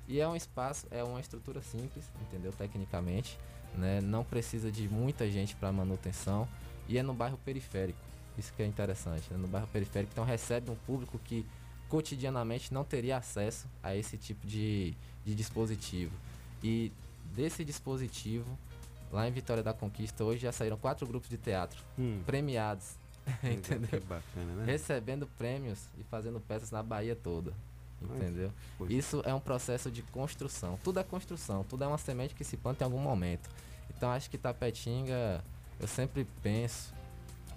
E 0.08 0.22
é 0.22 0.28
um 0.28 0.38
espaço, 0.38 0.88
é 0.90 1.04
uma 1.04 1.20
estrutura 1.20 1.62
simples, 1.62 2.10
entendeu? 2.22 2.54
Tecnicamente, 2.54 3.38
né? 3.76 4.00
Não 4.00 4.24
precisa 4.24 4.72
de 4.72 4.88
muita 4.88 5.30
gente 5.30 5.54
para 5.54 5.70
manutenção 5.70 6.48
e 6.88 6.98
é 6.98 7.04
no 7.04 7.14
bairro 7.14 7.38
periférico. 7.44 8.00
Isso 8.38 8.54
que 8.54 8.64
é 8.64 8.66
interessante, 8.66 9.26
né? 9.32 9.38
no 9.38 9.50
bairro 9.50 9.68
periférico, 9.68 10.14
então 10.14 10.24
recebe 10.24 10.72
um 10.72 10.76
público 10.76 11.20
que 11.20 11.46
cotidianamente 11.98 12.74
não 12.74 12.84
teria 12.84 13.18
acesso 13.18 13.68
a 13.84 13.96
esse 13.96 14.18
tipo 14.18 14.48
de, 14.48 14.96
de 15.24 15.36
dispositivo. 15.36 16.12
E 16.64 16.92
desse 17.36 17.64
dispositivo, 17.64 18.58
lá 19.12 19.28
em 19.28 19.32
Vitória 19.32 19.62
da 19.62 19.74
Conquista, 19.76 20.24
hoje 20.24 20.42
já 20.42 20.52
saíram 20.52 20.76
quatro 20.76 21.06
grupos 21.06 21.30
de 21.30 21.38
teatro 21.38 21.80
Hum. 22.00 22.20
premiados. 22.26 22.96
entendeu? 23.44 24.02
Bacana, 24.10 24.54
né? 24.56 24.66
Recebendo 24.66 25.28
prêmios 25.38 25.88
e 25.96 26.04
fazendo 26.06 26.40
peças 26.40 26.72
na 26.72 26.82
Bahia 26.82 27.16
toda. 27.16 27.54
Entendeu? 28.02 28.52
Isso 28.90 29.22
é 29.24 29.32
um 29.34 29.40
processo 29.40 29.92
de 29.92 30.02
construção. 30.02 30.80
Tudo 30.84 31.00
é 31.00 31.04
construção, 31.04 31.64
tudo 31.64 31.84
é 31.84 31.88
uma 31.88 32.00
semente 32.00 32.34
que 32.34 32.44
se 32.44 32.58
planta 32.58 32.84
em 32.84 32.86
algum 32.86 33.00
momento. 33.00 33.48
Então 33.96 34.10
acho 34.10 34.32
que 34.32 34.38
Tapetinga, 34.40 35.44
eu 35.80 35.88
sempre 35.88 36.26
penso 36.42 36.92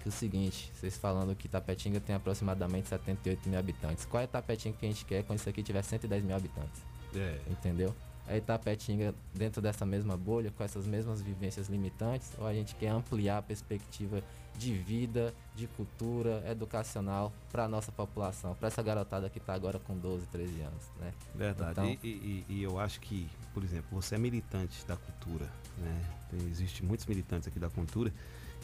que 0.07 0.09
é 0.09 0.09
o 0.09 0.11
seguinte, 0.11 0.71
vocês 0.73 0.95
falando 0.97 1.35
que 1.35 1.47
Tapetinga 1.49 1.99
tem 1.99 2.15
aproximadamente 2.15 2.87
78 2.87 3.49
mil 3.49 3.59
habitantes. 3.59 4.05
Qual 4.05 4.21
é 4.23 4.27
Tapetinga 4.27 4.77
que 4.79 4.85
a 4.85 4.89
gente 4.89 5.03
quer 5.05 5.23
quando 5.23 5.39
isso 5.39 5.49
aqui 5.49 5.61
tiver 5.61 5.81
110 5.81 6.23
mil 6.23 6.35
habitantes? 6.35 6.81
É. 7.13 7.39
Entendeu? 7.49 7.93
É 8.29 8.37
Itapetinga 8.37 9.13
dentro 9.33 9.61
dessa 9.61 9.85
mesma 9.85 10.17
bolha, 10.17 10.51
com 10.51 10.63
essas 10.63 10.85
mesmas 10.85 11.21
vivências 11.21 11.67
limitantes, 11.69 12.29
ou 12.37 12.45
a 12.45 12.53
gente 12.53 12.75
quer 12.75 12.89
ampliar 12.89 13.37
a 13.37 13.41
perspectiva 13.41 14.21
de 14.57 14.73
vida, 14.73 15.33
de 15.55 15.67
cultura, 15.67 16.43
educacional 16.49 17.31
para 17.51 17.65
a 17.65 17.67
nossa 17.69 17.91
população, 17.91 18.53
para 18.55 18.67
essa 18.67 18.81
garotada 18.81 19.29
que 19.29 19.37
está 19.37 19.53
agora 19.53 19.77
com 19.79 19.95
12, 19.97 20.25
13 20.27 20.61
anos, 20.61 20.83
né? 20.99 21.13
Verdade. 21.35 21.71
Então, 21.71 21.85
E, 22.03 22.07
e- 22.07 22.45
e 22.49 22.63
eu 22.63 22.77
acho 22.79 22.99
que, 22.99 23.29
por 23.53 23.63
exemplo, 23.63 23.87
você 23.91 24.15
é 24.15 24.17
militante 24.17 24.85
da 24.85 24.97
cultura, 24.97 25.45
né? 25.77 26.01
Tem, 26.29 26.39
existe 26.49 26.83
muitos 26.83 27.05
militantes 27.05 27.47
aqui 27.47 27.59
da 27.59 27.69
cultura. 27.69 28.11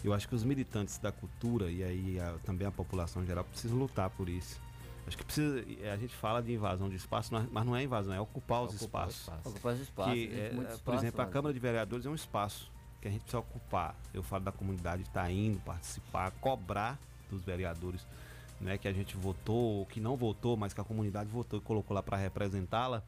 Eu 0.04 0.14
acho 0.14 0.28
que 0.28 0.36
os 0.36 0.43
militantes 0.43 0.97
da 0.97 1.12
cultura 1.12 1.72
e 1.72 1.84
aí 1.84 2.20
a- 2.20 2.36
também 2.43 2.68
a 2.68 2.72
população 2.72 3.24
em 3.24 3.26
geral 3.26 3.43
precisam 3.45 3.78
lutar 3.78 4.10
por 4.10 4.28
isso. 4.28 4.60
Acho 5.08 5.18
que 5.18 5.24
precisa. 5.26 5.64
é, 5.82 5.91
A 5.91 5.97
gente 5.97 6.16
fala 6.16 6.41
de 6.41 6.54
invasão 6.54 6.89
de 6.89 6.95
espaço, 6.95 7.34
mas- 7.34 7.47
mas 7.51 7.66
não 7.66 7.76
é 7.76 7.84
invasão, 7.84 8.14
é 8.14 8.20
ocupar 8.20 8.64
os 8.64 8.76
Ocupar 8.76 9.08
espaços. 9.10 9.22
espaço. 9.22 9.49
Ocupar 9.49 9.74
os 9.74 9.80
espaços, 9.82 10.14
Que, 10.14 10.26
é, 10.34 10.51
muito 10.54 10.68
por 10.70 10.74
espaço 10.76 10.97
exemplo, 10.99 11.22
a 11.22 11.26
lá. 11.26 11.30
Câmara 11.32 11.54
de 11.54 11.60
Vereadores 11.60 12.06
é 12.06 12.10
um 12.10 12.16
espaço 12.16 12.72
que 13.01 13.08
a 13.08 13.12
gente 13.12 13.22
precisa 13.22 13.39
ocupar. 13.39 13.95
Eu 14.14 14.24
falo 14.24 14.43
da 14.45 14.51
comunidade 14.51 15.01
estar 15.04 15.30
indo, 15.30 15.60
participar, 15.62 16.32
cobrar 16.39 16.97
dos 17.30 17.41
vereadores 17.43 18.06
né, 18.62 18.78
que 18.78 18.88
a 18.88 18.93
gente 18.93 19.18
votou, 19.18 19.80
ou 19.80 19.86
que 19.86 19.99
não 19.99 20.16
votou, 20.16 20.56
mas 20.56 20.74
que 20.74 20.80
a 20.80 20.86
comunidade 20.86 21.30
votou 21.30 21.60
e 21.60 21.62
colocou 21.62 21.93
lá 21.93 22.01
para 22.01 22.16
representá-la, 22.16 23.04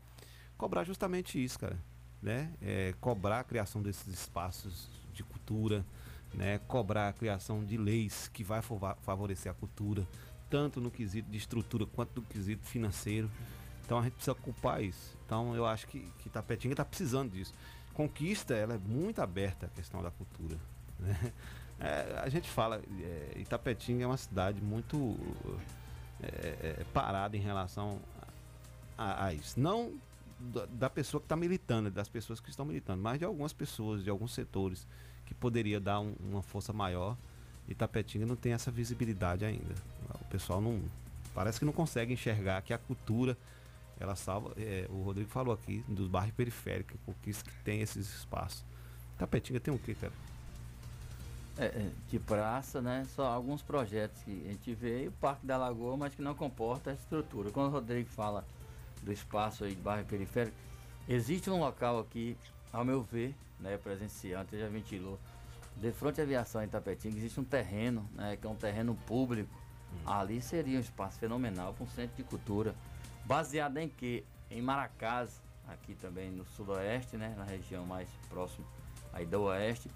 cobrar 0.58 0.84
justamente 0.84 1.42
isso, 1.42 1.58
cara, 1.58 1.78
né? 2.22 2.52
É, 2.62 2.94
cobrar 3.00 3.40
a 3.40 3.44
criação 3.46 3.82
desses 3.82 4.08
espaços 4.08 4.90
de 5.14 5.24
cultura, 5.24 5.86
né? 6.36 6.60
Cobrar 6.68 7.10
a 7.10 7.14
criação 7.14 7.64
de 7.64 7.78
leis 7.78 8.30
que 8.34 8.44
vai 8.44 8.62
favorecer 8.62 9.52
a 9.52 9.56
cultura, 9.56 10.08
tanto 10.50 10.80
no 10.80 10.92
quesito 10.92 11.30
de 11.30 11.38
estrutura 11.38 11.86
quanto 11.86 12.22
no 12.22 12.28
quesito 12.28 12.66
financeiro. 12.66 13.30
Então 13.86 14.00
a 14.00 14.04
gente 14.04 14.14
precisa 14.14 14.32
ocupar 14.32 14.84
isso. 14.84 15.18
Então 15.26 15.56
eu 15.56 15.66
acho 15.66 15.88
que, 15.88 16.12
que 16.20 16.30
Tapetinga 16.30 16.74
está 16.74 16.86
precisando 16.86 17.32
disso. 17.32 17.54
Conquista, 17.94 18.54
ela 18.54 18.74
é 18.74 18.78
muito 18.78 19.22
aberta 19.22 19.68
à 19.68 19.70
questão 19.70 20.02
da 20.04 20.12
cultura. 20.12 20.58
né? 21.00 21.32
É, 21.80 22.20
a 22.24 22.30
gente 22.30 22.50
fala, 22.50 22.82
é, 23.02 23.34
Itapetinga 23.38 24.04
é 24.04 24.08
uma 24.08 24.18
cidade 24.18 24.62
muito 24.62 25.18
é, 26.22 26.78
é, 26.80 26.86
parada 26.94 27.36
em 27.36 27.42
relação 27.42 28.00
a, 28.98 29.26
a 29.26 29.34
isso. 29.34 29.60
Não 29.60 29.94
da, 30.40 30.66
da 30.66 30.90
pessoa 30.90 31.20
que 31.20 31.26
está 31.26 31.36
militando, 31.36 31.92
das 31.92 32.08
pessoas 32.08 32.40
que 32.40 32.50
estão 32.50 32.66
militando, 32.66 33.02
mas 33.02 33.20
de 33.20 33.26
algumas 33.26 33.54
pessoas, 33.54 34.04
de 34.04 34.10
alguns 34.10 34.34
setores 34.34 34.88
que 35.26 35.34
poderia 35.34 35.80
dar 35.80 36.00
um- 36.00 36.16
uma 36.20 36.42
força 36.42 36.72
maior. 36.72 37.18
Itapetinga 37.68 38.26
não 38.26 38.36
tem 38.36 38.54
essa 38.54 38.70
visibilidade 38.72 39.44
ainda. 39.44 39.74
O 40.22 40.26
pessoal 40.26 40.62
não 40.62 40.82
parece 41.34 41.60
que 41.60 41.66
não 41.66 41.74
consegue 41.74 42.14
enxergar 42.14 42.62
que 42.62 42.74
a 42.74 42.78
cultura 42.78 43.38
ela 44.00 44.16
salva. 44.16 44.54
é, 44.58 44.88
o 44.90 45.02
Rodrigo 45.04 45.30
falou 45.30 45.54
aqui 45.54 45.84
dos 45.88 46.08
bairros 46.08 46.34
periféricos, 46.36 46.98
conquista 47.06 47.50
que 47.50 47.64
tem 47.64 47.82
esses 47.82 48.08
espaços. 48.14 48.64
Tapetinga 49.18 49.60
tem 49.60 49.74
o 49.74 49.80
que, 49.80 49.96
cara? 49.96 50.14
É, 51.58 51.66
é, 51.68 51.92
de 52.10 52.20
praça, 52.20 52.82
né? 52.82 53.06
Só 53.16 53.26
alguns 53.28 53.62
projetos 53.62 54.22
que 54.24 54.44
a 54.46 54.52
gente 54.52 54.74
vê, 54.74 55.06
e 55.06 55.08
o 55.08 55.12
Parque 55.14 55.46
da 55.46 55.56
Lagoa, 55.56 55.96
mas 55.96 56.14
que 56.14 56.22
não 56.22 56.36
comporta 56.36 56.92
a 56.92 56.94
estrutura. 56.94 57.50
Quando 57.50 57.68
o 57.68 57.72
Rodrigo 57.72 58.10
fala 58.10 58.46
do 59.02 59.12
espaço 59.12 59.64
aí 59.64 59.74
de 59.74 59.82
bairro 59.82 60.06
periférico, 60.06 60.56
existe 61.08 61.50
um 61.50 61.60
local 61.60 62.00
aqui, 62.00 62.36
ao 62.74 62.84
meu 62.84 63.02
ver, 63.04 63.34
né, 63.60 63.78
presenciante, 63.78 64.58
já 64.58 64.68
ventilou, 64.68 65.20
de 65.76 65.92
frente 65.92 66.22
à 66.22 66.24
aviação 66.24 66.64
em 66.64 66.68
Tapetinga, 66.68 67.18
existe 67.18 67.40
um 67.40 67.44
terreno, 67.44 68.10
né, 68.14 68.38
que 68.38 68.48
é 68.48 68.50
um 68.50 68.56
terreno 68.56 68.96
público. 69.08 69.54
Ali 70.06 70.42
seria 70.42 70.78
um 70.78 70.82
espaço 70.82 71.20
fenomenal 71.20 71.74
para 71.74 71.84
um 71.84 71.88
centro 71.88 72.16
de 72.16 72.24
cultura, 72.24 72.76
baseado 73.26 73.78
em 73.78 73.90
que? 73.90 74.26
Em 74.50 74.62
Maracás, 74.62 75.42
aqui 75.68 75.96
também 75.96 76.30
no 76.32 76.46
sudoeste, 76.46 77.18
né, 77.18 77.34
na 77.38 77.44
região 77.44 77.86
mais 77.86 78.08
próxima 78.30 78.66
aí 79.12 79.26
do 79.26 79.44
oeste, 79.44 79.90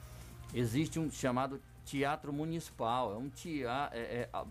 existe 0.53 0.99
um 0.99 1.11
chamado 1.11 1.61
Teatro 1.85 2.31
Municipal, 2.33 3.13
é 3.13 3.17
um 3.17 3.29
teatro, 3.29 3.97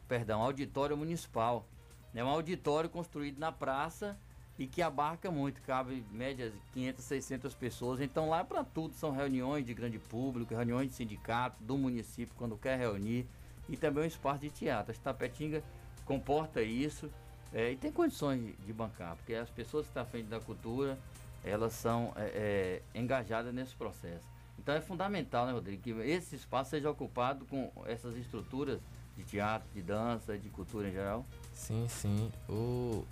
perdão, 0.07 0.43
auditório 0.43 0.97
municipal. 0.97 1.67
É 2.15 2.25
um 2.25 2.29
auditório 2.29 2.89
construído 2.91 3.39
na 3.39 3.53
praça 3.53 4.19
e 4.59 4.67
que 4.67 4.83
abarca 4.83 5.31
muito, 5.31 5.63
cabe 5.63 6.05
médias 6.11 6.53
500, 6.73 7.05
600 7.05 7.55
pessoas. 7.55 8.01
Então 8.01 8.29
lá 8.29 8.41
é 8.41 8.45
para 8.45 8.65
tudo, 8.65 8.93
são 8.95 9.13
reuniões 9.13 9.65
de 9.65 9.73
grande 9.73 9.99
público, 9.99 10.55
reuniões 10.55 10.91
de 10.91 10.97
sindicato, 10.97 11.63
do 11.63 11.79
município 11.79 12.35
quando 12.37 12.57
quer 12.57 12.77
reunir 12.77 13.27
e 13.69 13.77
também 13.77 14.03
um 14.03 14.07
espaço 14.07 14.41
de 14.41 14.51
teatro. 14.51 14.93
A 14.93 14.99
Tapetinga 14.99 15.63
comporta 16.05 16.61
isso 16.61 17.09
é, 17.53 17.73
e 17.73 17.77
tem 17.77 17.93
condições 17.93 18.41
de, 18.41 18.53
de 18.53 18.73
bancar, 18.73 19.15
porque 19.17 19.35
as 19.35 19.49
pessoas 19.49 19.85
que 19.85 19.91
estão 19.91 20.03
à 20.03 20.07
frente 20.07 20.27
da 20.27 20.41
cultura, 20.41 20.99
elas 21.45 21.73
são 21.73 22.13
é, 22.17 22.83
é, 22.95 22.99
engajadas 22.99 23.55
nesse 23.55 23.77
processo. 23.77 24.27
Então 24.59 24.75
é 24.75 24.81
fundamental, 24.81 25.47
né, 25.47 25.53
Rodrigo, 25.53 25.83
que 25.83 25.91
esse 25.91 26.35
espaço 26.35 26.71
seja 26.71 26.91
ocupado 26.91 27.47
com 27.47 27.71
essas 27.87 28.17
estruturas 28.17 28.81
de 29.17 29.23
teatro, 29.23 29.69
de 29.73 29.83
dança, 29.83 30.37
de 30.37 30.49
cultura 30.49 30.89
em 30.89 30.93
geral. 30.93 31.25
Sim, 31.53 31.87
sim. 31.89 32.31
O, 32.49 33.05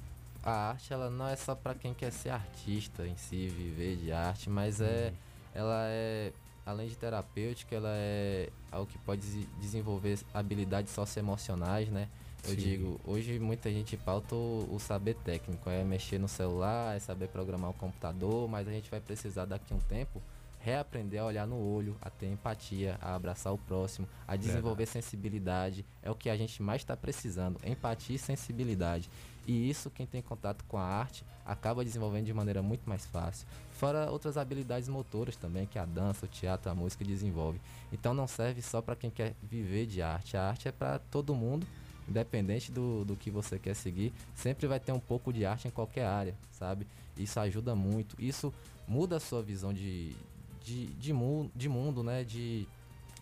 a 0.46 0.68
arte 0.70 0.92
ela 0.92 1.10
não 1.10 1.26
é 1.26 1.34
só 1.34 1.54
para 1.54 1.74
quem 1.74 1.92
quer 1.92 2.12
ser 2.12 2.30
artista 2.30 3.06
em 3.06 3.16
si, 3.16 3.48
viver 3.48 3.96
de 3.96 4.12
arte, 4.12 4.48
mas 4.48 4.80
é 4.80 5.12
ela 5.52 5.86
é 5.88 6.32
além 6.64 6.88
de 6.88 6.96
terapêutica, 6.96 7.74
ela 7.74 7.92
é 7.92 8.50
algo 8.70 8.90
que 8.90 8.98
pode 8.98 9.22
desenvolver 9.60 10.18
habilidades 10.32 10.92
socioemocionais, 10.92 11.88
né? 11.88 12.08
Eu 12.44 12.50
Sim. 12.50 12.56
digo, 12.56 13.00
hoje 13.04 13.38
muita 13.40 13.70
gente 13.70 13.96
pauta 13.96 14.34
o, 14.34 14.68
o 14.72 14.78
saber 14.78 15.14
técnico, 15.14 15.68
é 15.68 15.82
mexer 15.82 16.18
no 16.18 16.28
celular, 16.28 16.96
é 16.96 16.98
saber 17.00 17.28
programar 17.28 17.70
o 17.70 17.74
computador, 17.74 18.48
mas 18.48 18.68
a 18.68 18.70
gente 18.70 18.90
vai 18.90 19.00
precisar 19.00 19.46
daqui 19.46 19.72
a 19.72 19.76
um 19.76 19.80
tempo 19.80 20.22
reaprender 20.60 21.20
a 21.20 21.24
olhar 21.24 21.46
no 21.46 21.56
olho, 21.56 21.96
a 22.02 22.10
ter 22.10 22.26
empatia, 22.26 22.98
a 23.00 23.14
abraçar 23.14 23.52
o 23.52 23.58
próximo, 23.58 24.08
a 24.26 24.34
desenvolver 24.34 24.86
sensibilidade. 24.86 25.84
É 26.02 26.10
o 26.10 26.14
que 26.14 26.28
a 26.28 26.36
gente 26.36 26.60
mais 26.60 26.82
está 26.82 26.96
precisando, 26.96 27.60
empatia 27.64 28.16
e 28.16 28.18
sensibilidade. 28.18 29.08
E 29.46 29.70
isso, 29.70 29.90
quem 29.90 30.06
tem 30.06 30.20
contato 30.20 30.64
com 30.64 30.76
a 30.76 30.84
arte, 30.84 31.24
acaba 31.44 31.84
desenvolvendo 31.84 32.26
de 32.26 32.34
maneira 32.34 32.60
muito 32.62 32.88
mais 32.88 33.06
fácil. 33.06 33.46
Fora 33.72 34.10
outras 34.10 34.36
habilidades 34.36 34.88
motoras 34.88 35.36
também, 35.36 35.66
que 35.66 35.78
a 35.78 35.84
dança, 35.84 36.26
o 36.26 36.28
teatro, 36.28 36.70
a 36.70 36.74
música 36.74 37.04
desenvolve. 37.04 37.60
Então 37.92 38.12
não 38.12 38.26
serve 38.26 38.60
só 38.60 38.82
para 38.82 38.96
quem 38.96 39.10
quer 39.10 39.34
viver 39.42 39.86
de 39.86 40.02
arte. 40.02 40.36
A 40.36 40.48
arte 40.48 40.66
é 40.66 40.72
para 40.72 40.98
todo 40.98 41.34
mundo, 41.34 41.66
independente 42.08 42.72
do, 42.72 43.04
do 43.04 43.14
que 43.14 43.30
você 43.30 43.58
quer 43.58 43.74
seguir. 43.74 44.12
Sempre 44.34 44.66
vai 44.66 44.80
ter 44.80 44.92
um 44.92 45.00
pouco 45.00 45.32
de 45.32 45.46
arte 45.46 45.68
em 45.68 45.70
qualquer 45.70 46.06
área, 46.06 46.34
sabe? 46.50 46.86
Isso 47.16 47.38
ajuda 47.38 47.74
muito. 47.74 48.16
Isso 48.18 48.52
muda 48.88 49.16
a 49.16 49.20
sua 49.20 49.42
visão 49.42 49.72
de, 49.72 50.16
de, 50.64 50.86
de, 50.86 51.12
mu 51.12 51.50
de 51.54 51.68
mundo, 51.68 52.02
né? 52.02 52.24
De, 52.24 52.66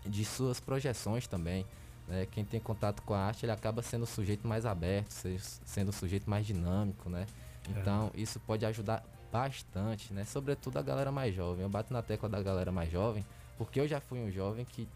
de 0.06 0.24
suas 0.24 0.58
projeções 0.58 1.26
também. 1.26 1.66
Né? 2.08 2.26
Quem 2.30 2.44
tem 2.44 2.60
contato 2.60 3.02
com 3.02 3.14
a 3.14 3.18
arte, 3.18 3.44
ele 3.44 3.52
acaba 3.52 3.82
sendo 3.82 4.02
o 4.02 4.06
sujeito 4.06 4.46
mais 4.46 4.66
aberto, 4.66 5.10
se- 5.10 5.38
sendo 5.64 5.88
o 5.88 5.92
sujeito 5.92 6.28
mais 6.28 6.46
dinâmico, 6.46 7.08
né? 7.08 7.26
Então, 7.68 8.10
isso 8.14 8.38
pode 8.40 8.64
ajudar 8.66 9.02
bastante, 9.32 10.12
né? 10.12 10.24
Sobretudo 10.24 10.78
a 10.78 10.82
galera 10.82 11.10
mais 11.10 11.34
jovem. 11.34 11.62
Eu 11.62 11.68
bato 11.68 11.92
na 11.92 12.02
tecla 12.02 12.28
da 12.28 12.42
galera 12.42 12.70
mais 12.70 12.90
jovem, 12.90 13.24
porque 13.56 13.80
eu 13.80 13.88
já 13.88 14.00
fui 14.00 14.18
um 14.20 14.30
jovem 14.30 14.64
que 14.64 14.86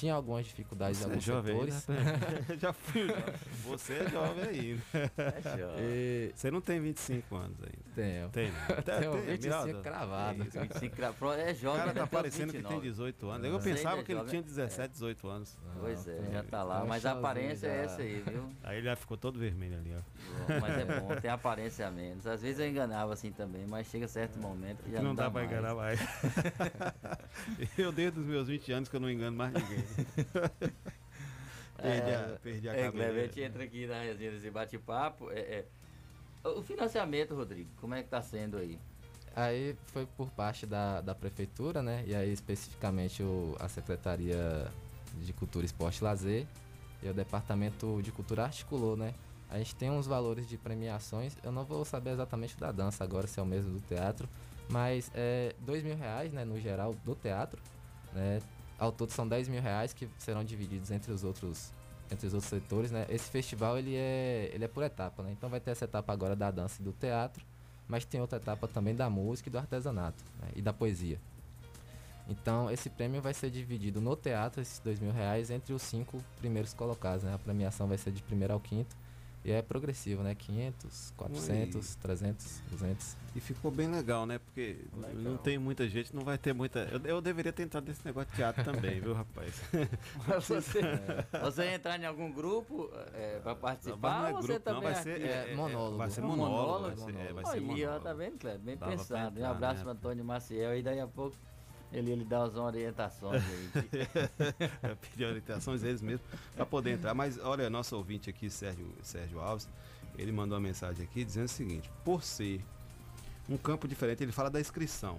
tinha 0.00 0.14
algumas 0.14 0.46
dificuldades 0.46 0.98
Você 0.98 1.04
em 1.04 1.06
é 1.06 1.10
alguns 1.10 1.24
jovem 1.24 1.60
ainda, 1.60 1.72
setores. 1.72 2.04
Já 2.60 2.72
fui 2.72 3.06
jovem. 3.06 3.24
Você 3.64 3.92
é 3.94 4.08
jovem 4.10 4.44
ainda. 4.44 4.82
É 5.18 5.58
jovem. 5.58 6.32
Você 6.34 6.50
não 6.50 6.60
tem 6.60 6.80
25 6.80 7.36
anos 7.36 7.56
ainda. 7.62 7.90
Tenho. 7.94 8.28
Tem, 8.30 8.50
não. 8.50 8.82
Tenho 8.82 9.12
Tem, 9.12 9.20
25 9.22 9.42
Miralda? 9.42 9.80
cravado. 9.82 10.42
É 10.42 10.46
isso. 10.46 10.60
25 10.60 10.96
cra- 10.96 11.12
pro- 11.12 11.32
é 11.32 11.50
O 11.50 11.54
jovem, 11.54 11.78
cara 11.78 11.90
ainda 11.90 12.00
tá 12.00 12.06
tem 12.06 12.18
parecendo 12.18 12.46
que 12.52 12.58
tem 12.58 12.62
29. 12.80 12.88
18 12.90 13.28
anos. 13.30 13.46
Eu 13.46 13.52
Você 13.60 13.74
pensava 13.74 14.02
que 14.02 14.12
é 14.12 14.14
ele 14.16 14.24
tinha 14.24 14.42
17, 14.42 14.92
18 14.92 15.28
anos. 15.28 15.58
Pois 15.78 16.08
é, 16.08 16.18
já 16.32 16.42
tá 16.44 16.58
É 16.58 16.62
lá. 16.62 16.84
Mas 16.86 17.04
a 17.06 17.12
aparência 17.12 17.66
é 17.66 17.84
essa 17.84 18.00
aí, 18.02 18.22
viu? 18.26 18.48
Aí 18.62 18.78
ele 18.78 18.86
já 18.86 18.96
ficou 18.96 19.16
todo 19.16 19.38
vermelho 19.38 19.76
ali, 19.76 19.94
ó. 19.94 20.00
Bom, 20.00 20.60
Mas 20.60 20.78
é 20.78 21.00
bom, 21.00 21.08
tem 21.20 21.30
aparência 21.30 21.86
a 21.86 21.90
menos. 21.90 22.26
Às 22.26 22.40
vezes 22.42 22.58
eu 22.58 22.68
enganava 22.68 23.12
assim 23.12 23.30
também, 23.32 23.66
mas 23.66 23.86
chega 23.86 24.08
certo 24.08 24.38
momento 24.38 24.82
que 24.82 24.90
já 24.90 24.98
Que 24.98 25.04
não 25.04 25.14
dá 25.14 25.30
pra 25.30 25.42
mais. 25.42 25.52
enganar 25.52 25.74
mais. 25.74 26.00
eu 27.76 27.92
desde 27.92 28.18
os 28.20 28.26
meus 28.26 28.48
20 28.48 28.72
anos 28.72 28.88
que 28.88 28.96
eu 28.96 29.00
não 29.00 29.10
engano 29.10 29.36
mais 29.36 29.52
ninguém. 29.52 29.84
perdi 31.80 32.14
a, 32.14 32.38
perdi 32.42 32.68
a 32.68 32.72
é, 32.72 32.84
cabeça. 32.84 32.92
Cleber, 32.92 33.22
a 33.22 33.26
gente 33.26 33.40
entra 33.42 33.64
aqui 33.64 33.86
na 33.86 34.00
resenha 34.00 34.30
desse 34.32 34.50
bate-papo. 34.50 35.30
É, 35.30 35.40
é. 35.40 35.66
O 36.48 36.62
financiamento, 36.62 37.34
Rodrigo, 37.34 37.70
como 37.80 37.94
é 37.94 38.02
que 38.02 38.08
tá 38.08 38.22
sendo 38.22 38.56
aí? 38.56 38.78
Aí 39.34 39.76
foi 39.86 40.06
por 40.16 40.30
parte 40.30 40.66
da, 40.66 41.00
da 41.00 41.14
prefeitura, 41.14 41.82
né? 41.82 42.02
E 42.06 42.14
aí 42.14 42.32
especificamente 42.32 43.22
o, 43.22 43.54
a 43.60 43.68
Secretaria 43.68 44.66
de 45.18 45.32
Cultura, 45.32 45.64
Esporte 45.64 45.98
e 45.98 46.04
Lazer 46.04 46.46
e 47.02 47.08
o 47.08 47.14
Departamento 47.14 48.00
de 48.02 48.10
Cultura 48.10 48.44
articulou, 48.44 48.96
né? 48.96 49.14
A 49.48 49.58
gente 49.58 49.74
tem 49.74 49.90
uns 49.90 50.06
valores 50.06 50.48
de 50.48 50.56
premiações, 50.56 51.36
eu 51.42 51.50
não 51.50 51.64
vou 51.64 51.84
saber 51.84 52.10
exatamente 52.10 52.54
o 52.56 52.60
da 52.60 52.70
dança 52.70 53.02
agora, 53.02 53.26
se 53.26 53.40
é 53.40 53.42
o 53.42 53.46
mesmo 53.46 53.72
do 53.72 53.80
teatro, 53.80 54.28
mas 54.68 55.10
é 55.14 55.54
dois 55.58 55.82
mil 55.82 55.96
reais, 55.96 56.32
né, 56.32 56.44
no 56.44 56.58
geral, 56.60 56.94
do 57.04 57.16
teatro, 57.16 57.60
né? 58.12 58.40
Ao 58.80 58.90
todo 58.90 59.10
são 59.10 59.28
10 59.28 59.46
mil 59.48 59.60
reais 59.60 59.92
que 59.92 60.08
serão 60.18 60.42
divididos 60.42 60.90
entre 60.90 61.12
os 61.12 61.22
outros 61.22 61.70
entre 62.10 62.26
os 62.26 62.34
outros 62.34 62.50
setores, 62.50 62.90
né? 62.90 63.06
Esse 63.08 63.30
festival 63.30 63.78
ele 63.78 63.94
é 63.94 64.50
ele 64.52 64.64
é 64.64 64.68
por 64.68 64.82
etapa, 64.82 65.22
né? 65.22 65.30
Então 65.30 65.48
vai 65.50 65.60
ter 65.60 65.70
essa 65.70 65.84
etapa 65.84 66.12
agora 66.12 66.34
da 66.34 66.50
dança 66.50 66.80
e 66.80 66.84
do 66.84 66.92
teatro, 66.92 67.44
mas 67.86 68.06
tem 68.06 68.20
outra 68.20 68.38
etapa 68.38 68.66
também 68.66 68.94
da 68.94 69.08
música 69.10 69.48
e 69.48 69.52
do 69.52 69.58
artesanato 69.58 70.24
né? 70.40 70.48
e 70.56 70.62
da 70.62 70.72
poesia. 70.72 71.20
Então 72.26 72.70
esse 72.70 72.88
prêmio 72.88 73.20
vai 73.20 73.34
ser 73.34 73.50
dividido 73.50 74.00
no 74.00 74.16
teatro, 74.16 74.62
esses 74.62 74.78
dois 74.80 74.98
mil 74.98 75.12
reais, 75.12 75.50
entre 75.50 75.74
os 75.74 75.82
cinco 75.82 76.18
primeiros 76.38 76.72
colocados. 76.72 77.22
Né? 77.22 77.34
A 77.34 77.38
premiação 77.38 77.86
vai 77.86 77.98
ser 77.98 78.10
de 78.10 78.22
primeiro 78.22 78.54
ao 78.54 78.60
quinto 78.60 78.96
e 79.44 79.50
é 79.52 79.62
progressivo, 79.62 80.22
né? 80.22 80.34
500, 80.34 81.14
400, 81.16 81.94
300, 81.96 82.62
200. 82.70 83.16
E 83.34 83.40
ficou 83.40 83.70
bem 83.70 83.88
legal, 83.88 84.26
né? 84.26 84.38
Porque 84.38 84.76
não 85.14 85.36
tem 85.36 85.56
muita 85.56 85.88
gente, 85.88 86.14
não 86.14 86.22
vai 86.22 86.36
ter 86.36 86.52
muita. 86.52 86.80
Eu, 86.80 87.00
eu 87.04 87.20
deveria 87.20 87.52
ter 87.52 87.62
entrado 87.62 87.86
nesse 87.88 88.04
negócio 88.04 88.28
de 88.30 88.36
teatro 88.36 88.62
também, 88.64 89.00
viu, 89.00 89.14
rapaz? 89.14 89.62
Você, 90.48 90.80
você 91.42 91.64
entrar 91.74 91.98
em 92.00 92.04
algum 92.06 92.30
grupo 92.32 92.90
é, 93.14 93.38
para 93.40 93.54
participar 93.54 94.20
não 94.20 94.26
é 94.28 94.32
ou 94.34 94.42
você 94.42 94.48
grupo, 94.52 94.70
não, 94.70 94.74
também 94.80 94.92
vai 94.92 95.02
ser- 95.02 95.14
aqui? 95.14 95.22
é- 95.24 95.52
é- 95.52 95.54
monólogo. 95.56 95.96
Vai 95.96 96.10
ser 96.10 96.20
Um 96.22 96.26
monólogo. 96.36 96.96
Vai 96.96 96.96
ser, 97.12 97.16
é, 97.20 97.32
vai 97.32 97.44
ser 97.44 97.50
Aí, 97.52 97.60
ó, 97.60 97.66
monólogo. 97.66 98.04
tá 98.04 98.12
vendo, 98.14 98.38
Cleber? 98.38 98.60
Bem 98.60 98.76
Dava 98.76 98.92
pensado. 98.92 99.38
entrar, 99.38 99.48
um 99.48 99.50
abraço 99.52 99.76
né? 99.78 99.82
para 99.84 99.92
Antônio 99.92 100.24
Maciel 100.24 100.76
e 100.76 100.82
daí 100.82 101.00
a 101.00 101.06
pouco 101.06 101.36
Ele, 101.92 102.12
ele 102.12 102.24
dá 102.24 102.44
as 102.44 102.54
orientações 102.54 103.42
aí. 103.42 103.70
Pedir 105.10 105.24
orientações 105.24 105.82
eles 105.82 106.00
mesmos 106.00 106.26
para 106.54 106.64
poder 106.64 106.92
entrar. 106.92 107.14
Mas 107.14 107.38
olha, 107.38 107.68
nosso 107.68 107.96
ouvinte 107.96 108.30
aqui, 108.30 108.48
Sérgio, 108.48 108.86
Sérgio 109.02 109.40
Alves, 109.40 109.68
ele 110.16 110.30
mandou 110.30 110.56
uma 110.56 110.62
mensagem 110.62 111.04
aqui 111.04 111.24
dizendo 111.24 111.46
o 111.46 111.48
seguinte: 111.48 111.90
por 112.04 112.22
ser 112.22 112.64
um 113.48 113.56
campo 113.56 113.88
diferente, 113.88 114.22
ele 114.22 114.32
fala 114.32 114.48
da 114.48 114.60
inscrição. 114.60 115.18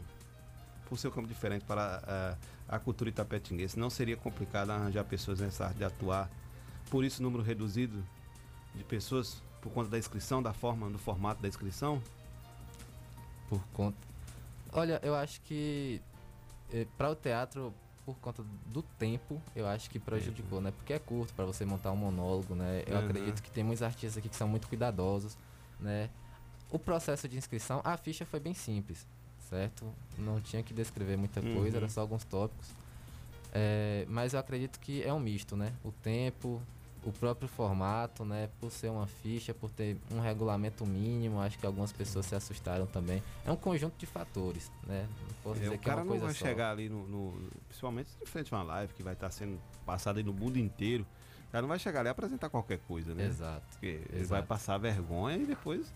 Por 0.87 0.97
ser 0.97 1.09
um 1.09 1.11
campo 1.11 1.27
diferente 1.27 1.63
para 1.65 2.03
eh, 2.05 2.37
a 2.67 2.79
cultura 2.79 3.09
itapetinguense, 3.09 3.79
não 3.79 3.89
seria 3.89 4.17
complicado 4.17 4.71
arranjar 4.71 5.03
pessoas 5.05 5.39
nessa 5.39 5.65
arte 5.65 5.77
de 5.77 5.83
atuar. 5.85 6.29
Por 6.89 7.05
isso, 7.05 7.21
o 7.21 7.23
número 7.23 7.41
reduzido 7.41 8.03
de 8.75 8.83
pessoas 8.83 9.41
por 9.61 9.71
conta 9.71 9.89
da 9.89 9.97
inscrição, 9.97 10.41
da 10.41 10.53
forma, 10.53 10.89
do 10.89 10.97
formato 10.97 11.41
da 11.41 11.47
inscrição? 11.47 12.01
Por 13.47 13.61
conta. 13.73 13.97
Olha, 14.73 14.99
eu 15.03 15.13
acho 15.15 15.39
que 15.41 16.01
para 16.97 17.09
o 17.09 17.15
teatro, 17.15 17.73
por 18.05 18.15
conta 18.19 18.43
do 18.65 18.81
tempo, 18.81 19.41
eu 19.55 19.67
acho 19.67 19.89
que 19.89 19.99
prejudicou, 19.99 20.59
né? 20.61 20.71
Porque 20.71 20.93
é 20.93 20.99
curto 20.99 21.33
para 21.33 21.45
você 21.45 21.65
montar 21.65 21.91
um 21.91 21.95
monólogo, 21.95 22.55
né? 22.55 22.83
Eu 22.87 22.97
Uhum. 22.97 23.05
acredito 23.05 23.41
que 23.43 23.51
tem 23.51 23.63
muitos 23.63 23.83
artistas 23.83 24.17
aqui 24.17 24.29
que 24.29 24.35
são 24.35 24.47
muito 24.47 24.67
cuidadosos, 24.67 25.37
né? 25.79 26.09
O 26.69 26.79
processo 26.79 27.27
de 27.27 27.37
inscrição, 27.37 27.81
a 27.83 27.97
ficha 27.97 28.25
foi 28.25 28.39
bem 28.39 28.53
simples, 28.53 29.05
certo? 29.49 29.93
Não 30.17 30.39
tinha 30.39 30.63
que 30.63 30.73
descrever 30.73 31.17
muita 31.17 31.41
coisa, 31.41 31.77
Uhum. 31.77 31.83
era 31.83 31.89
só 31.89 32.01
alguns 32.01 32.23
tópicos. 32.23 32.69
É, 33.53 34.05
mas 34.07 34.33
eu 34.33 34.39
acredito 34.39 34.79
que 34.79 35.03
é 35.03 35.13
um 35.13 35.19
misto, 35.19 35.55
né? 35.57 35.73
O 35.83 35.91
tempo, 35.91 36.61
o 37.03 37.11
próprio 37.11 37.47
formato, 37.47 38.23
né? 38.23 38.49
Por 38.59 38.71
ser 38.71 38.89
uma 38.89 39.07
ficha, 39.07 39.53
por 39.53 39.69
ter 39.71 39.97
um 40.11 40.19
regulamento 40.19 40.85
mínimo, 40.85 41.39
acho 41.41 41.57
que 41.57 41.65
algumas 41.65 41.91
pessoas 41.91 42.25
se 42.27 42.35
assustaram 42.35 42.85
também. 42.85 43.23
É 43.45 43.51
um 43.51 43.55
conjunto 43.55 43.95
de 43.97 44.05
fatores, 44.05 44.71
né? 44.85 45.07
Não 45.27 45.35
posso 45.43 45.59
É, 45.59 45.63
dizer 45.63 45.75
o 45.75 45.79
que 45.79 45.85
é 45.85 45.89
cara 45.89 45.97
uma 46.01 46.05
não 46.05 46.09
coisa 46.11 46.25
vai 46.25 46.33
só. 46.35 46.45
chegar 46.45 46.71
ali 46.71 46.89
no, 46.89 47.07
no- 47.07 47.49
Principalmente 47.67 48.09
em 48.21 48.25
frente 48.25 48.53
a 48.53 48.57
uma 48.57 48.63
live 48.63 48.93
que 48.93 49.01
vai 49.01 49.13
estar 49.13 49.31
sendo 49.31 49.59
passada 49.85 50.19
aí 50.19 50.23
no 50.23 50.33
mundo 50.33 50.57
inteiro. 50.59 51.05
O 51.47 51.51
cara 51.51 51.61
não 51.63 51.69
vai 51.69 51.79
chegar 51.79 52.01
ali 52.01 52.09
e 52.09 52.11
apresentar 52.11 52.49
qualquer 52.49 52.79
coisa, 52.87 53.13
né? 53.13 53.25
Exato. 53.25 53.63
Porque 53.71 53.87
ele 53.87 54.05
Exato. 54.21 54.27
vai 54.29 54.43
passar 54.43 54.77
vergonha 54.77 55.37
e 55.37 55.45
depois, 55.45 55.93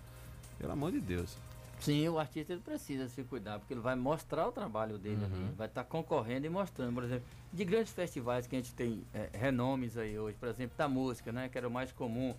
pelo 0.57 0.71
amor 0.73 0.91
de 0.91 0.99
Deus. 0.99 1.37
Sim, 1.79 2.07
o 2.09 2.17
artista 2.17 2.53
ele 2.53 2.61
precisa 2.61 3.07
se 3.09 3.23
cuidar, 3.23 3.59
porque 3.59 3.73
ele 3.73 3.81
vai 3.81 3.95
mostrar 3.95 4.47
o 4.47 4.51
trabalho 4.51 4.97
dele 4.97 5.17
Uhum. 5.23 5.25
ali, 5.45 5.55
vai 5.55 5.67
estar 5.67 5.83
concorrendo 5.83 6.45
e 6.45 6.49
mostrando, 6.49 6.93
por 6.93 7.03
exemplo, 7.03 7.25
de 7.53 7.63
grandes 7.65 7.93
festivais 7.93 8.47
que 8.47 8.55
a 8.55 8.59
gente 8.59 8.73
tem 8.73 9.03
é, 9.13 9.29
renomes 9.33 9.97
aí 9.97 10.17
hoje, 10.17 10.35
por 10.39 10.49
exemplo, 10.49 10.75
da 10.77 10.87
música, 10.87 11.31
né, 11.31 11.47
que 11.49 11.57
era 11.57 11.67
o 11.67 11.71
mais 11.71 11.91
comum 11.91 12.33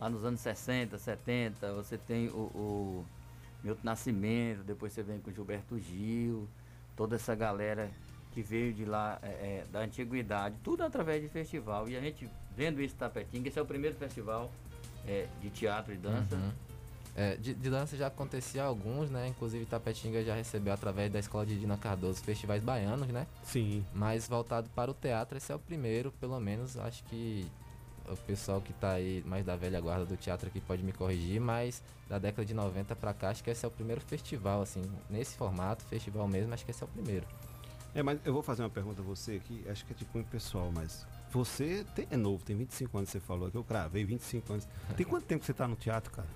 lá 0.00 0.08
nos 0.08 0.24
anos 0.24 0.40
60, 0.40 0.96
70, 0.96 1.72
você 1.74 1.98
tem 1.98 2.28
o, 2.28 2.36
o 2.54 3.06
Milton 3.62 3.80
Nascimento, 3.84 4.62
depois 4.62 4.92
você 4.92 5.02
vem 5.02 5.18
com 5.20 5.30
Gilberto 5.32 5.78
Gil, 5.78 6.48
toda 6.96 7.16
essa 7.16 7.34
galera 7.34 7.90
que 8.32 8.40
veio 8.42 8.72
de 8.72 8.84
lá, 8.84 9.18
é, 9.22 9.26
é, 9.26 9.64
da 9.72 9.80
antiguidade, 9.80 10.54
tudo 10.62 10.82
através 10.84 11.20
de 11.20 11.28
festival, 11.28 11.88
e 11.88 11.96
a 11.96 12.00
gente 12.00 12.28
vendo 12.56 12.80
isso 12.80 12.94
em 12.94 12.98
Tapetinga, 12.98 13.48
esse 13.48 13.58
é 13.58 13.62
o 13.62 13.66
primeiro 13.66 13.96
festival 13.96 14.50
é, 15.06 15.26
de 15.40 15.50
teatro 15.50 15.92
e 15.92 15.96
dança, 15.96 16.36
Uhum. 16.36 16.52
É, 17.20 17.34
de, 17.34 17.52
de 17.52 17.68
dança 17.68 17.96
já 17.96 18.06
acontecia 18.06 18.62
alguns, 18.62 19.10
né? 19.10 19.26
Inclusive 19.26 19.66
Tapetinga 19.66 20.22
já 20.22 20.36
recebeu 20.36 20.72
através 20.72 21.10
da 21.10 21.18
escola 21.18 21.44
de 21.44 21.58
Dina 21.58 21.76
Cardoso 21.76 22.22
festivais 22.22 22.62
baianos, 22.62 23.08
né? 23.08 23.26
Sim. 23.42 23.84
Mas 23.92 24.28
voltado 24.28 24.70
para 24.70 24.88
o 24.88 24.94
teatro, 24.94 25.36
esse 25.36 25.50
é 25.50 25.54
o 25.56 25.58
primeiro, 25.58 26.12
pelo 26.20 26.38
menos. 26.38 26.76
Acho 26.76 27.02
que 27.06 27.44
o 28.08 28.16
pessoal 28.18 28.60
que 28.60 28.72
tá 28.72 28.92
aí 28.92 29.24
mais 29.26 29.44
da 29.44 29.56
velha 29.56 29.80
guarda 29.80 30.06
do 30.06 30.16
teatro 30.16 30.46
aqui 30.48 30.60
pode 30.60 30.84
me 30.84 30.92
corrigir, 30.92 31.40
mas 31.40 31.82
da 32.08 32.20
década 32.20 32.44
de 32.46 32.54
90 32.54 32.94
para 32.94 33.12
cá, 33.12 33.30
acho 33.30 33.42
que 33.42 33.50
esse 33.50 33.64
é 33.64 33.68
o 33.68 33.70
primeiro 33.72 34.00
festival, 34.00 34.62
assim, 34.62 34.82
nesse 35.10 35.36
formato, 35.36 35.84
festival 35.86 36.28
mesmo, 36.28 36.54
acho 36.54 36.64
que 36.64 36.70
esse 36.70 36.84
é 36.84 36.86
o 36.86 36.88
primeiro. 36.88 37.26
É, 37.96 38.00
mas 38.00 38.20
eu 38.24 38.32
vou 38.32 38.42
fazer 38.44 38.62
uma 38.62 38.70
pergunta 38.70 39.02
a 39.02 39.04
você 39.04 39.32
aqui, 39.44 39.64
acho 39.68 39.84
que 39.84 39.92
é 39.92 39.96
tipo 39.96 40.16
um 40.16 40.22
pessoal, 40.22 40.70
mas 40.72 41.04
você 41.32 41.84
tem- 41.96 42.06
é 42.12 42.16
novo, 42.16 42.44
tem 42.44 42.56
25 42.56 42.96
anos, 42.96 43.10
você 43.10 43.18
falou 43.18 43.50
que 43.50 43.56
eu 43.56 43.64
cravei 43.64 44.04
25 44.04 44.52
anos. 44.52 44.68
Tem 44.96 45.04
quanto 45.04 45.24
tempo 45.24 45.40
que 45.40 45.46
você 45.46 45.52
tá 45.52 45.66
no 45.66 45.74
teatro, 45.74 46.12
cara? 46.12 46.28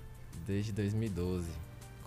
Desde 0.45 0.71
2012. 0.71 1.49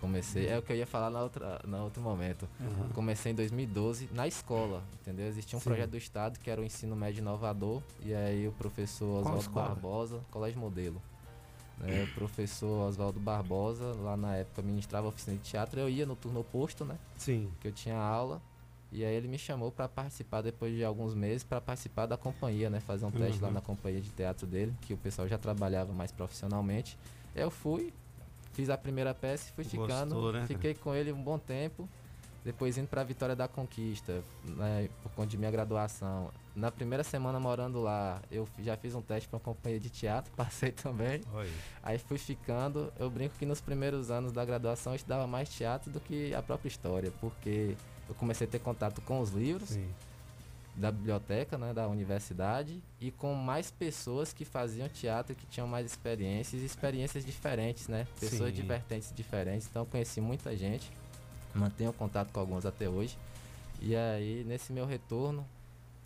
Comecei, 0.01 0.47
é 0.49 0.59
o 0.59 0.63
que 0.63 0.73
eu 0.73 0.77
ia 0.77 0.87
falar 0.87 1.09
na 1.11 1.23
outra, 1.23 1.59
na 1.67 1.83
outro 1.83 2.03
momento. 2.03 2.47
Uhum. 2.61 2.89
Comecei 2.91 3.33
em 3.33 3.35
2012 3.35 4.11
na 4.13 4.29
escola, 4.29 4.83
entendeu? 5.01 5.27
Existia 5.27 5.57
um 5.57 5.61
Sim. 5.61 5.71
projeto 5.71 5.91
do 5.91 5.97
Estado 5.97 6.39
que 6.39 6.51
era 6.51 6.61
o 6.61 6.65
ensino 6.65 6.95
médio 6.95 7.21
inovador, 7.23 7.81
e 8.03 8.15
aí 8.15 8.47
o 8.47 8.53
professor 8.53 9.21
Oswaldo? 9.21 9.51
Barbosa, 9.51 10.21
Colégio 10.31 10.61
Modelo. 10.61 11.01
né? 11.79 12.05
O 12.05 12.15
professor 12.15 12.89
Oswaldo 12.89 13.19
Barbosa, 13.19 13.95
lá 14.03 14.17
na 14.19 14.37
época, 14.37 14.61
ministrava 14.61 15.09
oficina 15.09 15.37
de 15.39 15.43
teatro, 15.43 15.81
eu 15.81 15.89
ia 15.89 16.05
no 16.05 16.15
turno 16.15 16.41
oposto, 16.41 16.85
né? 16.85 16.99
Sim. 17.17 17.51
Que 17.61 17.69
eu 17.69 17.73
tinha 17.73 17.97
aula. 17.97 18.41
E 18.93 19.03
aí 19.05 19.15
ele 19.15 19.27
me 19.29 19.39
chamou 19.39 19.73
para 19.73 19.89
participar 19.89 20.43
depois 20.43 20.75
de 20.75 20.85
alguns 20.85 21.15
meses 21.15 21.43
para 21.43 21.61
participar 21.61 22.05
da 22.07 22.17
companhia, 22.19 22.69
né? 22.71 22.81
Fazer 22.81 23.05
um 23.07 23.11
teste 23.11 23.41
lá 23.41 23.49
Uhum. 23.49 23.55
na 23.55 23.61
companhia 23.63 24.01
de 24.01 24.11
teatro 24.11 24.47
dele, 24.47 24.75
que 24.83 24.93
o 24.93 24.97
pessoal 24.97 25.27
já 25.27 25.39
trabalhava 25.39 25.93
mais 25.93 26.13
profissionalmente. 26.13 26.97
Eu 27.35 27.51
fui, 27.51 27.93
fiz 28.57 28.71
a 28.71 28.79
primeira 28.79 29.13
peça 29.13 29.51
e 29.51 29.53
fui 29.53 29.65
Gostou, 29.65 29.87
ficando. 29.87 30.33
né? 30.33 30.47
Fiquei 30.47 30.75
com 30.75 30.95
ele 30.95 31.13
um 31.13 31.23
bom 31.23 31.39
tempo. 31.39 31.87
Depois 32.43 32.79
indo 32.79 32.87
para 32.87 33.03
Vitória 33.03 33.35
da 33.35 33.49
Conquista, 33.49 34.23
né, 34.45 34.89
por 35.03 35.11
conta 35.11 35.29
de 35.29 35.37
minha 35.37 35.51
graduação. 35.51 36.31
Na 36.55 36.71
primeira 36.71 37.03
semana 37.03 37.41
morando 37.41 37.83
lá, 37.83 38.23
eu 38.31 38.49
já 38.61 38.77
fiz 38.77 38.95
um 38.95 39.03
teste 39.03 39.29
para 39.29 39.37
uma 39.37 39.43
companhia 39.43 39.81
de 39.81 39.91
teatro, 39.91 40.31
passei 40.37 40.71
também. 40.71 41.21
Olha. 41.35 41.51
Aí 41.83 41.99
fui 41.99 42.17
ficando. 42.19 42.93
Eu 43.01 43.11
brinco 43.11 43.35
que 43.37 43.45
nos 43.45 43.61
primeiros 43.61 44.13
anos 44.13 44.31
da 44.31 44.45
graduação 44.45 44.93
eu 44.93 44.97
estudava 44.97 45.27
mais 45.27 45.49
teatro 45.49 45.91
do 45.91 45.99
que 45.99 46.33
a 46.35 46.41
própria 46.41 46.69
história, 46.69 47.13
porque 47.21 47.77
eu 48.09 48.15
comecei 48.15 48.47
a 48.47 48.51
ter 48.51 48.61
contato 48.61 49.01
com 49.03 49.21
os 49.21 49.31
livros 49.31 49.71
Sim. 49.71 49.89
Da 50.77 50.93
biblioteca, 50.93 51.57
né, 51.57 51.73
da 51.73 51.89
universidade 51.89 52.83
e 53.01 53.11
com 53.11 53.35
mais 53.35 53.71
pessoas 53.71 54.33
que 54.33 54.45
faziam 54.45 54.89
teatro 54.89 55.35
que 55.35 55.47
tinham 55.47 55.67
mais 55.67 55.87
experiências, 55.87 56.63
experiências 56.63 57.25
diferentes, 57.25 57.89
né? 57.89 58.07
Pessoas 58.21 58.51
Sim. 58.51 58.57
de 58.57 58.63
vertentes 58.63 59.13
diferentes. 59.15 59.67
Então 59.71 59.83
eu 59.83 59.87
conheci 59.87 60.21
muita 60.21 60.55
gente, 60.55 60.91
mantenho 61.55 61.93
contato 61.95 62.31
com 62.31 62.41
alguns 62.41 62.67
até 62.67 62.89
hoje. 62.89 63.17
E 63.81 63.97
aí 63.97 64.45
nesse 64.45 64.71
meu 64.71 64.85
retorno, 64.85 65.47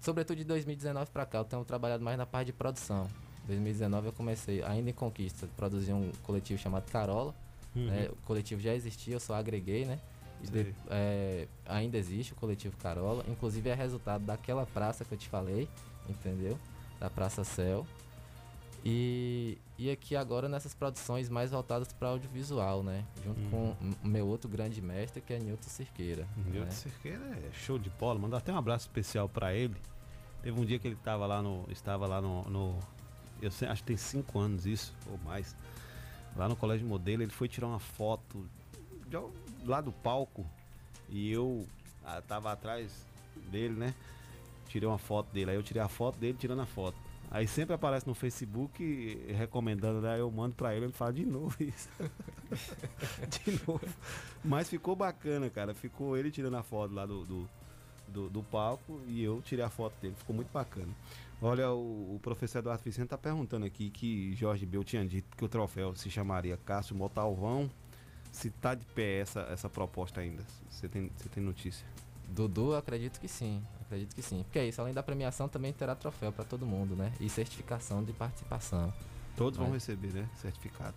sobretudo 0.01 0.39
de 0.39 0.45
2019 0.45 1.11
para 1.11 1.27
cá, 1.27 1.39
eu 1.39 1.45
tenho 1.45 1.64
trabalhado 1.64 2.05
mais 2.05 2.16
na 2.16 2.27
parte 2.27 2.47
de 2.47 2.53
produção. 2.53 3.09
2019 3.49 4.07
eu 4.07 4.12
comecei 4.12 4.62
ainda 4.62 4.91
em 4.91 4.93
Conquista, 4.93 5.49
produzir 5.57 5.93
um 5.93 6.12
coletivo 6.23 6.61
chamado 6.61 6.89
Carola. 6.91 7.35
Uhum. 7.75 7.87
né? 7.87 8.09
O 8.11 8.16
coletivo 8.27 8.61
já 8.61 8.75
existia, 8.75 9.14
eu 9.14 9.21
só 9.21 9.35
agreguei, 9.35 9.85
né? 9.85 9.99
De- 10.49 10.74
é, 10.88 11.47
ainda 11.66 11.97
existe 11.99 12.32
o 12.32 12.36
coletivo 12.36 12.76
Carola, 12.78 13.24
inclusive 13.28 13.68
é 13.68 13.74
resultado 13.74 14.24
daquela 14.24 14.64
praça 14.66 15.05
que 15.05 15.12
eu 15.12 15.18
te 15.18 15.28
falei, 15.28 15.68
entendeu? 16.09 16.59
Da 16.99 17.11
Praça 17.11 17.45
Céu. 17.45 17.86
E, 18.84 19.59
e 19.78 19.91
aqui 19.91 20.16
agora 20.16 20.49
nessas 20.49 20.72
produções 20.72 21.28
mais 21.28 21.51
voltadas 21.51 21.93
para 21.93 22.09
audiovisual, 22.09 22.82
né? 22.82 23.05
Junto 23.22 23.38
Uhum. 23.41 23.51
com 23.51 23.76
o 24.03 24.09
meu 24.09 24.26
outro 24.26 24.49
grande 24.49 24.80
mestre, 24.80 25.20
que 25.20 25.34
é 25.34 25.38
Nilton 25.38 25.68
Cirqueira. 25.68 26.26
Nilton 26.47 26.64
né? 26.64 26.70
Cerqueira 26.70 27.22
é 27.24 27.51
show 27.53 27.78
de 27.78 27.91
bola. 27.91 28.18
Mandar 28.18 28.38
até 28.38 28.51
um 28.53 28.57
abraço 28.57 28.86
especial 28.86 29.28
pra 29.28 29.53
ele. 29.53 29.76
Teve 30.43 30.59
um 30.59 30.64
dia 30.64 30.78
que 30.78 30.88
ele 30.88 30.97
tava 30.97 31.26
lá 31.26 31.43
no. 31.43 31.66
Estava 31.70 32.07
lá 32.07 32.22
no. 32.22 32.43
no- 32.49 32.78
eu 33.43 33.51
sei- 33.51 33.68
acho 33.68 33.82
que 33.82 33.88
tem 33.88 33.97
cinco 33.99 34.38
anos 34.38 34.64
isso, 34.64 34.95
ou 35.11 35.18
mais. 35.18 35.55
Lá 36.34 36.49
no 36.49 36.57
Colégio 36.57 36.86
Modelo, 36.86 37.22
ele 37.22 37.32
foi 37.32 37.49
tirar 37.49 37.66
uma 37.66 37.78
foto 37.80 38.49
de 39.07 39.16
lá 39.65 39.81
do 39.81 39.93
palco. 39.93 40.47
E 41.09 41.31
eu 41.33 41.67
ah, 42.05 42.23
tava 42.23 42.53
atrás 42.53 43.05
dele, 43.51 43.75
né? 43.75 43.95
Tirei 44.69 44.89
uma 44.89 44.99
foto 44.99 45.33
dele. 45.33 45.51
Aí 45.51 45.57
eu 45.57 45.63
tirei 45.63 45.83
a 45.83 45.89
foto 45.89 46.19
dele 46.19 46.37
tirando 46.39 46.63
a 46.63 46.67
foto. 46.67 46.97
Aí 47.31 47.47
sempre 47.47 47.75
aparece 47.75 48.09
no 48.09 48.15
Facebook 48.15 49.25
recomendando, 49.29 50.01
né? 50.01 50.19
Eu 50.19 50.29
mando 50.31 50.57
pra 50.57 50.75
ele, 50.75 50.87
ele 50.87 50.93
fala 50.93 51.13
de 51.13 51.25
novo 51.25 51.55
isso. 51.63 51.89
de 53.45 53.53
novo. 53.65 53.81
Mas 54.45 54.69
ficou 54.69 54.97
bacana, 54.97 55.49
cara. 55.49 55.73
Ficou 55.73 56.17
ele 56.17 56.31
tirando 56.31 56.57
a 56.57 56.63
foto 56.63 56.93
lá 56.93 57.07
do, 57.07 57.25
do, 57.25 57.49
do, 58.09 58.29
do 58.29 58.43
palco 58.43 59.01
e 59.07 59.23
eu 59.23 59.41
tirei 59.43 59.65
a 59.65 59.71
foto 59.71 59.95
dele. 60.01 60.15
Ficou 60.19 60.35
muito 60.35 60.51
bacana. 60.51 60.93
Olha, 61.41 61.71
o, 61.71 62.17
o 62.17 62.21
professor 62.21 62.59
Eduardo 62.59 62.83
Vicente 62.83 63.09
tá 63.09 63.17
perguntando 63.17 63.65
aqui 63.65 63.91
que 63.91 64.35
Jorge 64.35 64.67
Bel 64.67 64.83
tinha 64.83 65.07
dito 65.07 65.37
que 65.37 65.45
o 65.45 65.49
troféu 65.49 65.95
se 65.95 66.11
chamaria 66.11 66.57
Cássio 66.57 66.97
Motalvão. 66.97 67.71
Se 68.33 68.51
tá 68.51 68.74
de 68.74 68.85
pé 68.87 69.20
essa, 69.20 69.41
essa 69.51 69.68
proposta 69.68 70.20
ainda. 70.20 70.43
Você 70.68 70.89
tem, 70.89 71.11
você 71.16 71.28
tem 71.28 71.43
notícia? 71.43 71.87
Dudu, 72.28 72.72
eu 72.72 72.76
acredito 72.76 73.18
que 73.20 73.26
sim. 73.28 73.62
Acredito 73.81 74.14
que 74.14 74.22
sim. 74.22 74.43
Porque 74.45 74.59
é 74.59 74.66
isso, 74.68 74.81
além 74.81 74.95
da 74.95 75.03
premiação, 75.03 75.49
também 75.49 75.72
terá 75.72 75.95
troféu 75.97 76.31
para 76.33 76.45
todo 76.45 76.64
mundo, 76.64 76.95
né? 76.95 77.12
E 77.18 77.28
certificação 77.28 78.05
de 78.05 78.12
participação. 78.12 78.93
Todos 79.37 79.59
vão 79.59 79.68
Né? 79.68 79.74
receber, 79.74 80.12
né? 80.12 80.28
Certificado. 80.37 80.95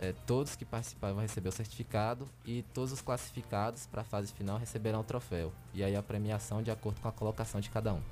É, 0.00 0.12
todos 0.26 0.56
que 0.56 0.64
participarem 0.64 1.14
vão 1.14 1.22
receber 1.22 1.48
o 1.48 1.52
certificado 1.52 2.28
e 2.44 2.62
todos 2.74 2.90
os 2.92 3.00
classificados 3.00 3.86
para 3.86 4.00
a 4.02 4.04
fase 4.04 4.32
final 4.32 4.58
receberão 4.58 5.00
o 5.00 5.04
troféu. 5.04 5.52
E 5.72 5.84
aí 5.84 5.94
a 5.94 6.02
premiação 6.02 6.60
de 6.62 6.70
acordo 6.70 7.00
com 7.00 7.08
a 7.08 7.12
colocação 7.12 7.60
de 7.60 7.70
cada 7.70 7.94
um. 7.94 8.02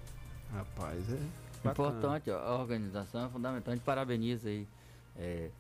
Rapaz, 0.53 1.13
é. 1.13 1.19
bacana. 1.65 1.89
Importante, 1.91 2.31
ó, 2.31 2.39
a 2.39 2.59
organização 2.61 3.27
é 3.27 3.29
fundamental. 3.29 3.73
A 3.73 3.75
gente 3.77 3.85
parabeniza 3.85 4.49
aí 4.49 4.69
é, 5.17 5.51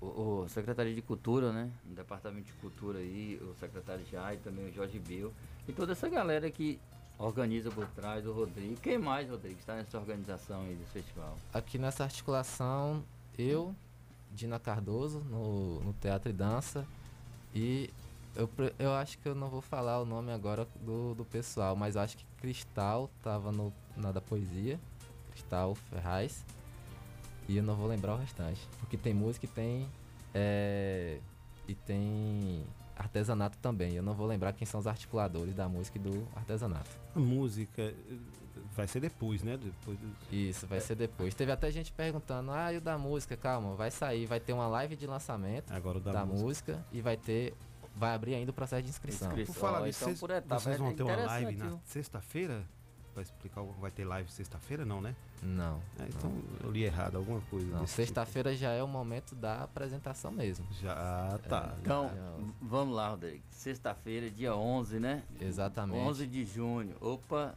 o, 0.00 0.42
o 0.42 0.48
Secretaria 0.48 0.94
de 0.94 1.02
Cultura, 1.02 1.52
né? 1.52 1.70
O 1.90 1.94
Departamento 1.94 2.46
de 2.46 2.52
Cultura 2.54 2.98
aí, 2.98 3.40
o 3.42 3.54
secretário 3.54 4.04
Jair, 4.06 4.38
também 4.40 4.68
o 4.68 4.72
Jorge 4.72 4.98
Bill. 4.98 5.32
E 5.68 5.72
toda 5.72 5.92
essa 5.92 6.08
galera 6.08 6.50
que 6.50 6.80
organiza 7.18 7.70
por 7.70 7.86
trás 7.88 8.26
o 8.26 8.32
Rodrigo. 8.32 8.76
Quem 8.80 8.98
mais, 8.98 9.28
Rodrigo, 9.28 9.58
está 9.58 9.74
nessa 9.74 9.98
organização 9.98 10.62
aí 10.62 10.74
desse 10.74 10.92
festival? 10.92 11.36
Aqui 11.52 11.78
nessa 11.78 12.04
articulação, 12.04 13.04
eu, 13.38 13.74
Dina 14.32 14.58
Cardoso, 14.58 15.20
no, 15.20 15.80
no 15.80 15.92
Teatro 15.92 16.30
e 16.30 16.32
Dança. 16.32 16.86
E 17.54 17.90
eu, 18.34 18.48
eu 18.78 18.92
acho 18.94 19.18
que 19.18 19.28
eu 19.28 19.34
não 19.34 19.48
vou 19.48 19.60
falar 19.60 20.00
o 20.00 20.06
nome 20.06 20.32
agora 20.32 20.66
do, 20.80 21.14
do 21.14 21.24
pessoal, 21.24 21.76
mas 21.76 21.96
acho 21.96 22.16
que 22.16 22.24
Cristal 22.38 23.10
tava 23.22 23.52
no, 23.52 23.72
na 23.96 24.12
da 24.12 24.20
poesia. 24.20 24.80
Cristal 25.32 25.74
Ferraz. 25.74 26.44
E 27.50 27.56
eu 27.56 27.62
não 27.64 27.74
vou 27.74 27.88
lembrar 27.88 28.14
o 28.14 28.16
restante. 28.18 28.60
Porque 28.78 28.96
tem 28.96 29.12
música 29.12 29.44
e 29.44 29.48
tem. 29.48 29.88
é, 30.32 31.18
e 31.66 31.74
tem 31.74 32.64
artesanato 32.96 33.58
também. 33.58 33.94
Eu 33.94 34.02
não 34.02 34.14
vou 34.14 34.26
lembrar 34.26 34.52
quem 34.52 34.66
são 34.66 34.78
os 34.78 34.86
articuladores 34.86 35.54
da 35.54 35.68
música 35.68 35.98
e 35.98 36.00
do 36.00 36.26
artesanato. 36.36 36.90
A 37.16 37.18
música 37.18 37.82
eh, 37.82 37.94
vai 38.76 38.86
ser 38.86 39.00
depois, 39.00 39.42
né? 39.42 39.56
Depois 39.56 39.98
do- 39.98 40.12
Isso, 40.34 40.66
vai 40.66 40.80
ser 40.80 40.94
depois. 40.94 41.34
Teve 41.34 41.50
até 41.50 41.70
gente 41.70 41.90
perguntando, 41.92 42.50
ah, 42.52 42.72
e 42.72 42.76
o 42.76 42.80
da 42.80 42.96
música? 42.98 43.36
Calma, 43.36 43.74
vai 43.74 43.90
sair, 43.90 44.26
vai 44.26 44.38
ter 44.38 44.52
uma 44.52 44.68
live 44.68 44.94
de 44.96 45.06
lançamento 45.06 45.72
Agora 45.72 45.98
o 45.98 46.00
da 46.00 46.12
da, 46.12 46.26
música. 46.26 46.44
música. 46.74 46.86
e 46.92 47.00
vai 47.00 47.16
ter. 47.16 47.54
Vai 47.96 48.14
abrir 48.14 48.34
ainda 48.36 48.50
o 48.50 48.54
processo 48.54 48.82
de 48.82 48.90
inscrição. 48.90 49.30
Por 49.30 49.46
falar 49.46 49.80
nisso, 49.82 50.04
vocês, 50.04 50.20
vocês 50.20 50.78
vão 50.78 50.94
ter 50.94 51.02
uma 51.02 51.16
live 51.16 51.56
na 51.56 51.78
sexta-feira? 51.84 52.64
Vai 53.14 53.22
explicar 53.24 53.60
o- 53.62 53.72
vai 53.80 53.90
ter 53.90 54.04
live 54.04 54.30
sexta-feira, 54.30 54.84
não, 54.84 55.00
né? 55.00 55.14
Não. 55.42 55.80
É, 55.98 56.04
então 56.08 56.32
eu 56.62 56.70
li 56.70 56.84
errado 56.84 57.16
alguma 57.16 57.40
coisa. 57.50 57.66
Não, 57.66 57.80
desse 57.80 57.94
sexta-feira 57.94 58.54
já 58.54 58.70
é 58.70 58.82
o 58.82 58.88
momento 58.88 59.34
da 59.34 59.62
apresentação 59.64 60.30
mesmo. 60.30 60.66
Já 60.80 61.38
tá. 61.48 61.74
Então, 61.80 62.08
v- 62.38 62.52
vamos 62.62 62.94
lá, 62.94 63.08
Rodrigo. 63.10 63.42
Sexta-feira, 63.50 64.30
dia 64.30 64.54
11, 64.54 64.98
né? 65.00 65.22
Exatamente. 65.40 65.98
11 65.98 66.26
de 66.26 66.44
junho. 66.44 66.94
Opa, 67.00 67.54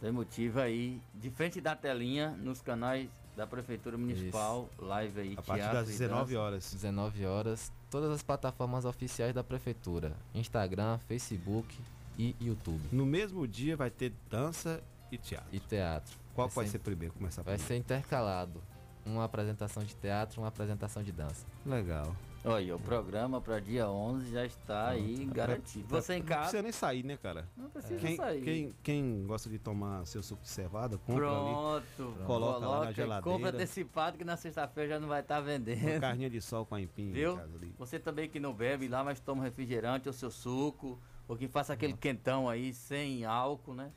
tem 0.00 0.10
motivo 0.10 0.60
aí. 0.60 1.00
De 1.14 1.30
frente 1.30 1.60
da 1.60 1.76
telinha, 1.76 2.30
nos 2.30 2.60
canais 2.62 3.08
da 3.36 3.46
Prefeitura 3.46 3.98
Municipal, 3.98 4.68
live 4.78 5.20
aí. 5.20 5.34
A 5.36 5.42
partir 5.42 5.62
teatro 5.62 5.78
das 5.80 5.88
e 5.88 5.92
19 5.92 6.32
dança. 6.34 6.40
horas. 6.44 6.72
19 6.72 7.26
horas. 7.26 7.72
Todas 7.90 8.10
as 8.12 8.22
plataformas 8.22 8.84
oficiais 8.84 9.34
da 9.34 9.42
prefeitura: 9.44 10.12
Instagram, 10.34 10.98
Facebook 11.06 11.76
e 12.16 12.34
YouTube. 12.40 12.80
No 12.92 13.04
mesmo 13.04 13.46
dia 13.46 13.76
vai 13.76 13.90
ter 13.90 14.12
dança 14.30 14.80
e 15.10 15.18
teatro. 15.18 15.48
E 15.52 15.60
teatro. 15.60 16.16
Qual 16.34 16.48
vai 16.48 16.66
ser 16.66 16.78
primeiro? 16.80 17.14
Começar 17.14 17.42
Vai 17.42 17.54
primeiro. 17.54 17.68
ser 17.68 17.76
intercalado. 17.76 18.62
Uma 19.06 19.24
apresentação 19.24 19.84
de 19.84 19.94
teatro, 19.96 20.40
uma 20.40 20.48
apresentação 20.48 21.02
de 21.02 21.12
dança. 21.12 21.46
Legal. 21.64 22.14
Olha, 22.46 22.76
o 22.76 22.78
programa 22.78 23.40
para 23.40 23.58
dia 23.58 23.88
11 23.88 24.30
já 24.32 24.44
está 24.44 24.88
aí 24.88 25.24
garantido. 25.26 25.88
Pra- 25.88 26.00
Você 26.00 26.14
em 26.14 26.18
Não 26.20 26.26
casa. 26.26 26.40
precisa 26.40 26.62
nem 26.62 26.72
sair, 26.72 27.02
né, 27.02 27.16
cara? 27.16 27.48
Não 27.56 27.70
precisa 27.70 27.98
quem, 27.98 28.16
sair. 28.16 28.42
Quem, 28.42 28.74
quem 28.82 29.26
gosta 29.26 29.48
de 29.48 29.58
tomar 29.58 30.06
seu 30.06 30.22
suco 30.22 30.42
de 30.42 30.48
cevada, 30.48 30.98
compra 30.98 31.24
Pronto. 31.26 31.84
ali. 31.98 32.24
Coloca, 32.26 32.66
lá 32.66 32.84
na 32.84 32.92
geladeira. 32.92 33.22
Compra 33.22 33.50
antecipado 33.50 34.18
que 34.18 34.24
na 34.24 34.36
sexta-feira 34.36 34.90
já 34.94 35.00
não 35.00 35.08
vai 35.08 35.20
estar 35.20 35.40
vendendo. 35.40 35.86
Uma 35.86 36.00
carninha 36.00 36.28
de 36.28 36.40
sol 36.42 36.66
com 36.66 36.74
a 36.74 36.80
empinha 36.80 37.12
Viu? 37.14 37.32
em 37.34 37.36
casa 37.38 37.56
ali. 37.56 37.74
Você 37.78 37.98
também 37.98 38.28
que 38.28 38.38
não 38.40 38.52
bebe 38.52 38.88
lá, 38.88 39.02
mas 39.02 39.20
toma 39.20 39.42
refrigerante 39.42 40.06
ou 40.08 40.12
seu 40.12 40.30
suco, 40.30 40.98
ou 41.26 41.36
que 41.36 41.48
faça 41.48 41.72
aquele 41.72 41.94
quentão 41.94 42.46
aí 42.48 42.74
sem 42.74 43.24
álcool, 43.24 43.74
né? 43.74 43.90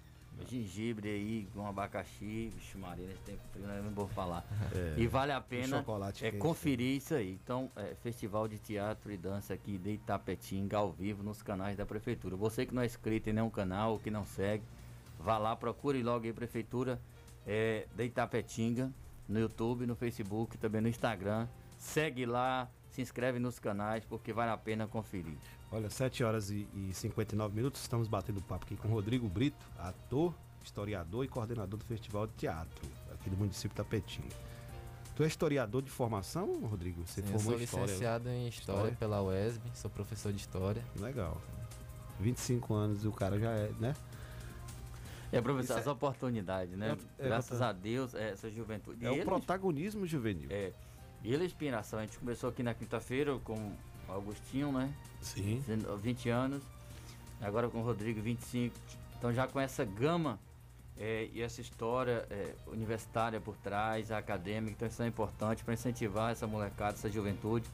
Gengibre 0.45 1.09
aí 1.09 1.47
com 1.53 1.65
abacaxi, 1.65 2.49
vixe 2.53 2.77
Maria, 2.77 3.07
nesse 3.07 3.21
tempo 3.21 3.41
frio, 3.51 3.65
né? 3.65 3.81
não 3.83 3.91
vou 3.91 4.07
falar. 4.07 4.45
É. 4.73 4.95
E 4.97 5.07
vale 5.07 5.31
a 5.31 5.41
pena 5.41 5.83
é, 6.21 6.31
conferir 6.31 6.97
isso 6.97 7.15
aí. 7.15 7.39
Então, 7.43 7.71
é, 7.75 7.95
Festival 8.03 8.47
de 8.47 8.57
Teatro 8.59 9.11
e 9.11 9.17
Dança 9.17 9.53
aqui 9.53 9.77
de 9.77 9.91
Itapetinga, 9.91 10.77
ao 10.77 10.91
vivo, 10.91 11.23
nos 11.23 11.41
canais 11.41 11.75
da 11.75 11.85
Prefeitura. 11.85 12.35
Você 12.35 12.65
que 12.65 12.73
não 12.73 12.81
é 12.81 12.85
inscrito 12.85 13.29
em 13.29 13.33
nenhum 13.33 13.49
canal, 13.49 13.99
que 13.99 14.11
não 14.11 14.25
segue, 14.25 14.63
vá 15.19 15.38
lá, 15.38 15.55
procure 15.55 16.01
logo 16.03 16.25
aí 16.25 16.33
Prefeitura 16.33 16.99
é, 17.45 17.88
de 17.95 18.05
Itapetinga, 18.05 18.91
no 19.27 19.39
YouTube, 19.39 19.85
no 19.85 19.95
Facebook, 19.95 20.57
também 20.57 20.81
no 20.81 20.88
Instagram. 20.88 21.47
Segue 21.77 22.25
lá, 22.25 22.69
se 22.97 23.01
inscreve 23.03 23.37
nos 23.37 23.59
canais, 23.59 24.03
porque 24.05 24.33
vale 24.33 24.49
a 24.49 24.57
pena 24.57 24.87
conferir. 24.87 25.37
Olha, 25.71 25.87
7 25.87 26.23
horas 26.23 26.49
e, 26.49 26.67
e 26.73 26.89
59 26.91 27.55
minutos, 27.55 27.79
estamos 27.81 28.07
batendo 28.07 28.41
papo 28.41 28.65
aqui 28.65 28.75
com 28.75 28.87
Rodrigo 28.87 29.29
Brito, 29.29 29.63
ator, 29.77 30.33
historiador 30.63 31.23
e 31.23 31.27
coordenador 31.27 31.77
do 31.77 31.85
Festival 31.85 32.25
de 32.25 32.33
Teatro, 32.33 32.89
aqui 33.13 33.29
do 33.29 33.37
município 33.37 33.69
de 33.69 33.75
Tapetinga. 33.75 34.35
Tu 35.15 35.23
é 35.23 35.27
historiador 35.27 35.83
de 35.83 35.91
formação, 35.91 36.59
Rodrigo? 36.65 37.05
Você 37.05 37.21
Sim, 37.21 37.27
eu 37.33 37.33
formou 37.39 37.51
sou 37.53 37.59
em 37.59 37.63
história? 37.65 37.85
licenciado 37.85 38.29
em 38.29 38.47
História, 38.47 38.79
História? 38.79 38.95
pela 38.99 39.21
UESB, 39.21 39.69
sou 39.75 39.91
professor 39.91 40.31
de 40.33 40.39
História. 40.39 40.83
Legal. 40.99 41.39
25 42.19 42.73
anos 42.73 43.03
e 43.03 43.07
o 43.07 43.11
cara 43.11 43.37
já 43.39 43.51
é, 43.51 43.69
né? 43.79 43.95
É 45.31 45.37
aproveitar 45.37 45.77
as 45.77 45.85
oportunidades, 45.85 46.75
né? 46.75 46.97
é- 47.19 47.25
é 47.25 47.27
Graças 47.27 47.61
a 47.61 47.71
Deus, 47.71 48.15
é, 48.15 48.31
essa 48.31 48.49
juventude. 48.49 49.05
É 49.05 49.09
E 49.09 49.11
o 49.11 49.13
eles- 49.15 49.25
protagonismo 49.25 50.07
juvenil. 50.07 50.47
É. 50.49 50.71
É 51.24 51.43
inspiração. 51.43 51.99
A 51.99 52.03
gente 52.03 52.18
começou 52.18 52.49
aqui 52.49 52.63
na 52.63 52.74
quinta-feira 52.74 53.38
com 53.39 53.55
o 53.55 54.11
Augustinho, 54.11 54.72
né? 54.72 54.93
Sim. 55.22 55.63
20 56.01 56.30
anos. 56.30 56.63
Agora 57.41 57.70
com 57.70 57.80
o 57.80 57.84
Rodrigo, 57.84 58.22
25. 58.22 58.76
Então 59.18 59.34
já 59.34 59.47
com 59.47 59.59
essa 59.59 59.84
gama 59.84 60.39
é, 60.97 61.30
e 61.34 61.41
essa 61.41 61.61
história 61.61 62.26
é, 62.30 62.53
universitária 62.68 63.39
por 63.39 63.55
trás, 63.57 64.11
acadêmica, 64.11 64.72
então 64.72 64.88
isso 64.88 65.01
é 65.03 65.07
importante 65.07 65.63
para 65.63 65.74
incentivar 65.74 66.32
essa 66.32 66.47
molecada, 66.47 66.93
essa 66.93 67.09
juventude. 67.09 67.68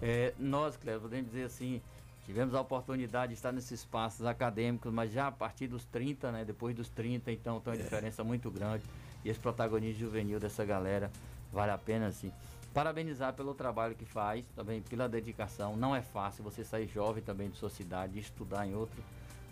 É, 0.00 0.34
nós, 0.38 0.76
Cléber, 0.76 1.02
podemos 1.02 1.30
dizer 1.30 1.44
assim, 1.44 1.80
tivemos 2.24 2.54
a 2.54 2.60
oportunidade 2.60 3.28
de 3.28 3.34
estar 3.34 3.52
nesses 3.52 3.72
espaços 3.72 4.24
acadêmicos, 4.24 4.92
mas 4.92 5.12
já 5.12 5.26
a 5.26 5.32
partir 5.32 5.66
dos 5.66 5.84
30, 5.84 6.32
né? 6.32 6.44
Depois 6.44 6.74
dos 6.74 6.88
30, 6.88 7.30
então 7.30 7.60
tem 7.60 7.72
uma 7.72 7.78
diferença 7.78 8.24
muito 8.24 8.50
grande. 8.50 8.84
E 9.24 9.28
esse 9.28 9.38
protagonismo 9.38 10.00
juvenil 10.00 10.40
dessa 10.40 10.64
galera 10.64 11.10
vale 11.52 11.70
a 11.70 11.78
pena, 11.78 12.06
assim. 12.06 12.32
Parabenizar 12.72 13.34
pelo 13.34 13.54
trabalho 13.54 13.94
que 13.94 14.04
faz, 14.04 14.44
também 14.56 14.80
pela 14.82 15.08
dedicação. 15.08 15.76
Não 15.76 15.94
é 15.94 16.00
fácil 16.02 16.42
você 16.42 16.64
sair 16.64 16.88
jovem 16.88 17.22
também 17.22 17.50
de 17.50 17.56
sua 17.56 17.68
cidade, 17.70 18.18
estudar 18.18 18.66
em 18.66 18.74
outro 18.74 19.02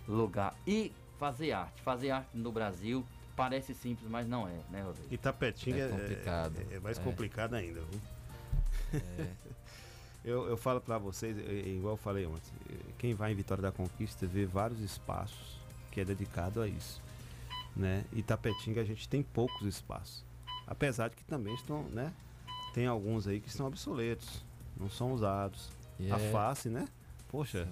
lugar 0.08 0.54
e 0.66 0.92
fazer 1.18 1.52
arte. 1.52 1.82
Fazer 1.82 2.10
arte 2.10 2.30
no 2.34 2.50
Brasil 2.50 3.04
parece 3.36 3.74
simples, 3.74 4.08
mas 4.10 4.26
não 4.26 4.48
é, 4.48 4.58
né, 4.70 4.82
Rodrigo? 4.82 5.12
Itapetinga 5.12 5.84
É 5.84 5.88
complicado. 5.88 6.56
É, 6.70 6.74
é 6.76 6.80
mais 6.80 6.98
É. 6.98 7.02
complicado 7.02 7.54
ainda, 7.54 7.80
viu? 7.80 8.00
eu, 10.24 10.48
eu 10.48 10.56
falo 10.56 10.80
pra 10.80 10.98
vocês, 10.98 11.38
é, 11.38 11.42
é 11.42 11.68
igual 11.68 11.94
eu 11.94 11.98
falei 11.98 12.26
ontem, 12.26 12.52
é, 12.70 12.76
quem 12.98 13.14
vai 13.14 13.32
em 13.32 13.34
Vitória 13.34 13.62
da 13.62 13.72
Conquista 13.72 14.26
vê 14.26 14.46
vários 14.46 14.80
espaços 14.80 15.58
que 15.90 16.00
é 16.00 16.04
dedicado 16.04 16.60
a 16.62 16.68
isso. 16.68 17.02
Né? 17.76 18.04
Itapetinga 18.12 18.80
a 18.80 18.84
gente 18.84 19.08
tem 19.08 19.22
poucos 19.22 19.66
espaços. 19.66 20.24
Apesar 20.66 21.08
de 21.08 21.16
que 21.16 21.24
também 21.24 21.54
estão, 21.54 21.82
né? 21.84 22.12
Tem 22.72 22.86
alguns 22.86 23.26
aí 23.26 23.40
que 23.40 23.48
estão 23.48 23.66
obsoletos, 23.66 24.44
não 24.76 24.88
são 24.88 25.12
usados. 25.12 25.70
E 25.98 26.10
a 26.10 26.18
é- 26.18 26.32
face, 26.32 26.68
né? 26.68 26.88
Poxa, 27.28 27.68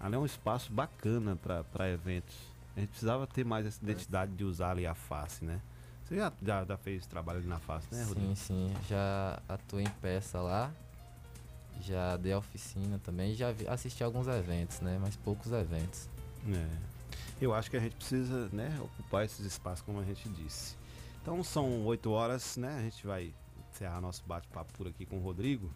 ali 0.00 0.14
é 0.14 0.18
um 0.18 0.26
espaço 0.26 0.72
bacana 0.72 1.36
para 1.36 1.88
eventos. 1.88 2.34
A 2.76 2.80
gente 2.80 2.90
precisava 2.90 3.26
ter 3.26 3.44
mais 3.44 3.66
essa 3.66 3.82
identidade 3.82 4.32
de 4.32 4.44
usar 4.44 4.70
ali 4.70 4.86
a 4.86 4.94
face, 4.94 5.44
né? 5.44 5.60
Você 6.04 6.16
já, 6.16 6.32
já, 6.42 6.64
já 6.64 6.76
fez 6.76 7.06
trabalho 7.06 7.38
ali 7.38 7.48
na 7.48 7.58
face, 7.58 7.86
né, 7.92 8.02
Rodrigo? 8.04 8.34
Sim, 8.34 8.34
sim. 8.34 8.74
Já 8.88 9.40
atuei 9.48 9.84
em 9.84 9.90
peça 10.00 10.40
lá. 10.40 10.72
Já 11.80 12.16
dei 12.16 12.34
oficina 12.34 12.98
também. 12.98 13.34
Já 13.34 13.52
vi- 13.52 13.66
assisti 13.68 14.02
alguns 14.02 14.26
eventos, 14.26 14.80
né? 14.80 14.98
Mas 15.00 15.16
poucos 15.16 15.52
eventos. 15.52 16.08
É. 16.48 16.68
Eu 17.40 17.54
acho 17.54 17.70
que 17.70 17.76
a 17.76 17.80
gente 17.80 17.96
precisa, 17.96 18.48
né, 18.52 18.78
ocupar 18.80 19.24
esses 19.24 19.44
espaços, 19.44 19.82
como 19.84 20.00
a 20.00 20.04
gente 20.04 20.28
disse. 20.28 20.76
Então 21.20 21.42
são 21.42 21.84
8 21.84 22.10
horas, 22.10 22.56
né? 22.56 22.76
A 22.78 22.82
gente 22.82 23.06
vai 23.06 23.32
encerrar 23.82 24.00
nosso 24.00 24.22
bate-papo 24.26 24.72
por 24.74 24.86
aqui 24.86 25.04
com 25.04 25.16
o 25.16 25.20
Rodrigo. 25.20 25.70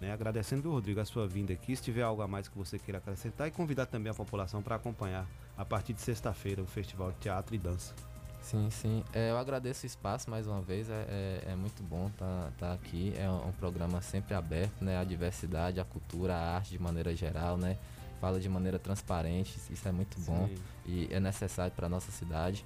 Né, 0.00 0.12
agradecendo, 0.12 0.70
Rodrigo, 0.70 1.00
a 1.00 1.04
sua 1.04 1.26
vinda 1.26 1.52
aqui. 1.52 1.74
Se 1.74 1.82
tiver 1.82 2.02
algo 2.02 2.22
a 2.22 2.28
mais 2.28 2.46
que 2.46 2.56
você 2.56 2.78
queira 2.78 2.98
acrescentar 2.98 3.48
e 3.48 3.50
convidar 3.50 3.86
também 3.86 4.10
a 4.12 4.14
população 4.14 4.62
para 4.62 4.76
acompanhar 4.76 5.26
a 5.56 5.64
partir 5.64 5.92
de 5.92 6.00
sexta-feira 6.00 6.62
o 6.62 6.66
Festival 6.66 7.10
de 7.10 7.18
Teatro 7.18 7.54
e 7.54 7.58
Dança. 7.58 7.94
Sim, 8.40 8.70
sim. 8.70 9.02
É, 9.12 9.30
eu 9.30 9.38
agradeço 9.38 9.84
o 9.84 9.86
espaço 9.86 10.30
mais 10.30 10.46
uma 10.46 10.60
vez. 10.60 10.88
É, 10.88 11.04
é, 11.08 11.52
é 11.52 11.56
muito 11.56 11.82
bom 11.82 12.08
estar 12.52 12.72
aqui. 12.72 13.12
É 13.16 13.28
um, 13.28 13.48
um 13.48 13.52
programa 13.52 14.00
sempre 14.00 14.34
aberto, 14.34 14.84
né? 14.84 14.98
A 14.98 15.04
diversidade, 15.04 15.80
a 15.80 15.84
cultura, 15.84 16.36
a 16.36 16.54
arte 16.54 16.70
de 16.70 16.78
maneira 16.78 17.14
geral, 17.16 17.56
né? 17.56 17.76
Fala 18.20 18.38
de 18.38 18.48
maneira 18.48 18.78
transparente. 18.78 19.58
Isso 19.68 19.88
é 19.88 19.92
muito 19.92 20.20
bom 20.20 20.46
Sim. 20.46 20.54
e 20.86 21.08
é 21.12 21.18
necessário 21.18 21.72
para 21.74 21.88
nossa 21.88 22.12
cidade. 22.12 22.64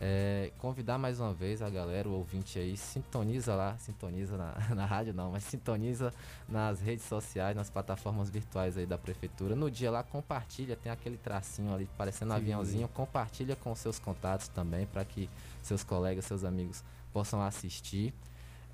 É, 0.00 0.50
convidar 0.58 0.98
mais 0.98 1.20
uma 1.20 1.32
vez 1.32 1.62
a 1.62 1.70
galera, 1.70 2.08
o 2.08 2.12
ouvinte 2.12 2.58
aí, 2.58 2.76
sintoniza 2.76 3.54
lá, 3.54 3.76
sintoniza 3.78 4.36
na, 4.36 4.54
na 4.74 4.84
rádio 4.84 5.14
não, 5.14 5.30
mas 5.30 5.44
sintoniza 5.44 6.12
nas 6.48 6.80
redes 6.80 7.04
sociais, 7.04 7.56
nas 7.56 7.70
plataformas 7.70 8.28
virtuais 8.28 8.76
aí 8.76 8.86
da 8.86 8.98
prefeitura. 8.98 9.54
No 9.54 9.70
dia 9.70 9.90
lá, 9.90 10.02
compartilha, 10.02 10.76
tem 10.76 10.90
aquele 10.90 11.16
tracinho 11.16 11.72
ali 11.72 11.88
parecendo 11.96 12.32
um 12.32 12.36
aviãozinho, 12.36 12.88
compartilha 12.88 13.56
com 13.56 13.74
seus 13.74 13.98
contatos 13.98 14.48
também, 14.48 14.86
para 14.86 15.04
que 15.04 15.30
seus 15.62 15.84
colegas, 15.84 16.24
seus 16.24 16.44
amigos 16.44 16.82
possam 17.12 17.40
assistir. 17.40 18.12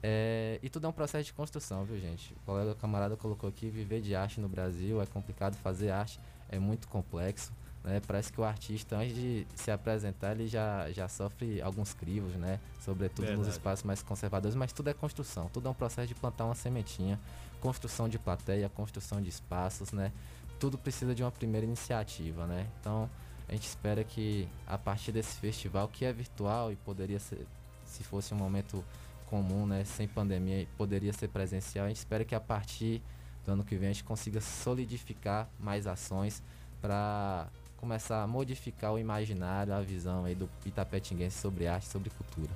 É, 0.03 0.59
e 0.62 0.71
tudo 0.71 0.87
é 0.87 0.89
um 0.89 0.93
processo 0.93 1.25
de 1.25 1.33
construção, 1.35 1.85
viu, 1.85 2.01
gente? 2.01 2.33
O 2.33 2.47
colega 2.47 2.75
camarada 2.75 3.16
colocou 3.16 3.49
aqui: 3.49 3.68
viver 3.68 4.01
de 4.01 4.14
arte 4.14 4.41
no 4.41 4.49
Brasil 4.49 5.01
é 5.03 5.07
complicado, 5.07 5.55
fazer 5.57 5.91
arte 5.91 6.18
é 6.49 6.59
muito 6.59 6.89
complexo. 6.89 7.53
Né? 7.83 8.01
Parece 8.07 8.33
que 8.33 8.41
o 8.41 8.45
artista, 8.45 8.97
antes 8.97 9.14
de 9.14 9.47
se 9.55 9.70
apresentar, 9.70 10.33
ele 10.33 10.47
já, 10.47 10.91
já 10.91 11.09
sofre 11.09 11.61
alguns 11.62 11.95
crivos, 11.95 12.35
né? 12.35 12.61
Sobretudo 12.81 13.26
nos 13.26 13.37
Verdade. 13.37 13.51
espaços 13.51 13.85
mais 13.85 14.03
conservadores, 14.03 14.55
mas 14.55 14.72
tudo 14.72 14.91
é 14.91 14.95
construção, 14.95 15.49
tudo 15.49 15.68
é 15.68 15.70
um 15.70 15.74
processo 15.74 16.09
de 16.09 16.14
plantar 16.14 16.45
uma 16.45 16.55
sementinha, 16.55 17.18
construção 17.61 18.09
de 18.09 18.18
plateia, 18.18 18.68
construção 18.68 19.20
de 19.20 19.28
espaços, 19.28 19.93
né? 19.93 20.12
Tudo 20.59 20.76
precisa 20.76 21.14
de 21.14 21.22
uma 21.22 21.31
primeira 21.31 21.66
iniciativa, 21.66 22.47
né? 22.47 22.66
Então, 22.81 23.09
a 23.49 23.53
gente 23.53 23.66
espera 23.66 24.05
que 24.05 24.49
a 24.66 24.78
partir 24.78 25.11
desse 25.11 25.37
festival, 25.41 25.89
que 25.89 26.05
é 26.05 26.12
virtual 26.12 26.70
e 26.70 26.76
poderia 26.76 27.18
ser, 27.18 27.47
se 27.85 28.05
fosse 28.05 28.33
um 28.35 28.37
momento 28.37 28.85
comum, 29.26 29.66
né, 29.66 29.85
sem 29.85 30.07
pandemia, 30.07 30.66
poderia 30.76 31.12
ser 31.12 31.28
presencial, 31.28 31.87
a 31.87 31.89
gente 31.89 31.99
espera 31.99 32.24
que 32.24 32.35
a 32.35 32.41
partir 32.41 33.01
do 33.45 33.53
ano 33.53 33.64
que 33.64 33.76
vem 33.76 33.89
a 33.89 33.93
gente 33.93 34.05
consiga 34.05 34.41
solidificar 34.41 35.49
mais 35.59 35.87
ações 35.87 36.43
para 36.81 37.49
começar 37.81 38.22
a 38.22 38.26
modificar 38.26 38.93
o 38.93 38.99
imaginário, 38.99 39.72
a 39.72 39.81
visão 39.81 40.24
aí 40.24 40.35
do 40.35 40.49
itapetinguense 40.66 41.39
sobre 41.39 41.66
arte, 41.66 41.87
sobre 41.87 42.11
cultura. 42.11 42.51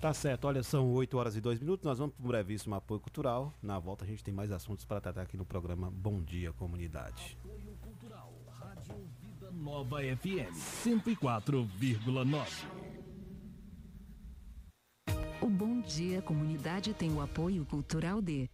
Tá 0.00 0.12
certo, 0.12 0.46
olha, 0.46 0.62
são 0.64 0.92
8 0.94 1.16
horas 1.16 1.36
e 1.36 1.40
2 1.40 1.60
minutos. 1.60 1.84
Nós 1.84 1.98
vamos 1.98 2.14
para 2.16 2.24
um 2.24 2.28
brevíssimo 2.28 2.74
apoio 2.74 2.98
cultural. 2.98 3.54
Na 3.62 3.78
volta 3.78 4.04
a 4.04 4.08
gente 4.08 4.24
tem 4.24 4.34
mais 4.34 4.50
assuntos 4.50 4.84
para 4.84 5.00
tratar 5.00 5.22
aqui 5.22 5.36
no 5.36 5.44
programa 5.44 5.90
Bom 5.92 6.20
Dia 6.20 6.52
Comunidade. 6.54 7.38
Nova 9.52 9.98
FM 9.98 10.50
104,9. 10.84 12.48
O 15.40 15.48
Bom 15.48 15.80
Dia 15.82 16.20
Comunidade 16.22 16.94
tem 16.94 17.12
o 17.12 17.20
apoio 17.20 17.64
cultural 17.66 18.20
de 18.20 18.50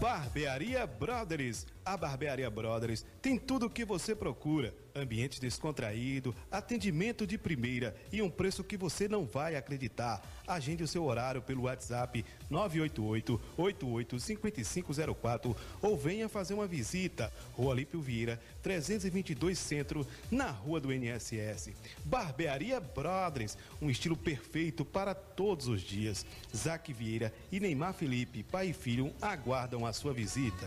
Barbearia 0.00 0.86
Brothers. 0.86 1.66
A 1.84 1.96
Barbearia 1.96 2.50
Brothers 2.50 3.04
tem 3.22 3.38
tudo 3.38 3.66
o 3.66 3.70
que 3.70 3.84
você 3.84 4.14
procura: 4.14 4.74
ambiente 4.94 5.40
descontraído, 5.40 6.34
atendimento 6.50 7.26
de 7.26 7.36
primeira 7.36 7.96
e 8.12 8.22
um 8.22 8.30
preço 8.30 8.62
que 8.62 8.76
você 8.76 9.08
não 9.08 9.24
vai 9.24 9.56
acreditar. 9.56 10.22
Agende 10.46 10.82
o 10.82 10.88
seu 10.88 11.04
horário 11.04 11.42
pelo 11.42 11.62
WhatsApp 11.62 12.24
988 12.50 13.40
885504 13.56 15.56
ou 15.82 15.96
venha 15.96 16.28
fazer 16.28 16.54
uma 16.54 16.66
visita. 16.66 17.32
Rua 17.52 17.74
Lípio 17.74 18.00
Vieira, 18.00 18.40
322 18.62 19.58
Centro, 19.58 20.06
na 20.30 20.50
Rua 20.50 20.80
do 20.80 20.92
NSS. 20.92 21.72
Barbearia 22.04 22.80
Brothers, 22.80 23.56
um 23.80 23.90
estilo 23.90 24.16
perfeito 24.16 24.84
para 24.84 25.14
todos 25.14 25.68
os 25.68 25.80
dias. 25.80 26.26
Zac 26.54 26.92
Vieira 26.92 27.32
e 27.50 27.58
Neymar 27.58 27.94
Felipe, 27.94 28.42
pai 28.42 28.68
e 28.68 28.72
filho, 28.72 29.12
aguardam 29.20 29.86
a 29.86 29.92
sua 29.92 30.12
visita. 30.12 30.66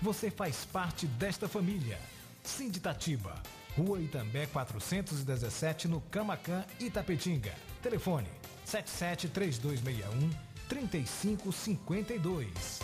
você 0.00 0.30
faz 0.30 0.64
parte 0.64 1.06
desta 1.06 1.46
família. 1.48 1.98
Sinditatiba, 2.42 3.42
Rua 3.76 4.00
Itambé 4.00 4.46
417, 4.46 5.88
no 5.88 6.00
Camacan, 6.10 6.64
Itapetinga. 6.80 7.54
Telefone 7.82 8.28
773261 8.64 10.30
3552. 10.68 12.80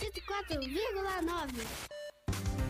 104,9. 0.00 2.69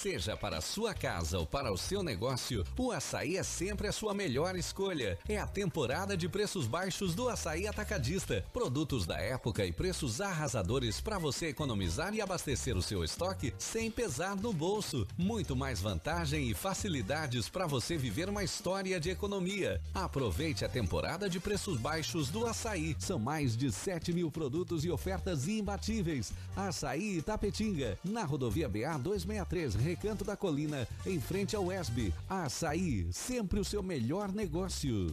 Seja 0.00 0.36
para 0.36 0.58
a 0.58 0.60
sua 0.60 0.94
casa 0.94 1.40
ou 1.40 1.44
para 1.44 1.72
o 1.72 1.76
seu 1.76 2.04
negócio, 2.04 2.64
o 2.78 2.92
açaí 2.92 3.36
é 3.36 3.42
sempre 3.42 3.88
a 3.88 3.92
sua 3.92 4.14
melhor 4.14 4.54
escolha. 4.54 5.18
É 5.28 5.36
a 5.36 5.44
temporada 5.44 6.16
de 6.16 6.28
preços 6.28 6.68
baixos 6.68 7.16
do 7.16 7.28
açaí 7.28 7.66
atacadista. 7.66 8.46
Produtos 8.52 9.06
da 9.06 9.18
época 9.18 9.66
e 9.66 9.72
preços 9.72 10.20
arrasadores 10.20 11.00
para 11.00 11.18
você 11.18 11.48
economizar 11.48 12.14
e 12.14 12.20
abastecer 12.20 12.76
o 12.76 12.82
seu 12.82 13.02
estoque 13.02 13.52
sem 13.58 13.90
pesar 13.90 14.36
no 14.36 14.52
bolso. 14.52 15.04
Muito 15.16 15.56
mais 15.56 15.80
vantagem 15.80 16.48
e 16.48 16.54
facilidades 16.54 17.48
para 17.48 17.66
você 17.66 17.96
viver 17.96 18.28
uma 18.28 18.44
história 18.44 19.00
de 19.00 19.10
economia. 19.10 19.80
Aproveite 19.92 20.64
a 20.64 20.68
temporada 20.68 21.28
de 21.28 21.40
preços 21.40 21.76
baixos 21.76 22.30
do 22.30 22.46
açaí. 22.46 22.94
São 23.00 23.18
mais 23.18 23.56
de 23.56 23.72
7 23.72 24.12
mil 24.12 24.30
produtos 24.30 24.84
e 24.84 24.90
ofertas 24.92 25.48
imbatíveis. 25.48 26.32
Açaí 26.56 27.18
Itapetinga, 27.18 27.98
na 28.04 28.22
rodovia 28.22 28.68
BA 28.68 28.96
263, 28.96 29.88
Recanto 30.00 30.24
da 30.24 30.36
Colina, 30.36 30.86
em 31.04 31.20
frente 31.20 31.56
ao 31.56 31.72
ESB. 31.72 32.12
Açaí, 32.28 33.08
sempre 33.12 33.58
o 33.58 33.64
seu 33.64 33.82
melhor 33.82 34.32
negócio. 34.32 35.12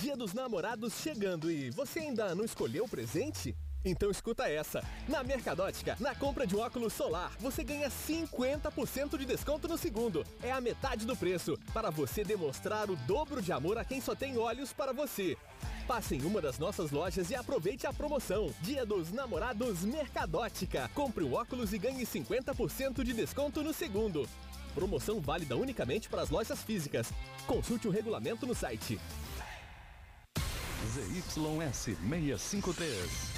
Dia 0.00 0.16
dos 0.16 0.32
namorados 0.32 0.94
chegando 0.94 1.50
e 1.50 1.68
você 1.70 1.98
ainda 1.98 2.34
não 2.34 2.44
escolheu 2.44 2.84
o 2.84 2.88
presente? 2.88 3.54
Então 3.84 4.10
escuta 4.10 4.48
essa. 4.48 4.82
Na 5.08 5.22
Mercadótica, 5.22 5.96
na 6.00 6.14
compra 6.14 6.46
de 6.46 6.56
um 6.56 6.60
óculos 6.60 6.92
solar, 6.92 7.32
você 7.38 7.62
ganha 7.62 7.88
50% 7.88 9.16
de 9.16 9.24
desconto 9.24 9.68
no 9.68 9.78
segundo. 9.78 10.24
É 10.42 10.50
a 10.50 10.60
metade 10.60 11.06
do 11.06 11.16
preço, 11.16 11.56
para 11.72 11.90
você 11.90 12.24
demonstrar 12.24 12.90
o 12.90 12.96
dobro 12.96 13.40
de 13.40 13.52
amor 13.52 13.78
a 13.78 13.84
quem 13.84 14.00
só 14.00 14.14
tem 14.14 14.36
olhos 14.36 14.72
para 14.72 14.92
você. 14.92 15.36
Passe 15.86 16.16
em 16.16 16.22
uma 16.22 16.40
das 16.40 16.58
nossas 16.58 16.90
lojas 16.90 17.30
e 17.30 17.34
aproveite 17.34 17.86
a 17.86 17.92
promoção. 17.92 18.52
Dia 18.60 18.84
dos 18.84 19.10
Namorados 19.10 19.84
Mercadótica. 19.84 20.90
Compre 20.94 21.24
um 21.24 21.32
óculos 21.32 21.72
e 21.72 21.78
ganhe 21.78 22.04
50% 22.04 23.02
de 23.02 23.12
desconto 23.12 23.62
no 23.62 23.72
segundo. 23.72 24.28
Promoção 24.74 25.20
válida 25.20 25.56
unicamente 25.56 26.08
para 26.08 26.22
as 26.22 26.30
lojas 26.30 26.62
físicas. 26.62 27.10
Consulte 27.46 27.88
o 27.88 27.90
regulamento 27.90 28.46
no 28.46 28.54
site. 28.54 29.00
ZYS 30.88 31.96
653. 32.02 33.37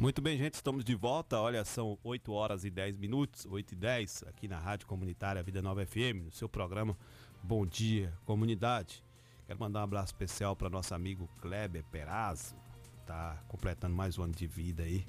Muito 0.00 0.22
bem, 0.22 0.38
gente, 0.38 0.54
estamos 0.54 0.82
de 0.82 0.94
volta. 0.94 1.38
Olha, 1.38 1.62
são 1.62 1.98
8 2.02 2.32
horas 2.32 2.64
e 2.64 2.70
10 2.70 2.96
minutos, 2.96 3.44
8 3.44 3.72
e 3.72 3.76
10, 3.76 4.24
aqui 4.28 4.48
na 4.48 4.58
Rádio 4.58 4.86
Comunitária 4.86 5.42
Vida 5.42 5.60
Nova 5.60 5.84
FM, 5.84 6.24
no 6.24 6.32
seu 6.32 6.48
programa 6.48 6.96
Bom 7.42 7.66
Dia 7.66 8.10
Comunidade. 8.24 9.04
Quero 9.46 9.60
mandar 9.60 9.80
um 9.80 9.82
abraço 9.82 10.06
especial 10.06 10.56
para 10.56 10.70
nosso 10.70 10.94
amigo 10.94 11.28
Kleber 11.42 11.84
Perazzo, 11.92 12.56
tá 13.04 13.36
completando 13.46 13.94
mais 13.94 14.16
um 14.16 14.22
ano 14.22 14.32
de 14.32 14.46
vida 14.46 14.84
aí, 14.84 15.04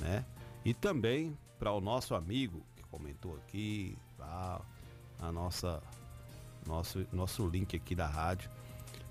né? 0.00 0.26
E 0.64 0.74
também 0.74 1.38
para 1.56 1.70
o 1.70 1.80
nosso 1.80 2.12
amigo 2.16 2.66
que 2.74 2.82
comentou 2.90 3.36
aqui, 3.36 3.96
tá? 4.16 4.60
a 5.20 5.30
nossa 5.30 5.80
nosso 6.66 7.06
nosso 7.12 7.46
link 7.46 7.76
aqui 7.76 7.94
da 7.94 8.08
rádio, 8.08 8.50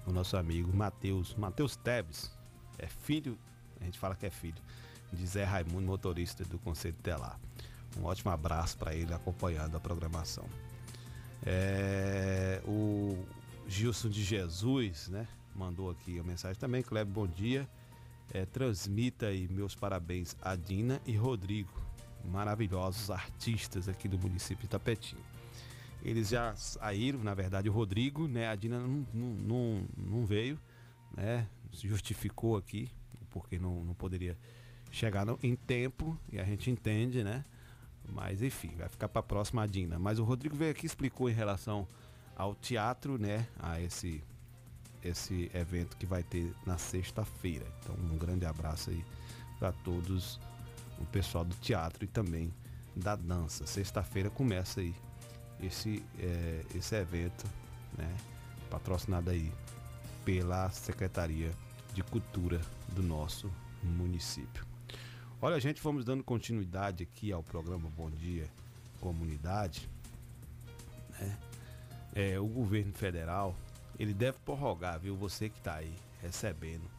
o 0.06 0.11
nosso 0.11 0.36
amigo 0.36 0.76
Matheus, 0.76 1.34
Matheus 1.36 1.77
Teves, 1.77 2.30
é 2.77 2.88
filho, 2.88 3.40
a 3.80 3.86
gente 3.86 3.98
fala 3.98 4.14
que 4.14 4.26
é 4.26 4.30
filho 4.30 4.61
de 5.11 5.25
Zé 5.25 5.43
Raimundo, 5.43 5.85
motorista 5.85 6.43
do 6.45 6.57
Conselho 6.59 6.95
Telar. 7.01 7.39
Um 7.97 8.05
ótimo 8.05 8.31
abraço 8.31 8.77
para 8.77 8.93
ele 8.93 9.13
acompanhando 9.13 9.75
a 9.75 9.79
programação. 9.79 10.45
É, 11.45 12.61
o 12.65 13.17
Gilson 13.67 14.09
de 14.09 14.23
Jesus, 14.23 15.07
né? 15.07 15.27
Mandou 15.55 15.89
aqui 15.89 16.19
a 16.19 16.23
mensagem 16.23 16.59
também. 16.59 16.84
Kleber, 16.84 17.11
bom 17.11 17.27
dia. 17.27 17.67
É, 18.34 18.45
transmita 18.45 19.27
aí 19.27 19.47
meus 19.47 19.73
parabéns 19.73 20.35
a 20.41 20.55
Dina 20.55 21.01
e 21.05 21.15
Rodrigo, 21.15 21.71
maravilhosos 22.25 23.09
artistas 23.09 23.88
aqui 23.88 24.07
do 24.07 24.19
município 24.19 24.59
de 24.59 24.65
Itapetinga. 24.65 25.21
Eles 26.03 26.29
já 26.29 26.55
saíram, 26.55 27.23
na 27.23 27.34
verdade, 27.34 27.69
o 27.69 27.71
Rodrigo, 27.71 28.27
né? 28.27 28.47
A 28.47 28.55
Dina 28.55 28.79
não, 28.79 29.07
não, 29.13 29.29
não, 29.29 29.85
não 29.97 30.25
veio, 30.25 30.59
né? 31.15 31.47
Justificou 31.71 32.57
aqui, 32.57 32.91
porque 33.31 33.57
não, 33.57 33.84
não 33.84 33.93
poderia 33.93 34.38
chegar 34.91 35.26
no- 35.26 35.39
em 35.43 35.55
tempo, 35.55 36.18
e 36.31 36.39
a 36.39 36.43
gente 36.43 36.69
entende, 36.72 37.23
né? 37.23 37.43
Mas 38.09 38.41
enfim, 38.41 38.72
vai 38.77 38.88
ficar 38.88 39.09
para 39.09 39.19
a 39.19 39.23
próxima 39.23 39.68
Dina. 39.68 39.99
Mas 39.99 40.18
o 40.19 40.23
Rodrigo 40.23 40.55
veio 40.55 40.72
aqui 40.72 40.85
explicou 40.85 41.30
em 41.30 41.34
relação 41.34 41.88
ao 42.35 42.55
teatro, 42.55 43.18
né? 43.18 43.47
A 43.59 43.80
esse 43.81 44.23
esse 45.03 45.49
evento 45.53 45.95
que 45.95 46.05
vai 46.05 46.23
ter 46.23 46.53
na 46.65 46.77
sexta-feira. 46.77 47.65
Então, 47.80 47.95
um 47.95 48.18
grande 48.18 48.45
abraço 48.45 48.89
aí 48.89 49.05
para 49.59 49.72
todos 49.72 50.39
o 50.99 51.05
pessoal 51.05 51.45
do 51.45 51.55
teatro 51.55 52.03
e 52.03 52.07
também 52.07 52.51
da 52.95 53.15
dança. 53.15 53.65
Sexta-feira 53.65 54.30
começa 54.30 54.81
aí 54.81 54.93
esse, 55.61 56.03
é, 56.19 56.65
esse 56.76 56.95
evento, 56.95 57.45
né? 57.97 58.11
Patrocinado 58.69 59.30
aí 59.30 59.51
pela 60.26 60.69
Secretaria 60.72 61.51
de 61.93 62.03
Cultura 62.03 62.59
do 62.89 63.03
nosso 63.03 63.49
município. 63.84 64.65
Olha, 65.39 65.59
gente, 65.59 65.80
vamos 65.84 66.03
dando 66.03 66.23
continuidade 66.23 67.03
aqui 67.03 67.31
ao 67.31 67.43
programa 67.43 67.88
Bom 67.95 68.09
Dia 68.09 68.49
Comunidade. 68.99 69.88
Né? 71.11 71.38
É, 72.15 72.39
o 72.39 72.47
governo 72.47 72.91
federal 72.91 73.55
ele 73.99 74.15
deve 74.15 74.39
prorrogar, 74.39 74.99
viu? 74.99 75.15
Você 75.15 75.47
que 75.47 75.59
está 75.59 75.76
aí 75.76 75.93
recebendo 76.23 76.89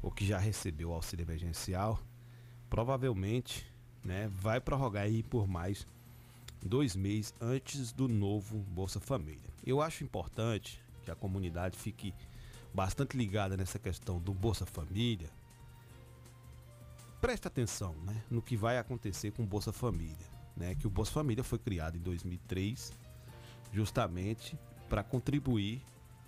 ou 0.00 0.10
que 0.10 0.26
já 0.26 0.38
recebeu 0.38 0.88
o 0.88 0.94
auxílio 0.94 1.24
emergencial, 1.24 2.00
provavelmente, 2.70 3.70
né, 4.02 4.26
vai 4.40 4.58
prorrogar 4.58 5.02
aí 5.02 5.22
por 5.22 5.46
mais 5.46 5.86
dois 6.64 6.96
meses 6.96 7.34
antes 7.42 7.92
do 7.92 8.08
novo 8.08 8.56
Bolsa 8.70 9.00
Família. 9.00 9.50
Eu 9.66 9.82
acho 9.82 10.02
importante 10.02 10.80
que 11.04 11.10
a 11.10 11.14
comunidade 11.14 11.76
fique 11.76 12.14
bastante 12.72 13.18
ligada 13.18 13.54
nessa 13.54 13.78
questão 13.78 14.18
do 14.18 14.32
Bolsa 14.32 14.64
Família. 14.64 15.28
Presta 17.22 17.46
atenção, 17.46 17.94
né, 18.04 18.20
no 18.28 18.42
que 18.42 18.56
vai 18.56 18.78
acontecer 18.78 19.30
com 19.30 19.44
o 19.44 19.46
Bolsa 19.46 19.72
Família, 19.72 20.26
né? 20.56 20.74
Que 20.74 20.88
o 20.88 20.90
Bolsa 20.90 21.12
Família 21.12 21.44
foi 21.44 21.56
criado 21.56 21.96
em 21.96 22.00
2003 22.00 22.92
justamente 23.72 24.58
para 24.88 25.04
contribuir 25.04 25.80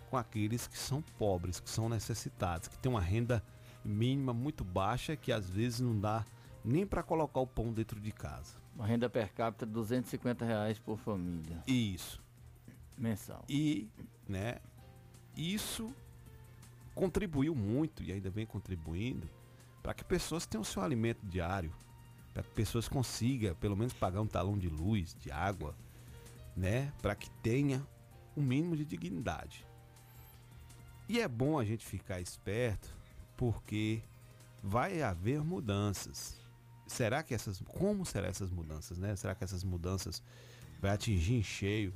com 0.08 0.16
aqueles 0.16 0.68
que 0.68 0.78
são 0.78 1.02
pobres, 1.18 1.58
que 1.58 1.68
são 1.68 1.88
necessitados, 1.88 2.68
que 2.68 2.78
têm 2.78 2.92
uma 2.92 3.00
renda 3.00 3.42
mínima 3.84 4.32
muito 4.32 4.62
baixa 4.62 5.16
que 5.16 5.32
às 5.32 5.50
vezes 5.50 5.80
não 5.80 5.98
dá 5.98 6.24
nem 6.64 6.86
para 6.86 7.02
colocar 7.02 7.40
o 7.40 7.46
pão 7.46 7.72
dentro 7.72 7.98
de 7.98 8.12
casa. 8.12 8.56
Uma 8.76 8.86
renda 8.86 9.10
per 9.10 9.32
capita 9.32 9.66
de 9.66 9.72
250 9.72 10.44
reais 10.44 10.78
por 10.78 10.96
família. 10.96 11.60
Isso. 11.66 12.22
Mensal. 12.96 13.44
E, 13.48 13.88
né, 14.28 14.60
isso 15.36 15.92
contribuiu 16.94 17.52
muito 17.52 18.00
e 18.00 18.12
ainda 18.12 18.30
vem 18.30 18.46
contribuindo 18.46 19.28
para 19.84 19.92
que 19.92 20.02
pessoas 20.02 20.46
tenham 20.46 20.64
seu 20.64 20.82
alimento 20.82 21.26
diário, 21.26 21.70
para 22.32 22.42
que 22.42 22.48
pessoas 22.52 22.88
consigam 22.88 23.54
pelo 23.56 23.76
menos 23.76 23.92
pagar 23.92 24.22
um 24.22 24.26
talão 24.26 24.56
de 24.56 24.66
luz, 24.66 25.14
de 25.20 25.30
água, 25.30 25.76
né, 26.56 26.90
para 27.02 27.14
que 27.14 27.28
tenha 27.42 27.86
um 28.34 28.40
mínimo 28.40 28.74
de 28.78 28.86
dignidade. 28.86 29.66
E 31.06 31.20
é 31.20 31.28
bom 31.28 31.58
a 31.58 31.64
gente 31.66 31.84
ficar 31.84 32.18
esperto 32.18 32.96
porque 33.36 34.00
vai 34.62 35.02
haver 35.02 35.44
mudanças. 35.44 36.40
Será 36.86 37.22
que 37.22 37.34
essas, 37.34 37.60
como 37.68 38.06
serão 38.06 38.28
essas 38.28 38.50
mudanças, 38.50 38.96
né? 38.96 39.14
Será 39.16 39.34
que 39.34 39.44
essas 39.44 39.62
mudanças 39.62 40.22
vai 40.80 40.92
atingir 40.92 41.34
em 41.34 41.42
cheio 41.42 41.92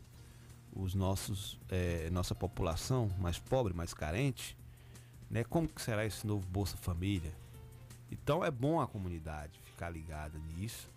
os 0.74 0.94
nossos, 0.94 1.58
é, 1.70 2.10
nossa 2.10 2.34
população 2.34 3.08
mais 3.18 3.38
pobre, 3.38 3.72
mais 3.72 3.94
carente, 3.94 4.58
né? 5.30 5.42
Como 5.42 5.66
que 5.66 5.80
será 5.80 6.04
esse 6.04 6.26
novo 6.26 6.46
Bolsa 6.46 6.76
Família? 6.76 7.32
Então 8.10 8.44
é 8.44 8.50
bom 8.50 8.80
a 8.80 8.86
comunidade 8.86 9.60
ficar 9.64 9.90
ligada 9.90 10.38
nisso 10.38 10.90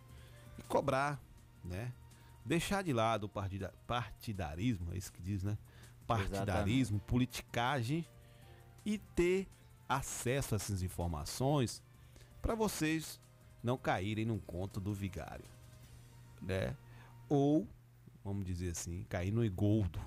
e 0.57 0.63
cobrar, 0.63 1.19
né? 1.63 1.93
Deixar 2.43 2.81
de 2.83 2.91
lado 2.91 3.25
o 3.25 3.29
partida, 3.29 3.73
partidarismo, 3.85 4.93
é 4.93 4.97
isso 4.97 5.11
que 5.11 5.21
diz, 5.21 5.43
né? 5.43 5.57
Partidarismo, 6.07 6.97
Exatamente. 6.97 7.03
politicagem 7.05 8.05
e 8.85 8.97
ter 8.97 9.47
acesso 9.87 10.55
a 10.55 10.57
essas 10.57 10.81
informações 10.81 11.83
para 12.41 12.55
vocês 12.55 13.19
não 13.63 13.77
caírem 13.77 14.25
num 14.25 14.39
conto 14.39 14.79
do 14.79 14.93
vigário, 14.93 15.45
né? 16.41 16.75
Ou, 17.29 17.67
vamos 18.23 18.45
dizer 18.45 18.71
assim, 18.71 19.03
cair 19.03 19.31
no 19.31 19.45
engoldo. 19.45 19.99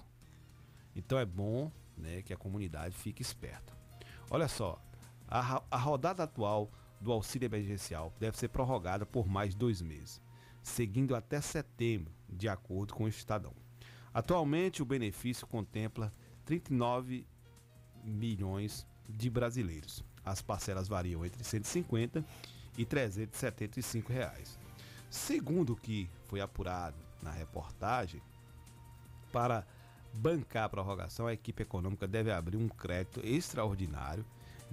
Então 0.96 1.18
é 1.18 1.24
bom, 1.24 1.70
né, 1.96 2.22
que 2.22 2.32
a 2.32 2.36
comunidade 2.36 2.96
fique 2.96 3.22
esperta. 3.22 3.72
Olha 4.30 4.48
só, 4.48 4.82
a, 5.28 5.62
a 5.70 5.76
rodada 5.76 6.24
atual 6.24 6.70
do 7.00 7.12
auxílio 7.12 7.46
emergencial 7.46 8.12
deve 8.18 8.36
ser 8.36 8.48
prorrogada 8.48 9.04
por 9.04 9.28
mais 9.28 9.54
dois 9.54 9.82
meses, 9.82 10.20
seguindo 10.62 11.14
até 11.14 11.40
setembro, 11.40 12.12
de 12.28 12.48
acordo 12.48 12.94
com 12.94 13.04
o 13.04 13.08
Estadão. 13.08 13.52
Atualmente, 14.12 14.82
o 14.82 14.86
benefício 14.86 15.46
contempla 15.46 16.12
39 16.44 17.26
milhões 18.04 18.86
de 19.08 19.28
brasileiros. 19.28 20.04
As 20.24 20.40
parcelas 20.40 20.88
variam 20.88 21.24
entre 21.24 21.42
150 21.42 22.24
e 22.78 22.84
375 22.84 24.12
reais. 24.12 24.58
Segundo 25.10 25.74
o 25.74 25.76
que 25.76 26.08
foi 26.26 26.40
apurado 26.40 26.96
na 27.22 27.30
reportagem, 27.30 28.20
para 29.32 29.66
bancar 30.12 30.64
a 30.64 30.68
prorrogação, 30.68 31.26
a 31.26 31.32
equipe 31.32 31.62
econômica 31.62 32.06
deve 32.06 32.30
abrir 32.30 32.56
um 32.56 32.68
crédito 32.68 33.20
extraordinário 33.24 34.24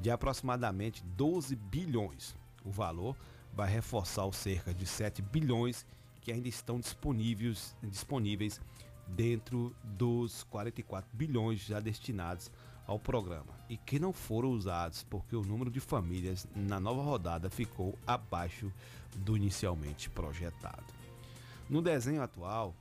de 0.02 0.10
aproximadamente 0.10 1.03
12 1.03 1.56
bilhões. 1.56 2.36
O 2.65 2.72
valor 2.72 3.15
vai 3.53 3.69
reforçar 3.69 4.26
os 4.26 4.36
cerca 4.36 4.73
de 4.73 4.86
7 4.86 5.22
bilhões 5.22 5.86
que 6.22 6.32
ainda 6.32 6.48
estão 6.48 6.80
disponíveis, 6.80 7.76
disponíveis 7.84 8.60
dentro 9.07 9.76
dos 9.84 10.44
44 10.45 11.10
bilhões 11.14 11.60
já 11.60 11.80
destinados 11.80 12.52
ao 12.88 12.99
programa 12.99 13.53
e 13.69 13.78
que 13.78 13.99
não 13.99 14.11
foram 14.11 14.49
usados 14.49 15.03
porque 15.03 15.36
o 15.36 15.44
número 15.44 15.69
de 15.69 15.80
famílias 15.80 16.48
na 16.56 16.80
nova 16.80 17.02
rodada 17.02 17.49
ficou 17.49 17.98
abaixo 18.06 18.72
do 19.15 19.36
inicialmente 19.36 20.10
projetado. 20.10 20.86
No 21.69 21.82
desenho 21.82 22.22
atual, 22.22 22.76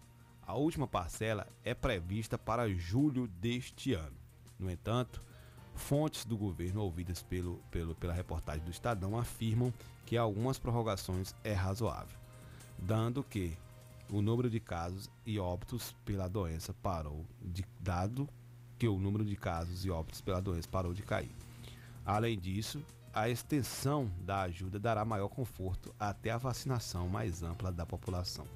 a 0.46 0.54
última 0.54 0.86
parcela 0.86 1.46
é 1.64 1.74
prevista 1.74 2.38
para 2.38 2.72
julho 2.74 3.28
deste 3.28 3.92
ano. 3.94 4.16
No 4.58 4.70
entanto, 4.70 5.22
fontes 5.80 6.24
do 6.24 6.36
governo 6.36 6.82
ouvidas 6.82 7.22
pelo, 7.22 7.56
pelo, 7.70 7.94
pela 7.94 8.12
reportagem 8.12 8.64
do 8.64 8.70
Estadão 8.70 9.18
afirmam 9.18 9.72
que 10.06 10.16
algumas 10.16 10.58
prorrogações 10.58 11.34
é 11.42 11.52
razoável, 11.52 12.18
dando 12.78 13.24
que 13.24 13.56
o 14.08 14.20
número 14.20 14.50
de 14.50 14.60
casos 14.60 15.10
e 15.24 15.38
óbitos 15.38 15.94
pela 16.04 16.28
doença 16.28 16.74
parou 16.74 17.24
de 17.40 17.64
dado 17.80 18.28
que 18.78 18.88
o 18.88 18.98
número 18.98 19.24
de 19.24 19.36
casos 19.36 19.84
e 19.84 19.90
óbitos 19.90 20.20
pela 20.20 20.40
doença 20.40 20.68
parou 20.68 20.94
de 20.94 21.02
cair. 21.02 21.34
Além 22.04 22.38
disso, 22.38 22.82
a 23.12 23.28
extensão 23.28 24.10
da 24.20 24.42
ajuda 24.42 24.78
dará 24.78 25.04
maior 25.04 25.28
conforto 25.28 25.94
até 25.98 26.30
a 26.30 26.38
vacinação 26.38 27.08
mais 27.08 27.42
ampla 27.42 27.72
da 27.72 27.84
população. 27.84 28.46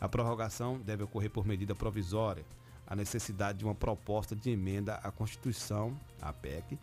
A 0.00 0.08
prorrogação 0.08 0.78
deve 0.78 1.04
ocorrer 1.04 1.30
por 1.30 1.46
medida 1.46 1.74
provisória, 1.74 2.44
a 2.92 2.94
necessidade 2.94 3.60
de 3.60 3.64
uma 3.64 3.74
proposta 3.74 4.36
de 4.36 4.50
emenda 4.50 4.96
à 4.96 5.10
Constituição, 5.10 5.98
a 6.20 6.30
PEC. 6.30 6.78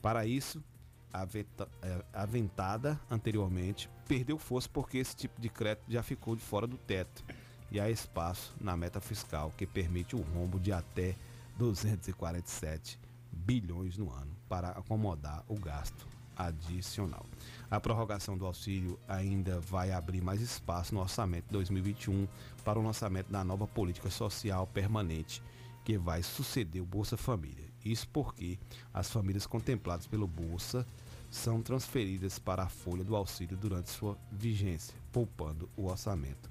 Para 0.00 0.24
isso, 0.24 0.64
é, 1.12 2.04
aventada 2.14 2.98
anteriormente, 3.10 3.86
perdeu 4.08 4.38
força 4.38 4.70
porque 4.72 4.96
esse 4.96 5.14
tipo 5.14 5.38
de 5.38 5.50
crédito 5.50 5.84
já 5.86 6.02
ficou 6.02 6.34
de 6.34 6.40
fora 6.40 6.66
do 6.66 6.78
teto 6.78 7.22
e 7.70 7.78
há 7.78 7.90
espaço 7.90 8.54
na 8.58 8.74
meta 8.74 9.02
fiscal 9.02 9.52
que 9.54 9.66
permite 9.66 10.16
o 10.16 10.22
rombo 10.22 10.58
de 10.58 10.72
até 10.72 11.14
247 11.58 12.98
bilhões 13.30 13.98
no 13.98 14.10
ano 14.10 14.34
para 14.48 14.70
acomodar 14.70 15.44
o 15.46 15.56
gasto 15.56 16.06
adicional. 16.46 17.26
A 17.70 17.80
prorrogação 17.80 18.36
do 18.36 18.46
auxílio 18.46 18.98
ainda 19.06 19.60
vai 19.60 19.92
abrir 19.92 20.20
mais 20.20 20.40
espaço 20.40 20.94
no 20.94 21.00
orçamento 21.00 21.50
2021 21.50 22.26
para 22.64 22.78
o 22.78 22.82
lançamento 22.82 23.30
da 23.30 23.44
nova 23.44 23.66
política 23.66 24.10
social 24.10 24.66
permanente 24.66 25.42
que 25.84 25.96
vai 25.96 26.22
suceder 26.22 26.82
o 26.82 26.86
Bolsa 26.86 27.16
Família. 27.16 27.70
Isso 27.84 28.08
porque 28.08 28.58
as 28.92 29.10
famílias 29.10 29.46
contempladas 29.46 30.06
pelo 30.06 30.26
Bolsa 30.26 30.86
são 31.30 31.62
transferidas 31.62 32.38
para 32.38 32.64
a 32.64 32.68
folha 32.68 33.04
do 33.04 33.16
auxílio 33.16 33.56
durante 33.56 33.90
sua 33.90 34.18
vigência, 34.30 34.94
poupando 35.12 35.68
o 35.76 35.86
orçamento 35.86 36.50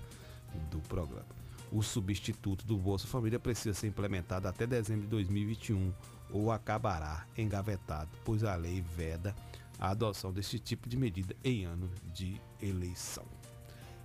do 0.71 0.79
programa 0.81 1.39
o 1.71 1.83
substituto 1.83 2.65
do 2.65 2.77
Bolsa 2.77 3.07
Família 3.07 3.39
precisa 3.39 3.73
ser 3.73 3.87
implementado 3.87 4.47
até 4.47 4.65
dezembro 4.65 5.03
de 5.03 5.09
2021 5.09 5.93
ou 6.31 6.51
acabará 6.51 7.25
engavetado, 7.37 8.09
pois 8.23 8.43
a 8.43 8.55
lei 8.55 8.81
veda 8.81 9.35
a 9.79 9.91
adoção 9.91 10.33
desse 10.33 10.59
tipo 10.59 10.89
de 10.89 10.97
medida 10.97 11.35
em 11.43 11.63
ano 11.63 11.89
de 12.13 12.39
eleição. 12.61 13.25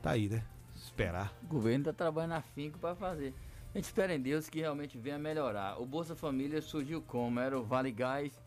Tá 0.01 0.13
aí, 0.13 0.29
né? 0.29 0.45
Esperar. 0.77 1.35
O 1.43 1.47
governo 1.47 1.81
está 1.81 1.93
trabalhando 1.93 2.33
afinco 2.35 2.79
para 2.79 2.95
fazer. 2.95 3.35
A 3.75 3.79
gente 3.79 3.87
espera 3.87 4.15
em 4.15 4.21
Deus 4.21 4.49
que 4.49 4.61
realmente 4.61 4.97
venha 4.97 5.19
melhorar. 5.19 5.81
O 5.81 5.85
Bolsa 5.85 6.15
Família 6.15 6.63
surgiu 6.63 7.03
como? 7.03 7.41
Era 7.41 7.59
o 7.59 7.65
Vale 7.65 7.91
Gás, 7.91 8.41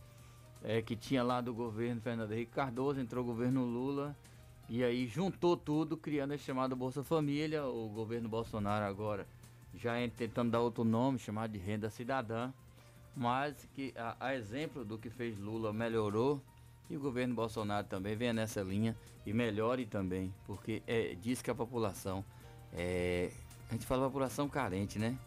é, 0.63 0.81
que 0.81 0.95
tinha 0.95 1.21
lá 1.21 1.41
do 1.41 1.53
governo 1.53 1.99
Fernando 1.99 2.31
Henrique 2.31 2.53
Cardoso, 2.53 3.01
entrou 3.01 3.23
o 3.23 3.27
governo 3.27 3.65
Lula 3.65 4.15
E 4.69 4.83
aí 4.83 5.05
juntou 5.05 5.57
tudo, 5.57 5.97
criando 5.97 6.33
a 6.33 6.37
chamada 6.37 6.75
Bolsa 6.75 7.03
Família. 7.03 7.65
O 7.65 7.89
governo 7.89 8.29
Bolsonaro 8.29 8.85
agora 8.85 9.27
já 9.75 9.97
é 9.97 10.07
tentando 10.07 10.51
dar 10.51 10.61
outro 10.61 10.85
nome, 10.85 11.19
chamado 11.19 11.51
de 11.51 11.59
renda 11.59 11.89
cidadã. 11.89 12.53
Mas 13.13 13.67
que 13.73 13.93
a, 13.97 14.15
a 14.27 14.35
exemplo 14.35 14.85
do 14.85 14.97
que 14.97 15.09
fez 15.09 15.37
Lula 15.37 15.73
melhorou 15.73 16.41
e 16.89 16.95
o 16.97 16.99
governo 16.99 17.33
Bolsonaro 17.35 17.85
também 17.87 18.15
venha 18.15 18.33
nessa 18.33 18.61
linha 18.61 18.95
e 19.25 19.33
melhore 19.33 19.85
também, 19.85 20.33
porque 20.45 20.81
é, 20.87 21.15
diz 21.21 21.41
que 21.41 21.51
a 21.51 21.55
população 21.55 22.23
é, 22.73 23.31
a 23.69 23.73
gente 23.73 23.85
fala 23.85 24.05
população 24.05 24.47
carente, 24.47 24.97
né? 24.97 25.17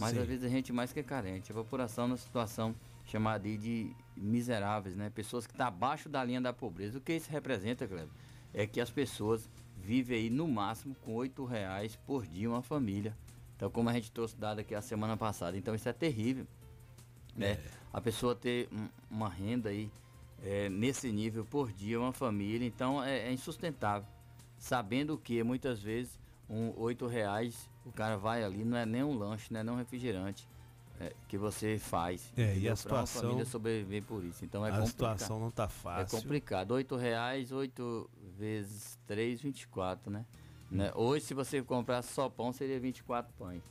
Mas 0.00 0.12
Sim. 0.12 0.20
às 0.20 0.26
vezes 0.28 0.44
a 0.44 0.48
gente 0.48 0.72
mais 0.72 0.92
que 0.92 1.00
é 1.00 1.02
carente. 1.02 1.50
A 1.50 1.54
população 1.54 2.06
numa 2.06 2.16
situação 2.16 2.74
chamada 3.04 3.48
aí 3.48 3.56
de 3.56 3.90
miseráveis, 4.16 4.94
né? 4.94 5.10
Pessoas 5.10 5.46
que 5.46 5.52
estão 5.52 5.66
abaixo 5.66 6.08
da 6.08 6.22
linha 6.22 6.40
da 6.40 6.52
pobreza. 6.52 6.98
O 6.98 7.00
que 7.00 7.14
isso 7.14 7.28
representa, 7.30 7.86
Cleber? 7.88 8.08
É 8.54 8.66
que 8.66 8.80
as 8.80 8.90
pessoas 8.90 9.48
vivem 9.76 10.18
aí 10.18 10.30
no 10.30 10.46
máximo 10.46 10.94
com 11.04 11.14
oito 11.14 11.44
reais 11.44 11.96
por 12.06 12.26
dia 12.26 12.48
uma 12.48 12.62
família. 12.62 13.16
Então, 13.56 13.68
como 13.70 13.88
a 13.88 13.92
gente 13.92 14.12
trouxe 14.12 14.36
dado 14.36 14.60
aqui 14.60 14.72
a 14.74 14.80
semana 14.80 15.16
passada. 15.16 15.56
Então, 15.56 15.74
isso 15.74 15.88
é 15.88 15.92
terrível. 15.92 16.46
Né? 17.34 17.58
A 17.92 18.00
pessoa 18.00 18.34
ter 18.36 18.68
um- 18.72 18.88
uma 19.10 19.28
renda 19.28 19.70
aí 19.70 19.90
é, 20.42 20.68
nesse 20.68 21.10
nível 21.10 21.44
por 21.44 21.72
dia, 21.72 21.98
uma 22.00 22.12
família, 22.12 22.66
então 22.66 23.02
é, 23.02 23.28
é 23.28 23.32
insustentável. 23.32 24.08
Sabendo 24.58 25.16
que 25.16 25.42
muitas 25.42 25.80
vezes 25.82 26.18
um 26.48 26.72
oito 26.78 27.06
reais 27.06 27.68
o 27.84 27.92
cara 27.92 28.16
vai 28.16 28.42
ali, 28.44 28.64
não 28.64 28.76
é 28.76 28.84
nem 28.86 29.02
um 29.02 29.16
lanche, 29.16 29.52
não 29.52 29.60
é 29.60 29.64
nem 29.64 29.72
um 29.74 29.76
refrigerante 29.78 30.46
é, 31.00 31.12
que 31.28 31.38
você 31.38 31.78
faz. 31.78 32.32
É, 32.36 32.56
e 32.56 32.58
a 32.58 32.60
Pra 32.60 32.70
uma 32.70 32.76
situação- 32.76 33.22
família 33.22 33.44
sobreviver 33.44 34.02
por 34.02 34.24
isso. 34.24 34.44
Então 34.44 34.64
é 34.66 34.68
a 34.68 34.72
complicado. 34.72 34.90
situação 34.90 35.38
não 35.40 35.50
tá 35.50 35.68
fácil. 35.68 36.18
É 36.18 36.20
complicado. 36.20 36.72
Oito 36.72 36.96
reais, 36.96 37.52
oito 37.52 38.10
vezes 38.36 38.98
três, 39.06 39.40
24, 39.40 40.10
né? 40.10 40.24
né? 40.70 40.90
Hoje, 40.94 41.24
se 41.24 41.34
você 41.34 41.62
comprar 41.62 42.02
só 42.02 42.28
pão, 42.28 42.52
seria 42.52 42.78
24 42.80 43.32
pães. 43.38 43.62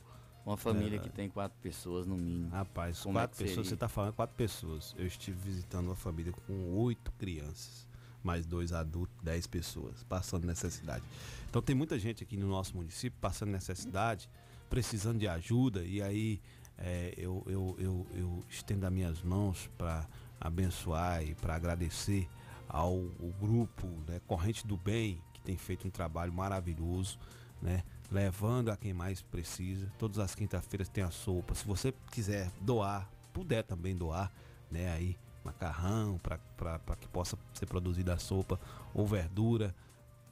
Uma 0.48 0.56
família 0.56 0.96
É. 0.96 0.98
que 0.98 1.08
tem 1.10 1.28
quatro 1.28 1.58
pessoas 1.62 2.06
no 2.06 2.16
mínimo. 2.16 2.48
Rapaz, 2.50 3.00
Como 3.00 3.18
é 3.18 3.22
quatro 3.22 3.36
que 3.36 3.44
pessoas, 3.44 3.66
seria? 3.66 3.70
você 3.70 3.76
tá 3.76 3.88
falando 3.88 4.12
quatro 4.14 4.34
pessoas. 4.36 4.94
Eu 4.98 5.06
estive 5.06 5.36
visitando 5.38 5.86
uma 5.86 5.96
família 5.96 6.32
com 6.32 6.74
oito 6.78 7.12
crianças, 7.18 7.86
mais 8.22 8.46
dois 8.46 8.72
adultos, 8.72 9.14
dez 9.22 9.46
pessoas, 9.46 10.02
passando 10.04 10.46
necessidade. 10.46 11.04
Então 11.50 11.60
tem 11.62 11.74
muita 11.76 11.98
gente 11.98 12.22
aqui 12.24 12.36
no 12.36 12.48
nosso 12.48 12.74
município 12.76 13.18
passando 13.20 13.50
necessidade, 13.50 14.28
precisando 14.70 15.18
de 15.18 15.28
ajuda, 15.28 15.82
e 15.84 16.00
aí 16.02 16.40
é, 16.76 17.12
eu, 17.16 17.42
eu, 17.46 17.76
eu, 17.78 18.06
eu 18.14 18.44
estendo 18.48 18.86
as 18.86 18.92
minhas 18.92 19.22
mãos 19.22 19.68
para 19.78 20.06
abençoar 20.40 21.22
e 21.24 21.34
para 21.34 21.54
agradecer 21.54 22.28
ao, 22.68 22.92
ao 22.94 23.30
grupo 23.40 23.86
né, 24.06 24.20
Corrente 24.26 24.66
do 24.66 24.76
Bem, 24.76 25.20
que 25.34 25.40
tem 25.40 25.56
feito 25.56 25.86
um 25.86 25.90
trabalho 25.90 26.32
maravilhoso, 26.32 27.18
né? 27.60 27.82
Levando 28.10 28.70
a 28.70 28.76
quem 28.76 28.94
mais 28.94 29.20
precisa. 29.20 29.92
Todas 29.98 30.18
as 30.18 30.34
quinta-feiras 30.34 30.88
tem 30.88 31.04
a 31.04 31.10
sopa. 31.10 31.54
Se 31.54 31.66
você 31.66 31.92
quiser 32.10 32.50
doar, 32.60 33.10
puder 33.32 33.62
também 33.62 33.94
doar, 33.94 34.32
né? 34.70 34.92
Aí, 34.92 35.16
macarrão, 35.44 36.18
para 36.18 36.96
que 36.96 37.08
possa 37.08 37.38
ser 37.52 37.66
produzida 37.66 38.14
a 38.14 38.18
sopa, 38.18 38.58
ou 38.94 39.06
verdura, 39.06 39.74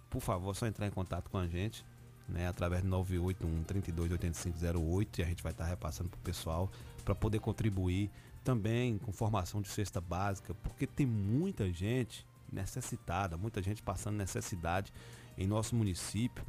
por 0.08 0.20
favor, 0.20 0.54
só 0.56 0.66
entrar 0.66 0.86
em 0.86 0.90
contato 0.90 1.28
com 1.28 1.36
a 1.36 1.46
gente, 1.46 1.84
né? 2.28 2.48
Através 2.48 2.82
do 2.82 2.88
981 2.88 3.62
328508 3.64 5.20
e 5.20 5.22
a 5.22 5.26
gente 5.26 5.42
vai 5.42 5.52
estar 5.52 5.64
repassando 5.64 6.08
pro 6.08 6.20
pessoal 6.20 6.70
para 7.04 7.14
poder 7.14 7.38
contribuir 7.40 8.10
também 8.42 8.96
com 8.98 9.12
formação 9.12 9.60
de 9.60 9.68
cesta 9.68 10.00
básica, 10.00 10.54
porque 10.54 10.86
tem 10.86 11.04
muita 11.04 11.70
gente 11.72 12.26
necessitada, 12.52 13.36
muita 13.36 13.60
gente 13.60 13.82
passando 13.82 14.16
necessidade 14.16 14.92
em 15.36 15.46
nosso 15.46 15.74
município. 15.74 16.44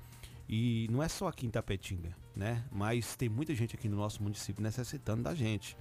E 0.49 0.87
não 0.89 1.03
é 1.03 1.09
só 1.09 1.27
aqui 1.27 1.45
em 1.45 1.49
Tapetinga, 1.49 2.15
né? 2.35 2.63
Mas 2.71 3.15
tem 3.15 3.27
muita 3.27 3.53
gente 3.53 3.75
aqui 3.75 3.89
no 3.89 3.97
nosso 3.97 4.23
município 4.23 4.63
necessitando 4.63 5.23
da 5.23 5.35
gente. 5.35 5.77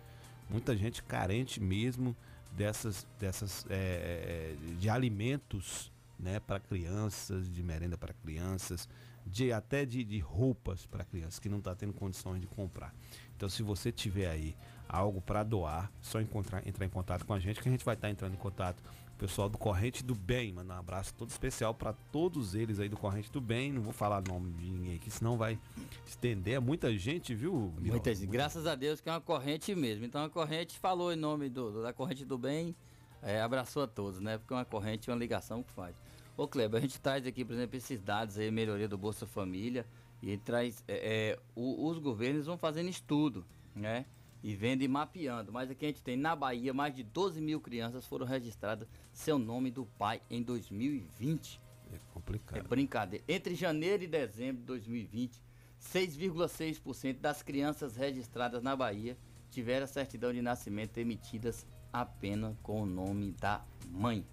Muita 0.51 0.77
gente 0.77 1.03
carente 1.03 1.61
mesmo 1.61 2.17
dessas, 2.53 3.07
dessas 3.19 3.65
é, 3.69 4.55
de 4.79 4.89
alimentos, 4.89 5.93
né? 6.19 6.41
Para 6.41 6.59
crianças, 6.59 7.49
de 7.53 7.63
merenda 7.63 7.97
para 7.97 8.13
crianças, 8.13 8.89
de 9.25 9.53
até 9.53 9.85
de, 9.85 10.03
de 10.03 10.19
roupas 10.19 10.85
para 10.87 11.05
crianças 11.05 11.39
que 11.39 11.49
não 11.49 11.59
está 11.59 11.75
tendo 11.75 11.93
condições 11.93 12.41
de 12.41 12.47
comprar. 12.47 12.93
Então, 13.37 13.49
se 13.49 13.63
você 13.63 13.93
tiver 13.93 14.29
aí 14.29 14.57
algo 14.89 15.21
para 15.21 15.43
doar, 15.43 15.91
só 16.01 16.21
encontrar, 16.21 16.67
entrar 16.67 16.87
em 16.87 16.89
contato 16.89 17.25
com 17.25 17.35
a 17.35 17.39
gente, 17.39 17.61
que 17.61 17.69
a 17.69 17.73
gente 17.73 17.85
vai 17.85 17.95
estar 17.95 18.11
entrando 18.11 18.35
em 18.35 18.39
contato 18.39 18.83
pessoal 19.19 19.49
do 19.49 19.57
Corrente 19.59 20.05
do 20.05 20.15
Bem, 20.15 20.53
manda 20.53 20.75
um 20.75 20.79
abraço 20.79 21.15
todo 21.15 21.31
especial 21.31 21.73
para 21.75 21.93
todos 22.13 22.55
eles 22.55 22.79
aí 22.79 22.89
do 22.89 22.97
Corrente 22.97 23.31
do 23.33 23.41
Bem. 23.41 23.73
Não 23.73 23.81
vou 23.83 23.93
falar 23.93 24.23
nome 24.29 24.51
de 24.53 24.71
ninguém 24.71 24.97
aqui, 24.97 25.11
senão 25.11 25.37
vai 25.37 25.59
estender. 26.07 26.55
É 26.55 26.61
muita 26.61 26.97
gente, 26.97 27.35
viu? 27.35 27.73
Miró? 27.79 27.95
Muitas, 27.95 28.23
graças 28.25 28.67
a 28.67 28.75
Deus 28.75 29.01
que 29.01 29.09
é 29.09 29.13
uma 29.13 29.21
corrente 29.21 29.75
mesmo. 29.75 30.05
Então 30.05 30.23
a 30.25 30.29
corrente 30.31 30.79
falou 30.79 31.13
em 31.13 31.17
nome 31.17 31.49
do, 31.49 31.83
da 31.83 31.93
corrente 31.93 32.25
do 32.25 32.37
bem, 32.37 32.75
é, 33.23 33.41
abraçou 33.41 33.83
a 33.83 33.87
todos, 33.87 34.21
né? 34.21 34.39
Porque 34.39 34.53
uma 34.53 34.65
corrente 34.65 35.09
é 35.09 35.13
uma 35.13 35.19
ligação 35.19 35.63
que 35.63 35.73
faz. 35.73 35.95
Ô 36.37 36.47
Kleber, 36.47 36.79
a 36.79 36.83
gente 36.83 37.01
traz 37.01 37.27
aqui, 37.27 37.45
por 37.45 37.55
exemplo, 37.55 37.77
esses 37.77 38.01
dados 38.03 38.37
aí, 38.39 38.51
melhoria 38.51 38.87
do 38.87 38.99
Bolsa 38.99 39.27
Família, 39.27 39.87
e 40.23 40.37
traz. 40.37 40.85
é, 40.87 41.33
é, 41.33 41.39
o- 41.55 41.89
os 41.89 41.99
governos 41.99 42.45
vão 42.47 42.59
fazendo 42.59 42.89
estudo, 42.91 43.45
né? 43.75 44.05
E 44.47 44.55
vendo 44.55 44.83
e 44.83 44.87
mapeando. 44.87 45.53
Mas 45.53 45.73
aqui 45.73 45.87
a 45.87 45.89
gente 45.89 46.05
tem 46.05 46.17
na 46.17 46.37
Bahia 46.37 46.73
mais 46.73 46.95
de 46.95 47.03
12 47.03 47.41
mil 47.41 47.61
crianças 47.61 48.07
foram 48.07 48.25
registradas 48.25 48.87
seu 49.13 49.41
nome 49.41 49.73
do 49.73 49.85
pai 49.85 50.23
em 50.31 50.41
2020. 50.41 51.61
É 51.93 51.99
complicado. 52.15 52.57
É 52.57 52.63
brincadeira. 52.63 53.25
Entre 53.27 53.57
janeiro 53.57 54.05
e 54.05 54.07
dezembro 54.07 54.61
de 54.61 54.67
2020, 54.69 55.43
6,6% 55.83 57.19
das 57.19 57.43
crianças 57.43 57.97
registradas 57.97 58.63
na 58.63 58.77
Bahia 58.77 59.19
tiveram 59.51 59.83
a 59.83 59.89
certidão 59.89 60.33
de 60.33 60.41
nascimento 60.41 60.97
emitidas 60.97 61.67
apenas 61.93 62.55
com 62.63 62.83
o 62.83 62.87
nome 62.87 63.33
da 63.41 63.65
mãe. 63.91 64.25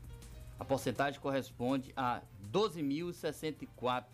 A 0.60 0.65
porcentagem 0.65 1.19
corresponde 1.19 1.91
a 1.95 2.22
12.064 2.52 4.06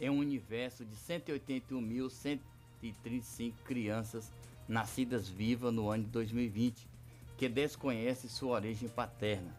em 0.00 0.10
um 0.10 0.18
universo 0.18 0.84
de 0.84 0.96
181.135 0.96 3.54
crianças 3.64 4.32
nascidas 4.68 5.28
vivas 5.28 5.72
no 5.72 5.90
ano 5.90 6.04
de 6.04 6.10
2020, 6.10 6.88
que 7.36 7.48
desconhece 7.48 8.28
sua 8.28 8.56
origem 8.56 8.88
paterna. 8.88 9.54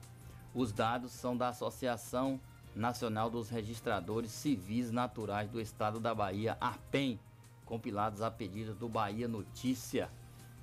Os 0.54 0.72
dados 0.72 1.12
são 1.12 1.38
da 1.38 1.50
Associação 1.50 2.40
Nacional 2.76 3.30
dos 3.30 3.50
Registradores 3.50 4.32
Civis 4.32 4.92
Naturais 4.92 5.50
do 5.50 5.62
Estado 5.62 6.00
da 6.00 6.14
Bahia, 6.14 6.58
ARPEM, 6.60 7.20
compilados 7.66 8.22
a 8.22 8.32
pedido 8.32 8.74
do 8.74 8.88
Bahia 8.88 9.28
Notícia. 9.28 10.10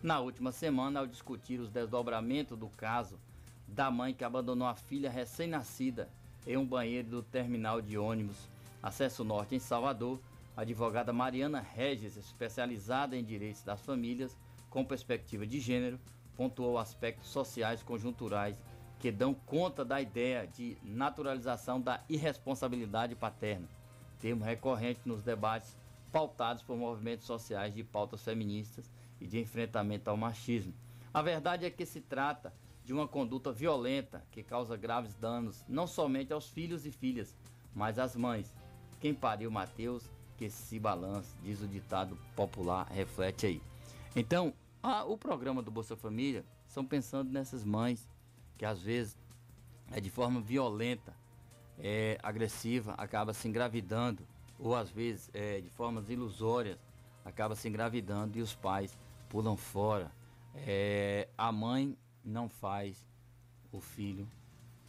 Na 0.02 0.20
última 0.20 0.52
semana, 0.52 1.00
ao 1.00 1.06
discutir 1.06 1.60
os 1.60 1.70
desdobramentos 1.70 2.58
do 2.58 2.68
caso 2.68 3.18
da 3.66 3.90
mãe 3.90 4.12
que 4.12 4.24
abandonou 4.24 4.68
a 4.68 4.74
filha 4.74 5.10
recém-nascida 5.10 6.08
em 6.46 6.56
um 6.56 6.66
banheiro 6.66 7.08
do 7.08 7.22
terminal 7.22 7.80
de 7.80 7.96
ônibus 7.96 8.48
Acesso 8.84 9.24
Norte 9.24 9.54
em 9.54 9.58
Salvador, 9.58 10.20
a 10.56 10.62
advogada 10.62 11.12
Mariana 11.12 11.60
Regis, 11.60 12.16
especializada 12.16 13.16
em 13.16 13.24
direitos 13.24 13.62
das 13.62 13.84
famílias 13.84 14.38
com 14.70 14.84
perspectiva 14.84 15.46
de 15.46 15.60
gênero, 15.60 15.98
pontuou 16.36 16.78
aspectos 16.78 17.28
sociais 17.28 17.82
conjunturais 17.82 18.60
que 18.98 19.10
dão 19.10 19.34
conta 19.34 19.84
da 19.84 20.00
ideia 20.00 20.46
de 20.46 20.76
naturalização 20.82 21.80
da 21.80 22.02
irresponsabilidade 22.08 23.14
paterna, 23.14 23.68
termo 24.18 24.44
recorrente 24.44 25.00
nos 25.04 25.22
debates 25.22 25.76
pautados 26.10 26.62
por 26.62 26.76
movimentos 26.76 27.26
sociais 27.26 27.74
de 27.74 27.82
pautas 27.82 28.24
feministas 28.24 28.90
e 29.20 29.26
de 29.26 29.40
enfrentamento 29.40 30.08
ao 30.08 30.16
machismo. 30.16 30.72
A 31.12 31.20
verdade 31.20 31.66
é 31.66 31.70
que 31.70 31.84
se 31.84 32.00
trata 32.00 32.52
de 32.84 32.92
uma 32.92 33.08
conduta 33.08 33.52
violenta 33.52 34.24
que 34.30 34.42
causa 34.42 34.76
graves 34.76 35.14
danos 35.14 35.64
não 35.68 35.86
somente 35.86 36.32
aos 36.32 36.48
filhos 36.48 36.86
e 36.86 36.92
filhas, 36.92 37.36
mas 37.74 37.98
às 37.98 38.14
mães. 38.14 38.54
Quem 39.00 39.12
pariu 39.14 39.50
Mateus, 39.50 40.10
que 40.44 40.50
se 40.50 40.78
balance, 40.78 41.34
diz 41.42 41.62
o 41.62 41.66
ditado 41.66 42.18
popular, 42.36 42.86
reflete 42.90 43.46
aí. 43.46 43.62
Então, 44.14 44.52
a- 44.82 45.04
o 45.04 45.16
programa 45.16 45.62
do 45.62 45.70
Bolsa 45.70 45.96
Família 45.96 46.44
são 46.66 46.84
pensando 46.84 47.30
nessas 47.32 47.64
mães 47.64 48.06
que 48.58 48.64
às 48.64 48.82
vezes 48.82 49.16
é 49.90 50.00
de 50.00 50.10
forma 50.10 50.40
violenta, 50.40 51.14
é, 51.78 52.18
agressiva, 52.22 52.92
acaba 52.98 53.32
se 53.32 53.48
engravidando, 53.48 54.22
ou 54.58 54.76
às 54.76 54.90
vezes 54.90 55.30
é, 55.32 55.60
de 55.60 55.70
formas 55.70 56.08
ilusórias, 56.10 56.78
acaba 57.24 57.56
se 57.56 57.66
engravidando 57.68 58.38
e 58.38 58.42
os 58.42 58.54
pais 58.54 58.96
pulam 59.30 59.56
fora. 59.56 60.12
É, 60.54 61.26
a 61.38 61.50
mãe 61.50 61.96
não 62.24 62.48
faz 62.50 63.04
o 63.72 63.80
filho 63.80 64.28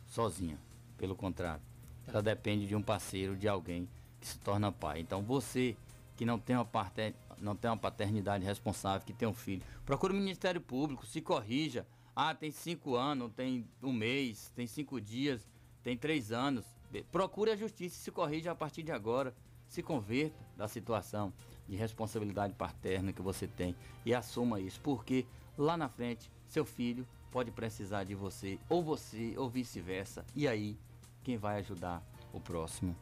sozinha, 0.06 0.60
pelo 0.98 1.16
contrário, 1.16 1.64
ela 2.06 2.22
depende 2.22 2.68
de 2.68 2.76
um 2.76 2.84
parceiro, 2.84 3.36
de 3.38 3.48
alguém 3.48 3.88
se 4.28 4.40
torna 4.40 4.72
pai. 4.72 5.00
Então 5.00 5.22
você 5.22 5.76
que 6.16 6.26
não 6.26 6.40
tem 6.40 6.56
uma, 6.56 6.66
parte, 6.66 7.14
não 7.40 7.56
tem 7.56 7.70
uma 7.70 7.78
paternidade 7.78 8.46
responsável, 8.46 9.06
que 9.06 9.14
tem 9.14 9.28
um 9.28 9.34
filho, 9.34 9.62
procure 9.86 10.14
o 10.14 10.16
Ministério 10.16 10.62
Público, 10.62 11.06
se 11.06 11.22
corrija. 11.22 11.86
Ah, 12.16 12.34
tem 12.34 12.52
cinco 12.52 12.96
anos, 12.96 13.32
tem 13.36 13.68
um 13.84 13.92
mês, 13.92 14.50
tem 14.56 14.66
cinco 14.66 15.02
dias, 15.02 15.46
tem 15.84 15.98
três 15.98 16.32
anos. 16.32 16.64
Procure 17.12 17.52
a 17.52 17.56
justiça 17.58 17.98
e 17.98 18.00
se 18.00 18.12
corrija 18.12 18.52
a 18.52 18.56
partir 18.56 18.84
de 18.84 18.92
agora. 18.92 19.36
Se 19.68 19.84
converta 19.84 20.38
da 20.56 20.68
situação 20.68 21.34
de 21.68 21.76
responsabilidade 21.76 22.54
paterna 22.54 23.12
que 23.12 23.22
você 23.22 23.48
tem 23.48 23.76
e 24.06 24.14
assuma 24.14 24.60
isso, 24.60 24.80
porque 24.82 25.26
lá 25.58 25.76
na 25.76 25.90
frente 25.90 26.32
seu 26.48 26.64
filho 26.64 27.06
pode 27.32 27.52
precisar 27.52 28.06
de 28.06 28.16
você, 28.16 28.58
ou 28.70 28.82
você, 28.82 29.34
ou 29.38 29.50
vice-versa. 29.50 30.26
E 30.34 30.48
aí, 30.48 30.78
quem 31.24 31.38
vai 31.38 31.60
ajudar 31.60 32.02
o 32.32 32.40
próximo? 32.40 32.96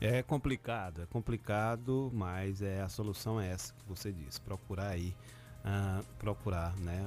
É 0.00 0.22
complicado, 0.22 1.02
é 1.02 1.06
complicado, 1.06 2.10
mas 2.12 2.60
é 2.60 2.82
a 2.82 2.88
solução 2.88 3.40
é 3.40 3.48
essa 3.50 3.72
que 3.72 3.84
você 3.86 4.10
disse, 4.10 4.40
procurar 4.40 4.88
aí, 4.88 5.14
ah, 5.64 6.02
procurar 6.18 6.76
né, 6.78 7.00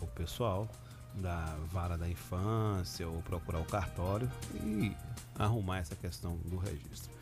o 0.00 0.06
pessoal 0.08 0.68
da 1.14 1.56
vara 1.70 1.96
da 1.96 2.08
infância 2.08 3.08
ou 3.08 3.22
procurar 3.22 3.60
o 3.60 3.64
cartório 3.64 4.30
e 4.54 4.96
arrumar 5.36 5.78
essa 5.78 5.94
questão 5.96 6.36
do 6.44 6.56
registro. 6.56 7.12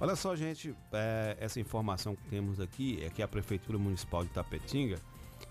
Olha 0.00 0.14
só, 0.14 0.36
gente, 0.36 0.74
é, 0.92 1.36
essa 1.40 1.58
informação 1.58 2.14
que 2.14 2.22
temos 2.28 2.60
aqui 2.60 3.02
é 3.04 3.10
que 3.10 3.22
a 3.22 3.28
Prefeitura 3.28 3.78
Municipal 3.78 4.24
de 4.24 4.30
Tapetinga 4.30 4.98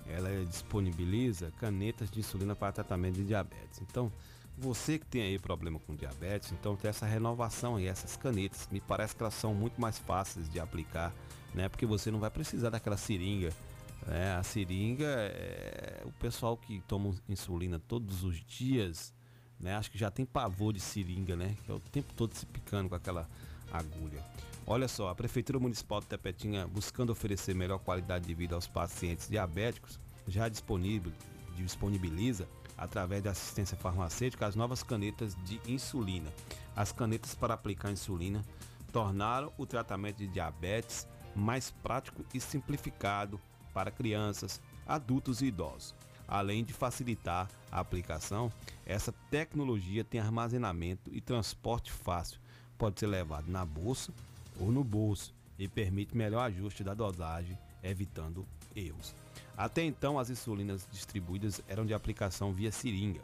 ela 0.07 0.29
disponibiliza 0.45 1.51
canetas 1.59 2.09
de 2.09 2.19
insulina 2.19 2.55
para 2.55 2.71
tratamento 2.71 3.15
de 3.15 3.25
diabetes. 3.25 3.81
Então, 3.81 4.11
você 4.57 4.97
que 4.97 5.05
tem 5.05 5.21
aí 5.21 5.37
problema 5.37 5.79
com 5.79 5.95
diabetes, 5.95 6.51
então 6.51 6.75
tem 6.75 6.89
essa 6.89 7.05
renovação 7.05 7.75
aí, 7.75 7.85
essas 7.85 8.17
canetas. 8.17 8.67
Me 8.71 8.81
parece 8.81 9.15
que 9.15 9.21
elas 9.21 9.35
são 9.35 9.53
muito 9.53 9.79
mais 9.79 9.99
fáceis 9.99 10.49
de 10.49 10.59
aplicar, 10.59 11.13
né? 11.53 11.69
Porque 11.69 11.85
você 11.85 12.09
não 12.09 12.19
vai 12.19 12.31
precisar 12.31 12.71
daquela 12.71 12.97
seringa. 12.97 13.53
Né? 14.07 14.35
A 14.35 14.43
seringa, 14.43 15.05
é... 15.05 16.01
o 16.05 16.11
pessoal 16.13 16.57
que 16.57 16.81
toma 16.87 17.13
insulina 17.29 17.77
todos 17.77 18.23
os 18.23 18.43
dias, 18.45 19.13
né? 19.59 19.75
Acho 19.75 19.91
que 19.91 19.97
já 19.97 20.09
tem 20.09 20.25
pavor 20.25 20.73
de 20.73 20.79
seringa, 20.79 21.35
né? 21.35 21.55
Que 21.63 21.71
é 21.71 21.75
o 21.75 21.79
tempo 21.79 22.11
todo 22.15 22.33
se 22.33 22.45
picando 22.45 22.89
com 22.89 22.95
aquela 22.95 23.29
agulha. 23.71 24.25
Olha 24.65 24.87
só, 24.87 25.09
a 25.09 25.15
Prefeitura 25.15 25.59
Municipal 25.59 26.01
de 26.01 26.07
Tepetinha, 26.07 26.67
buscando 26.67 27.11
oferecer 27.11 27.53
melhor 27.55 27.79
qualidade 27.79 28.25
de 28.25 28.33
vida 28.33 28.55
aos 28.55 28.67
pacientes 28.67 29.29
diabéticos, 29.29 29.99
já 30.27 30.49
disponível, 30.49 31.13
disponibiliza, 31.55 32.47
através 32.77 33.23
da 33.23 33.31
assistência 33.31 33.75
farmacêutica, 33.75 34.45
as 34.45 34.55
novas 34.55 34.83
canetas 34.83 35.35
de 35.43 35.59
insulina. 35.65 36.31
As 36.75 36.91
canetas 36.91 37.33
para 37.33 37.55
aplicar 37.55 37.91
insulina 37.91 38.43
tornaram 38.91 39.51
o 39.57 39.65
tratamento 39.65 40.17
de 40.17 40.27
diabetes 40.27 41.07
mais 41.35 41.71
prático 41.71 42.23
e 42.33 42.39
simplificado 42.39 43.39
para 43.73 43.91
crianças, 43.91 44.61
adultos 44.85 45.41
e 45.41 45.47
idosos. 45.47 45.93
Além 46.27 46.63
de 46.63 46.73
facilitar 46.73 47.47
a 47.71 47.79
aplicação, 47.79 48.51
essa 48.85 49.13
tecnologia 49.31 50.03
tem 50.03 50.19
armazenamento 50.19 51.09
e 51.13 51.21
transporte 51.21 51.91
fácil. 51.91 52.39
Pode 52.77 52.99
ser 52.99 53.07
levado 53.07 53.49
na 53.49 53.65
bolsa 53.65 54.11
ou 54.59 54.71
no 54.71 54.83
bolso 54.83 55.33
e 55.57 55.67
permite 55.67 56.15
melhor 56.15 56.41
ajuste 56.41 56.83
da 56.83 56.93
dosagem, 56.93 57.57
evitando 57.81 58.45
erros. 58.75 59.15
Até 59.57 59.83
então, 59.83 60.19
as 60.19 60.29
insulinas 60.29 60.87
distribuídas 60.91 61.59
eram 61.67 61.83
de 61.83 61.93
aplicação 61.93 62.53
via 62.53 62.71
seringa. 62.71 63.21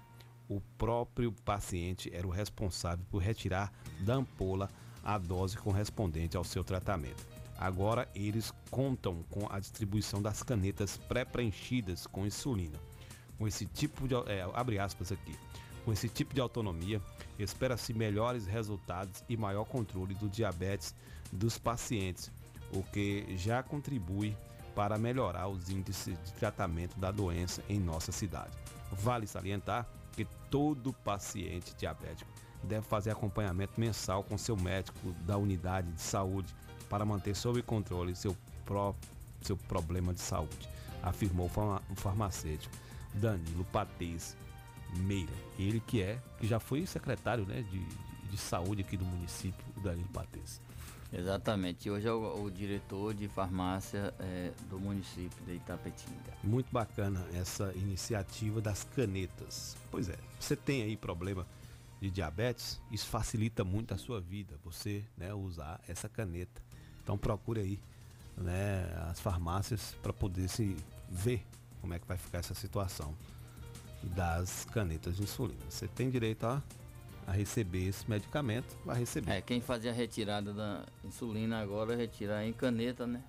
O 0.50 0.60
próprio 0.80 1.32
paciente 1.32 2.10
era 2.12 2.26
o 2.26 2.32
responsável 2.32 3.06
por 3.12 3.22
retirar 3.22 3.72
da 4.00 4.16
ampola 4.16 4.68
a 5.04 5.20
dose 5.20 5.56
correspondente 5.56 6.36
ao 6.36 6.44
seu 6.44 6.64
tratamento. 6.64 7.24
Agora 7.56 8.10
eles 8.16 8.52
contam 8.72 9.24
com 9.30 9.48
a 9.50 9.60
distribuição 9.60 10.22
das 10.22 10.42
canetas 10.42 10.98
pré-preenchidas 10.98 12.08
com 12.08 12.26
insulina. 12.26 12.80
Com 13.38 13.48
esse 13.48 13.68
tipo 13.68 14.08
de 14.08 14.16
é, 14.16 14.42
abre 14.54 14.80
aspas 14.80 15.12
aqui. 15.12 15.38
Com 15.86 15.94
esse 15.94 16.10
tipo 16.10 16.34
de 16.34 16.42
autonomia, 16.42 17.00
espera-se 17.38 17.94
melhores 17.94 18.48
resultados 18.48 19.24
e 19.30 19.38
maior 19.38 19.66
controle 19.66 20.16
do 20.16 20.28
diabetes 20.28 20.96
dos 21.32 21.58
pacientes, 21.58 22.32
o 22.72 22.82
que 22.82 23.38
já 23.38 23.62
contribui 23.62 24.36
para 24.76 24.98
melhorar 24.98 25.48
os 25.48 25.70
índices 25.70 26.18
de 26.24 26.34
tratamento 26.34 27.00
da 27.00 27.12
doença 27.12 27.64
em 27.70 27.80
nossa 27.80 28.12
cidade. 28.12 28.52
Vale 28.92 29.28
salientar 29.28 29.88
que 30.12 30.26
todo 30.50 30.94
paciente 30.94 31.76
diabético 31.76 32.32
deve 32.64 32.86
fazer 32.86 33.12
acompanhamento 33.12 33.80
mensal 33.80 34.24
com 34.24 34.38
seu 34.38 34.56
médico 34.56 35.12
da 35.26 35.38
unidade 35.38 35.92
de 35.92 36.02
saúde 36.02 36.54
para 36.90 37.06
manter 37.06 37.36
sob 37.36 37.62
controle 37.64 38.16
seu 38.16 38.36
próprio 38.66 39.14
seu 39.44 39.58
problema 39.58 40.14
de 40.14 40.22
saúde, 40.22 40.70
afirmou 41.02 41.48
o 41.48 41.96
farmacêutico 41.96 42.76
Danilo 43.14 43.66
Patês 43.66 44.36
Meira. 44.98 45.34
Ele 45.58 45.80
que 45.80 46.02
é, 46.02 46.20
que 46.40 46.48
já 46.48 46.60
foi 46.60 46.86
secretário 46.86 47.46
né, 47.46 47.62
de, 47.64 47.80
de, 47.80 47.98
de 48.32 48.38
saúde 48.38 48.82
aqui 48.82 48.96
do 48.96 49.06
município, 49.06 49.66
Danilo 49.84 50.10
Patês. 50.10 50.62
Exatamente. 51.14 51.90
Hoje 51.90 52.08
é 52.08 52.12
o, 52.12 52.44
o 52.44 52.50
diretor 52.50 53.14
de 53.14 53.28
farmácia 53.28 54.14
é, 54.20 54.52
do 54.70 54.80
município 54.80 55.46
de 55.46 55.54
Itapetinga. 55.54 56.34
Muito 56.44 56.72
bacana 56.72 57.24
essa 57.34 57.72
iniciativa 57.76 58.60
das 58.60 58.84
canetas. 58.96 59.78
Pois 59.92 60.10
é, 60.10 60.18
você 60.40 60.56
tem 60.56 60.82
aí 60.82 60.98
problema 60.98 61.46
de 62.02 62.10
diabetes, 62.10 62.82
isso 62.92 63.08
facilita 63.08 63.64
muito 63.64 63.94
a 63.94 63.98
sua 63.98 64.20
vida, 64.20 64.60
você 64.66 65.04
né, 65.16 65.34
usar 65.34 65.80
essa 65.88 66.10
caneta. 66.10 66.62
Então 67.02 67.18
procure 67.18 67.62
aí 67.62 67.80
né, 68.36 68.92
as 69.10 69.20
farmácias 69.20 69.96
para 70.02 70.12
poder 70.12 70.50
se 70.50 70.76
ver 71.10 71.46
como 71.80 71.94
é 71.94 72.00
que 72.00 72.08
vai 72.08 72.18
ficar 72.18 72.40
essa 72.40 72.54
situação 72.54 73.16
das 74.04 74.66
canetas 74.66 75.16
de 75.16 75.24
insulina. 75.24 75.60
Você 75.70 75.88
tem 75.88 76.10
direito 76.10 76.46
a, 76.46 76.62
a 77.28 77.32
receber 77.32 77.88
esse 77.88 78.10
medicamento, 78.10 78.76
vai 78.86 79.00
receber. 79.00 79.32
É, 79.32 79.42
quem 79.42 79.62
fazia 79.62 79.92
a 79.92 79.94
retirada 79.94 80.54
da 80.54 80.84
insulina 81.04 81.62
agora 81.62 81.96
retira 81.96 82.46
em 82.46 82.54
caneta, 82.54 83.06
né? 83.08 83.22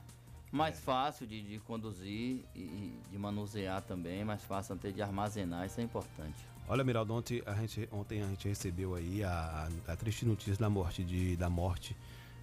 Mais 0.50 0.78
fácil 0.78 1.26
de, 1.26 1.42
de 1.42 1.58
conduzir 1.60 2.44
e 2.54 2.92
de 3.10 3.18
manusear 3.18 3.82
também, 3.82 4.24
mais 4.24 4.42
fácil 4.42 4.74
até 4.74 4.90
de 4.90 5.02
armazenar, 5.02 5.66
isso 5.66 5.80
é 5.80 5.82
importante. 5.82 6.46
Olha, 6.66 6.82
Miraldo, 6.82 7.12
ontem 7.12 7.42
a 7.44 7.54
gente, 7.54 7.88
ontem 7.92 8.22
a 8.22 8.26
gente 8.26 8.48
recebeu 8.48 8.94
aí 8.94 9.22
a, 9.22 9.68
a, 9.86 9.92
a 9.92 9.96
triste 9.96 10.24
notícia 10.24 10.56
da 10.56 10.70
morte 10.70 11.04
de, 11.04 11.36
da 11.36 11.50
morte 11.50 11.94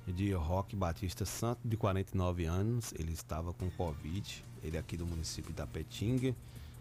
de 0.05 0.31
Roque 0.33 0.75
Batista 0.75 1.25
Santo, 1.25 1.59
de 1.65 1.75
49 1.75 2.45
anos. 2.45 2.93
Ele 2.97 3.13
estava 3.13 3.51
com 3.53 3.69
Covid, 3.71 4.43
ele 4.63 4.77
é 4.77 4.79
aqui 4.79 4.95
do 4.95 5.07
município 5.07 5.53
da 5.53 5.65
Petinga, 5.65 6.35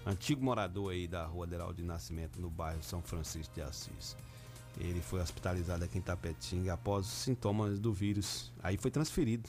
antigo 0.04 0.44
morador 0.44 0.92
aí 0.92 1.08
da 1.08 1.24
Rua 1.24 1.46
Deral 1.46 1.72
de 1.72 1.82
Nascimento, 1.82 2.40
no 2.40 2.50
bairro 2.50 2.82
São 2.82 3.00
Francisco 3.00 3.54
de 3.54 3.62
Assis. 3.62 4.16
Ele 4.78 5.00
foi 5.00 5.20
hospitalizado 5.20 5.84
aqui 5.84 5.98
em 5.98 6.00
Tapetinga 6.00 6.74
após 6.74 7.06
os 7.06 7.12
sintomas 7.12 7.78
do 7.78 7.92
vírus. 7.92 8.50
Aí 8.62 8.76
foi 8.76 8.90
transferido 8.90 9.48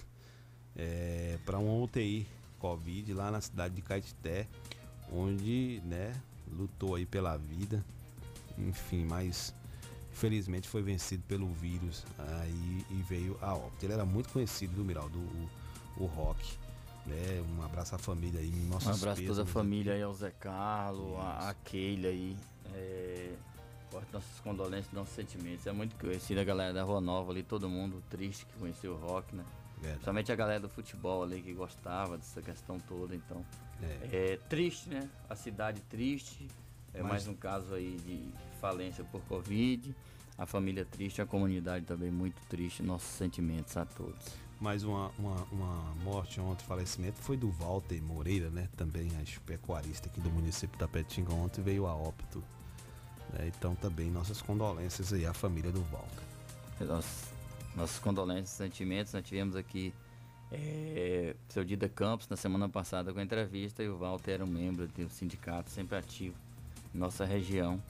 é, 0.75 1.37
para 1.45 1.57
uma 1.57 1.73
UTI 1.83 2.27
Covid 2.59 3.13
lá 3.13 3.31
na 3.31 3.41
cidade 3.41 3.75
de 3.75 3.81
Caetité, 3.81 4.47
onde 5.11 5.81
né, 5.85 6.13
lutou 6.51 6.95
aí 6.95 7.05
pela 7.05 7.37
vida. 7.37 7.83
Enfim, 8.57 9.05
mas 9.05 9.53
infelizmente 10.11 10.67
foi 10.67 10.81
vencido 10.81 11.23
pelo 11.27 11.51
vírus 11.53 12.05
aí 12.19 12.85
e 12.89 13.01
veio 13.09 13.37
a 13.41 13.55
óbito. 13.55 13.85
Ele 13.85 13.93
era 13.93 14.05
muito 14.05 14.29
conhecido 14.29 14.75
do 14.75 14.83
Miraldo, 14.83 15.17
o, 15.17 16.03
o 16.03 16.05
Rock. 16.05 16.57
Né? 17.05 17.43
Um 17.57 17.63
abraço 17.63 17.95
à 17.95 17.97
família 17.97 18.39
aí, 18.39 18.51
nossos 18.69 18.87
Um 18.87 18.93
abraço 18.93 19.21
a 19.21 19.25
toda 19.25 19.43
a 19.43 19.45
família 19.45 19.93
aí, 19.93 20.01
ao 20.03 20.13
Zé 20.13 20.29
Carlos, 20.29 21.17
a, 21.17 21.49
a 21.49 21.53
Keila 21.53 22.09
aí. 22.09 22.37
É, 22.73 23.33
nossas 24.11 24.39
condolências, 24.41 24.91
nossos 24.93 25.13
sentimentos. 25.13 25.65
É 25.67 25.71
muito 25.71 25.95
conhecido 25.97 26.39
a 26.39 26.43
galera 26.43 26.73
da 26.73 26.83
Rua 26.83 27.01
Nova 27.01 27.31
ali, 27.31 27.43
todo 27.43 27.69
mundo 27.69 28.01
triste 28.09 28.45
que 28.45 28.53
conheceu 28.59 28.93
o 28.93 28.97
rock, 28.97 29.35
né? 29.35 29.43
Principalmente 29.81 30.31
a 30.31 30.35
galera 30.35 30.59
do 30.59 30.69
futebol 30.69 31.23
ali 31.23 31.41
que 31.41 31.53
gostava 31.53 32.17
dessa 32.17 32.41
questão 32.41 32.79
toda, 32.79 33.15
então. 33.15 33.43
É, 34.11 34.37
triste, 34.47 34.89
né? 34.89 35.09
A 35.27 35.35
cidade 35.35 35.81
triste. 35.89 36.47
É 36.93 37.01
Mas- 37.01 37.11
mais 37.11 37.27
um 37.27 37.33
caso 37.33 37.73
aí 37.73 37.97
de 37.97 38.31
falência 38.59 39.03
por 39.03 39.21
Covid. 39.21 39.95
A 40.37 40.45
família 40.45 40.85
triste, 40.85 41.21
a 41.21 41.25
comunidade 41.25 41.85
também 41.85 42.11
muito 42.11 42.39
triste. 42.47 42.83
Nossos 42.83 43.09
sentimentos 43.09 43.75
a 43.75 43.85
todos. 43.85 44.23
Mais 44.59 44.83
uma, 44.83 45.09
uma, 45.17 45.43
uma 45.51 45.95
morte 46.03 46.39
ontem, 46.39 46.63
falecimento, 46.65 47.19
foi 47.19 47.35
do 47.35 47.49
Walter 47.49 47.99
Moreira, 48.03 48.51
né? 48.51 48.69
Também 48.77 49.09
a 49.15 49.41
pecuarista 49.41 50.07
aqui 50.07 50.21
do 50.21 50.29
município 50.29 50.77
da 50.77 50.87
Petinga 50.87 51.33
ontem 51.33 51.63
veio 51.63 51.87
a 51.87 51.95
óbito. 51.95 52.43
Né? 53.33 53.51
Então 53.55 53.75
também 53.75 54.09
nossas 54.09 54.41
condolências 54.41 55.13
aí 55.13 55.25
à 55.25 55.33
família 55.33 55.71
do 55.71 55.81
Walter. 55.83 56.23
Nossas, 56.81 57.31
nossas 57.75 57.99
condolências, 57.99 58.49
sentimentos. 58.49 59.13
Nós 59.13 59.23
tivemos 59.23 59.55
aqui 59.55 59.93
é, 60.51 61.35
seu 61.47 61.63
Dida 61.63 61.87
Campos 61.87 62.27
na 62.27 62.35
semana 62.35 62.67
passada 62.67 63.13
com 63.13 63.19
a 63.19 63.23
entrevista 63.23 63.81
e 63.81 63.89
o 63.89 63.97
Walter 63.97 64.31
era 64.31 64.43
um 64.43 64.47
membro 64.47 64.87
do 64.87 65.09
sindicato, 65.09 65.69
sempre 65.69 65.97
ativo 65.97 66.35
em 66.93 66.97
nossa 66.97 67.25
região. 67.25 67.81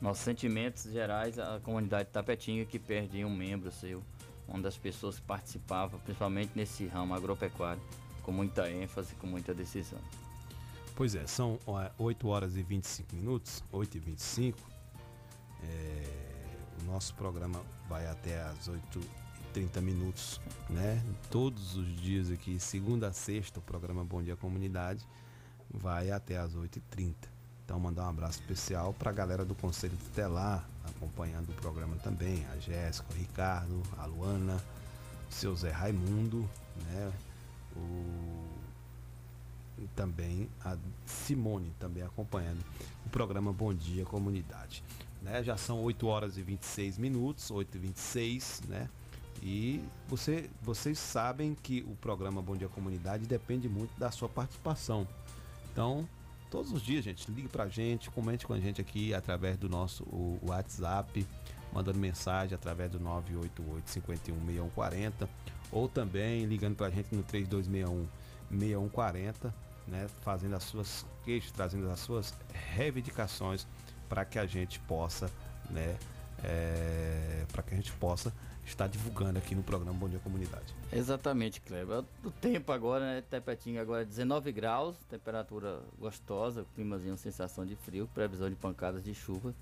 Nossos 0.00 0.24
sentimentos 0.24 0.82
gerais 0.90 1.38
à 1.38 1.60
comunidade 1.60 2.06
de 2.06 2.10
Tapetinga 2.10 2.64
que 2.64 2.78
perde 2.78 3.24
um 3.24 3.30
membro 3.30 3.70
seu, 3.70 4.02
uma 4.48 4.60
das 4.60 4.76
pessoas 4.76 5.20
que 5.20 5.22
participava, 5.22 5.96
principalmente 5.98 6.50
nesse 6.56 6.86
ramo 6.86 7.14
agropecuário, 7.14 7.80
com 8.24 8.32
muita 8.32 8.68
ênfase, 8.68 9.14
com 9.14 9.28
muita 9.28 9.54
decisão. 9.54 10.00
Pois 10.96 11.14
é, 11.14 11.24
são 11.26 11.58
ó, 11.66 11.88
8 11.98 12.28
horas 12.28 12.56
e 12.56 12.62
25 12.62 13.14
minutos, 13.14 13.62
8 13.70 13.96
e 13.96 14.00
25. 14.00 14.71
É, 15.64 16.04
o 16.80 16.84
nosso 16.84 17.14
programa 17.14 17.62
vai 17.88 18.06
até 18.06 18.42
às 18.42 18.68
8h30 18.68 19.80
minutos, 19.80 20.40
né? 20.68 21.02
Todos 21.30 21.76
os 21.76 21.86
dias 22.00 22.30
aqui, 22.30 22.58
segunda 22.58 23.08
a 23.08 23.12
sexta, 23.12 23.60
o 23.60 23.62
programa 23.62 24.04
Bom 24.04 24.22
Dia 24.22 24.36
Comunidade 24.36 25.06
vai 25.70 26.10
até 26.10 26.38
às 26.38 26.54
8h30. 26.54 27.14
Então, 27.64 27.78
mandar 27.78 28.04
um 28.04 28.10
abraço 28.10 28.40
especial 28.40 28.92
para 28.92 29.10
a 29.10 29.14
galera 29.14 29.44
do 29.44 29.54
Conselho 29.54 29.96
Tutelar, 29.96 30.68
acompanhando 30.84 31.50
o 31.50 31.54
programa 31.54 31.96
também, 31.96 32.44
a 32.52 32.58
Jéssica, 32.58 33.12
o 33.12 33.16
Ricardo, 33.16 33.82
a 33.98 34.04
Luana, 34.04 34.62
o 35.30 35.32
seu 35.32 35.54
Zé 35.54 35.70
Raimundo, 35.70 36.48
né? 36.84 37.12
O 37.76 38.52
e 39.82 39.88
também 39.96 40.48
a 40.64 40.76
Simone 41.04 41.72
também 41.78 42.02
acompanhando 42.02 42.64
o 43.04 43.08
programa 43.08 43.52
Bom 43.52 43.74
Dia 43.74 44.04
Comunidade. 44.04 44.84
Né? 45.22 45.42
Já 45.42 45.56
são 45.56 45.80
8 45.82 46.06
horas 46.06 46.36
e 46.36 46.42
26 46.42 46.98
minutos, 46.98 47.50
8 47.50 47.76
e 47.76 47.80
26, 47.80 48.62
né? 48.68 48.88
E 49.40 49.82
você, 50.08 50.50
vocês 50.60 50.98
sabem 50.98 51.54
que 51.54 51.84
o 51.88 51.96
programa 51.96 52.42
Bom 52.42 52.56
Dia 52.56 52.68
Comunidade 52.68 53.26
depende 53.26 53.68
muito 53.68 53.98
da 53.98 54.10
sua 54.10 54.28
participação. 54.28 55.06
Então, 55.72 56.08
todos 56.50 56.72
os 56.72 56.82
dias, 56.82 57.04
gente, 57.04 57.28
ligue 57.30 57.48
pra 57.48 57.68
gente, 57.68 58.10
comente 58.10 58.46
com 58.46 58.52
a 58.52 58.60
gente 58.60 58.80
aqui 58.80 59.14
através 59.14 59.56
do 59.56 59.68
nosso 59.68 60.04
o, 60.04 60.38
o 60.42 60.50
WhatsApp, 60.50 61.26
mandando 61.72 61.98
mensagem 61.98 62.54
através 62.54 62.90
do 62.90 63.00
988 63.00 63.90
51 63.90 64.34
6140 64.34 65.28
ou 65.72 65.88
também 65.88 66.44
ligando 66.44 66.76
pra 66.76 66.90
gente 66.90 67.14
no 67.14 67.22
3261 67.22 68.06
6140, 68.50 69.54
né, 69.88 70.06
fazendo 70.20 70.54
as 70.54 70.62
suas 70.62 71.06
queixas, 71.24 71.50
trazendo 71.50 71.90
as 71.90 71.98
suas 71.98 72.34
reivindicações 72.52 73.66
para 74.12 74.26
que 74.26 74.38
a 74.38 74.44
gente 74.44 74.78
possa, 74.80 75.30
né, 75.70 75.96
é, 76.44 77.46
para 77.50 77.62
que 77.62 77.72
a 77.72 77.76
gente 77.78 77.90
possa 77.92 78.30
estar 78.62 78.86
divulgando 78.86 79.38
aqui 79.38 79.54
no 79.54 79.62
programa 79.62 79.98
Bom 79.98 80.06
Dia 80.06 80.18
Comunidade. 80.18 80.66
Exatamente, 80.92 81.62
Kleber. 81.62 82.04
O 82.22 82.30
tempo 82.30 82.72
agora, 82.72 83.06
né? 83.06 83.22
Tepetinga 83.22 83.80
agora 83.80 84.02
é 84.02 84.04
19 84.04 84.52
graus, 84.52 84.98
temperatura 85.08 85.80
gostosa, 85.98 86.66
climazinho, 86.74 87.16
sensação 87.16 87.64
de 87.64 87.74
frio, 87.74 88.06
previsão 88.12 88.50
de 88.50 88.54
pancadas 88.54 89.02
de 89.02 89.14
chuva. 89.14 89.54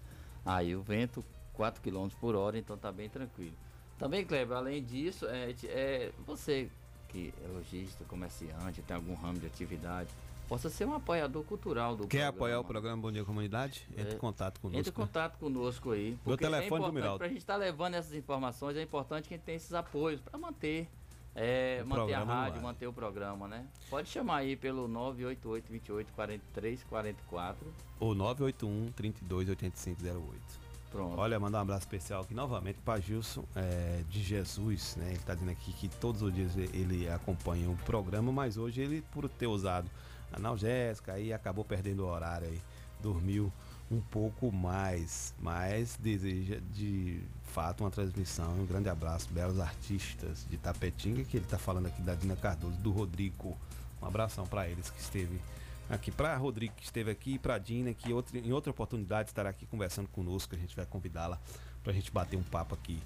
Aí 0.44 0.74
o 0.74 0.82
vento 0.82 1.24
4 1.52 1.80
km 1.80 2.08
por 2.20 2.34
hora, 2.34 2.58
então 2.58 2.76
tá 2.76 2.90
bem 2.90 3.08
tranquilo. 3.08 3.54
Também, 4.00 4.24
Kleber, 4.24 4.56
além 4.56 4.82
disso, 4.82 5.26
é, 5.28 5.54
é 5.66 6.10
você 6.26 6.68
que 7.06 7.32
é 7.44 7.46
lojista, 7.46 8.04
comerciante, 8.04 8.82
tem 8.82 8.96
algum 8.96 9.14
ramo 9.14 9.38
de 9.38 9.46
atividade, 9.46 10.10
possa 10.50 10.68
ser 10.68 10.84
um 10.84 10.92
apoiador 10.94 11.44
cultural 11.44 11.94
do 11.94 12.08
Quer 12.08 12.22
programa. 12.22 12.28
apoiar 12.30 12.58
o 12.58 12.64
programa 12.64 13.00
Bom 13.00 13.12
Dia 13.12 13.24
Comunidade? 13.24 13.86
Entre 13.92 14.10
É. 14.10 14.14
em 14.16 14.18
contato 14.18 14.60
conosco. 14.60 14.78
Entre 14.80 14.90
em 14.90 14.94
contato 14.94 15.38
conosco 15.38 15.92
aí. 15.92 16.10
Meu 16.10 16.18
porque 16.24 16.44
telefone 16.44 16.84
é 16.84 16.86
do 16.88 16.92
Miraldo. 16.92 17.18
Pra 17.18 17.28
gente 17.28 17.38
estar 17.38 17.54
levando 17.54 17.94
essas 17.94 18.14
informações, 18.14 18.76
é 18.76 18.82
importante 18.82 19.28
que 19.28 19.34
a 19.34 19.36
gente 19.36 19.46
tenha 19.46 19.54
esses 19.54 19.72
apoios 19.72 20.20
para 20.20 20.36
manter, 20.36 20.88
é, 21.36 21.84
manter 21.84 22.14
a 22.14 22.24
rádio, 22.24 22.60
manter 22.60 22.88
o 22.88 22.92
programa, 22.92 23.46
né? 23.46 23.64
Pode 23.88 24.08
chamar 24.08 24.38
aí 24.38 24.56
pelo 24.56 24.88
988 24.88 25.70
28 25.70 26.12
43 26.14 26.82
44. 26.82 27.72
Ou 28.00 28.12
981 28.12 28.90
32 28.90 29.48
8508. 29.50 30.70
Pronto. 30.90 31.16
Olha, 31.16 31.38
mandar 31.38 31.58
um 31.58 31.62
abraço 31.62 31.82
especial 31.82 32.22
aqui 32.22 32.34
novamente 32.34 32.80
para 32.84 32.98
Gilson 32.98 33.44
é, 33.54 34.02
de 34.08 34.20
Jesus, 34.20 34.96
né? 34.96 35.10
Ele 35.10 35.14
está 35.14 35.32
dizendo 35.34 35.52
aqui 35.52 35.72
que 35.74 35.88
todos 35.88 36.20
os 36.22 36.34
dias 36.34 36.56
ele 36.56 37.08
acompanha 37.08 37.70
o 37.70 37.76
programa, 37.86 38.32
mas 38.32 38.56
hoje 38.56 38.80
ele, 38.80 39.00
por 39.12 39.28
ter 39.28 39.46
usado 39.46 39.88
analgésica, 40.32 41.12
aí 41.12 41.32
acabou 41.32 41.64
perdendo 41.64 42.04
o 42.04 42.08
horário 42.08 42.48
aí, 42.48 42.60
dormiu 43.02 43.52
um 43.90 44.00
pouco 44.00 44.52
mais, 44.52 45.34
mas 45.40 45.98
deseja 46.00 46.60
de 46.72 47.20
fato 47.42 47.82
uma 47.82 47.90
transmissão. 47.90 48.52
Um 48.52 48.64
grande 48.64 48.88
abraço, 48.88 49.28
belos 49.32 49.58
artistas 49.58 50.46
de 50.48 50.56
Tapetinga, 50.56 51.24
que 51.24 51.36
ele 51.36 51.44
está 51.44 51.58
falando 51.58 51.86
aqui 51.86 52.00
da 52.02 52.14
Dina 52.14 52.36
Cardoso, 52.36 52.76
do 52.76 52.92
Rodrigo. 52.92 53.58
Um 54.00 54.06
abração 54.06 54.46
para 54.46 54.68
eles 54.68 54.88
que 54.88 55.00
esteve 55.00 55.40
aqui, 55.88 56.12
para 56.12 56.36
Rodrigo 56.36 56.72
que 56.76 56.84
esteve 56.84 57.10
aqui, 57.10 57.38
para 57.38 57.58
Dina 57.58 57.92
que 57.92 58.10
em 58.10 58.52
outra 58.52 58.70
oportunidade 58.70 59.30
estará 59.30 59.50
aqui 59.50 59.66
conversando 59.66 60.08
conosco. 60.08 60.54
A 60.54 60.58
gente 60.58 60.76
vai 60.76 60.86
convidá-la 60.86 61.38
para 61.82 61.92
a 61.92 61.94
gente 61.94 62.12
bater 62.12 62.36
um 62.36 62.42
papo 62.44 62.74
aqui 62.74 62.98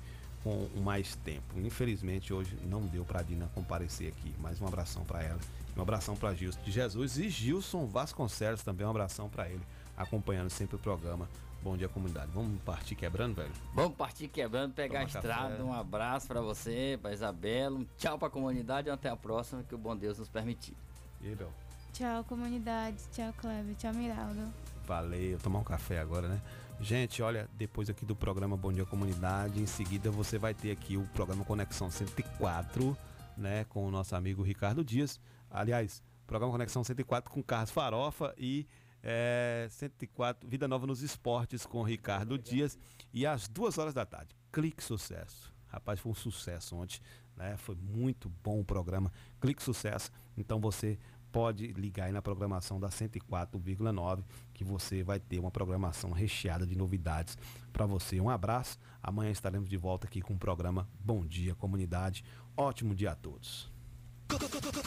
com 0.42 0.68
mais 0.82 1.16
tempo. 1.16 1.58
Infelizmente 1.58 2.34
hoje 2.34 2.58
não 2.62 2.86
deu 2.86 3.04
para 3.06 3.22
Dina 3.22 3.50
comparecer 3.54 4.08
aqui, 4.08 4.34
mas 4.38 4.60
um 4.60 4.66
abração 4.66 5.02
para 5.04 5.22
ela. 5.22 5.40
Um 5.76 5.82
abração 5.82 6.16
para 6.16 6.34
Gilson 6.34 6.60
de 6.62 6.70
Jesus 6.70 7.18
e 7.18 7.28
Gilson 7.28 7.86
Vasconcelos 7.86 8.62
também 8.62 8.86
um 8.86 8.90
abração 8.90 9.28
para 9.28 9.48
ele, 9.48 9.62
acompanhando 9.96 10.50
sempre 10.50 10.76
o 10.76 10.78
programa. 10.78 11.28
Bom 11.62 11.76
dia 11.76 11.88
comunidade. 11.88 12.30
Vamos 12.34 12.60
partir 12.60 12.94
quebrando, 12.94 13.36
velho. 13.36 13.50
Vamos 13.74 13.96
partir 13.96 14.28
quebrando, 14.28 14.74
pegar 14.74 15.00
a 15.00 15.06
Toma 15.06 15.18
estrada. 15.18 15.50
café. 15.50 15.62
Um 15.62 15.72
abraço 15.72 16.26
para 16.26 16.40
você, 16.42 16.98
para 17.00 17.12
Isabela. 17.12 17.78
Um 17.78 17.86
tchau 17.96 18.18
para 18.18 18.28
a 18.28 18.30
comunidade 18.30 18.88
e 18.88 18.90
até 18.90 19.08
a 19.08 19.16
próxima, 19.16 19.62
que 19.62 19.74
o 19.74 19.78
bom 19.78 19.96
Deus 19.96 20.18
nos 20.18 20.28
permitir. 20.28 20.76
E 21.22 21.28
aí, 21.28 21.34
Bel? 21.34 21.50
Tchau, 21.94 22.22
comunidade. 22.24 22.98
Tchau, 23.10 23.32
Kleber. 23.38 23.74
Tchau, 23.76 23.94
Miraldo. 23.94 24.52
Valeu, 24.86 25.38
tomar 25.38 25.60
um 25.60 25.64
café 25.64 26.00
agora, 26.00 26.28
né? 26.28 26.40
Gente, 26.80 27.22
olha, 27.22 27.48
depois 27.54 27.88
aqui 27.88 28.04
do 28.04 28.14
programa 28.14 28.56
Bom 28.56 28.72
Dia 28.72 28.84
Comunidade, 28.84 29.60
em 29.62 29.66
seguida 29.66 30.10
você 30.10 30.36
vai 30.36 30.52
ter 30.52 30.70
aqui 30.70 30.98
o 30.98 31.04
programa 31.14 31.44
Conexão 31.44 31.90
104, 31.90 32.96
né, 33.38 33.64
com 33.70 33.86
o 33.86 33.90
nosso 33.90 34.14
amigo 34.14 34.42
Ricardo 34.42 34.84
Dias. 34.84 35.18
Aliás, 35.54 36.02
programa 36.26 36.52
Conexão 36.52 36.82
104 36.82 37.30
com 37.30 37.40
Carlos 37.40 37.70
Farofa 37.70 38.34
e 38.36 38.66
é, 39.00 39.68
104 39.70 40.48
Vida 40.48 40.66
Nova 40.66 40.84
nos 40.84 41.00
Esportes 41.00 41.64
com 41.64 41.80
Ricardo 41.84 42.36
Dias 42.36 42.76
e 43.12 43.24
às 43.24 43.46
duas 43.46 43.78
horas 43.78 43.94
da 43.94 44.04
tarde. 44.04 44.34
Clique 44.52 44.82
Sucesso. 44.82 45.54
Rapaz, 45.68 46.00
foi 46.00 46.10
um 46.10 46.14
sucesso 46.14 46.74
ontem, 46.74 47.00
né? 47.36 47.56
Foi 47.56 47.76
muito 47.76 48.28
bom 48.42 48.58
o 48.60 48.64
programa. 48.64 49.12
Clique 49.40 49.62
Sucesso. 49.62 50.10
Então 50.36 50.60
você 50.60 50.98
pode 51.30 51.68
ligar 51.68 52.06
aí 52.06 52.12
na 52.12 52.22
programação 52.22 52.80
da 52.80 52.88
104,9 52.88 54.24
que 54.52 54.64
você 54.64 55.04
vai 55.04 55.20
ter 55.20 55.38
uma 55.38 55.52
programação 55.52 56.10
recheada 56.10 56.66
de 56.66 56.76
novidades 56.76 57.38
para 57.72 57.86
você. 57.86 58.20
Um 58.20 58.28
abraço. 58.28 58.76
Amanhã 59.00 59.30
estaremos 59.30 59.68
de 59.68 59.76
volta 59.76 60.08
aqui 60.08 60.20
com 60.20 60.34
o 60.34 60.38
programa 60.38 60.88
Bom 60.98 61.24
Dia 61.24 61.54
Comunidade. 61.54 62.24
Ótimo 62.56 62.92
dia 62.92 63.12
a 63.12 63.14
todos. 63.14 63.73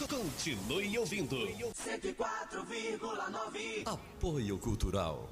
Continue 0.08 0.98
ouvindo. 0.98 1.36
104,9. 1.36 3.86
Apoio 3.86 4.58
Cultural. 4.58 5.28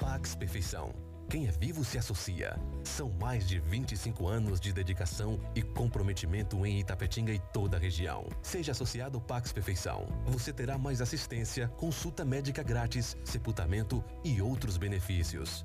Pax 0.00 0.34
Perfeição. 0.34 0.94
Quem 1.28 1.46
é 1.46 1.50
vivo 1.50 1.84
se 1.84 1.96
associa. 1.96 2.58
São 2.84 3.10
mais 3.20 3.48
de 3.48 3.58
25 3.58 4.28
anos 4.28 4.60
de 4.60 4.72
dedicação 4.72 5.40
e 5.54 5.62
comprometimento 5.62 6.66
em 6.66 6.80
Itapetinga 6.80 7.32
e 7.32 7.38
toda 7.52 7.78
a 7.78 7.80
região. 7.80 8.26
Seja 8.42 8.72
associado 8.72 9.16
ao 9.16 9.24
Pax 9.24 9.52
Perfeição. 9.52 10.06
Você 10.26 10.52
terá 10.52 10.76
mais 10.76 11.00
assistência, 11.00 11.68
consulta 11.68 12.24
médica 12.24 12.62
grátis, 12.62 13.16
sepultamento 13.24 14.04
e 14.22 14.42
outros 14.42 14.76
benefícios. 14.76 15.64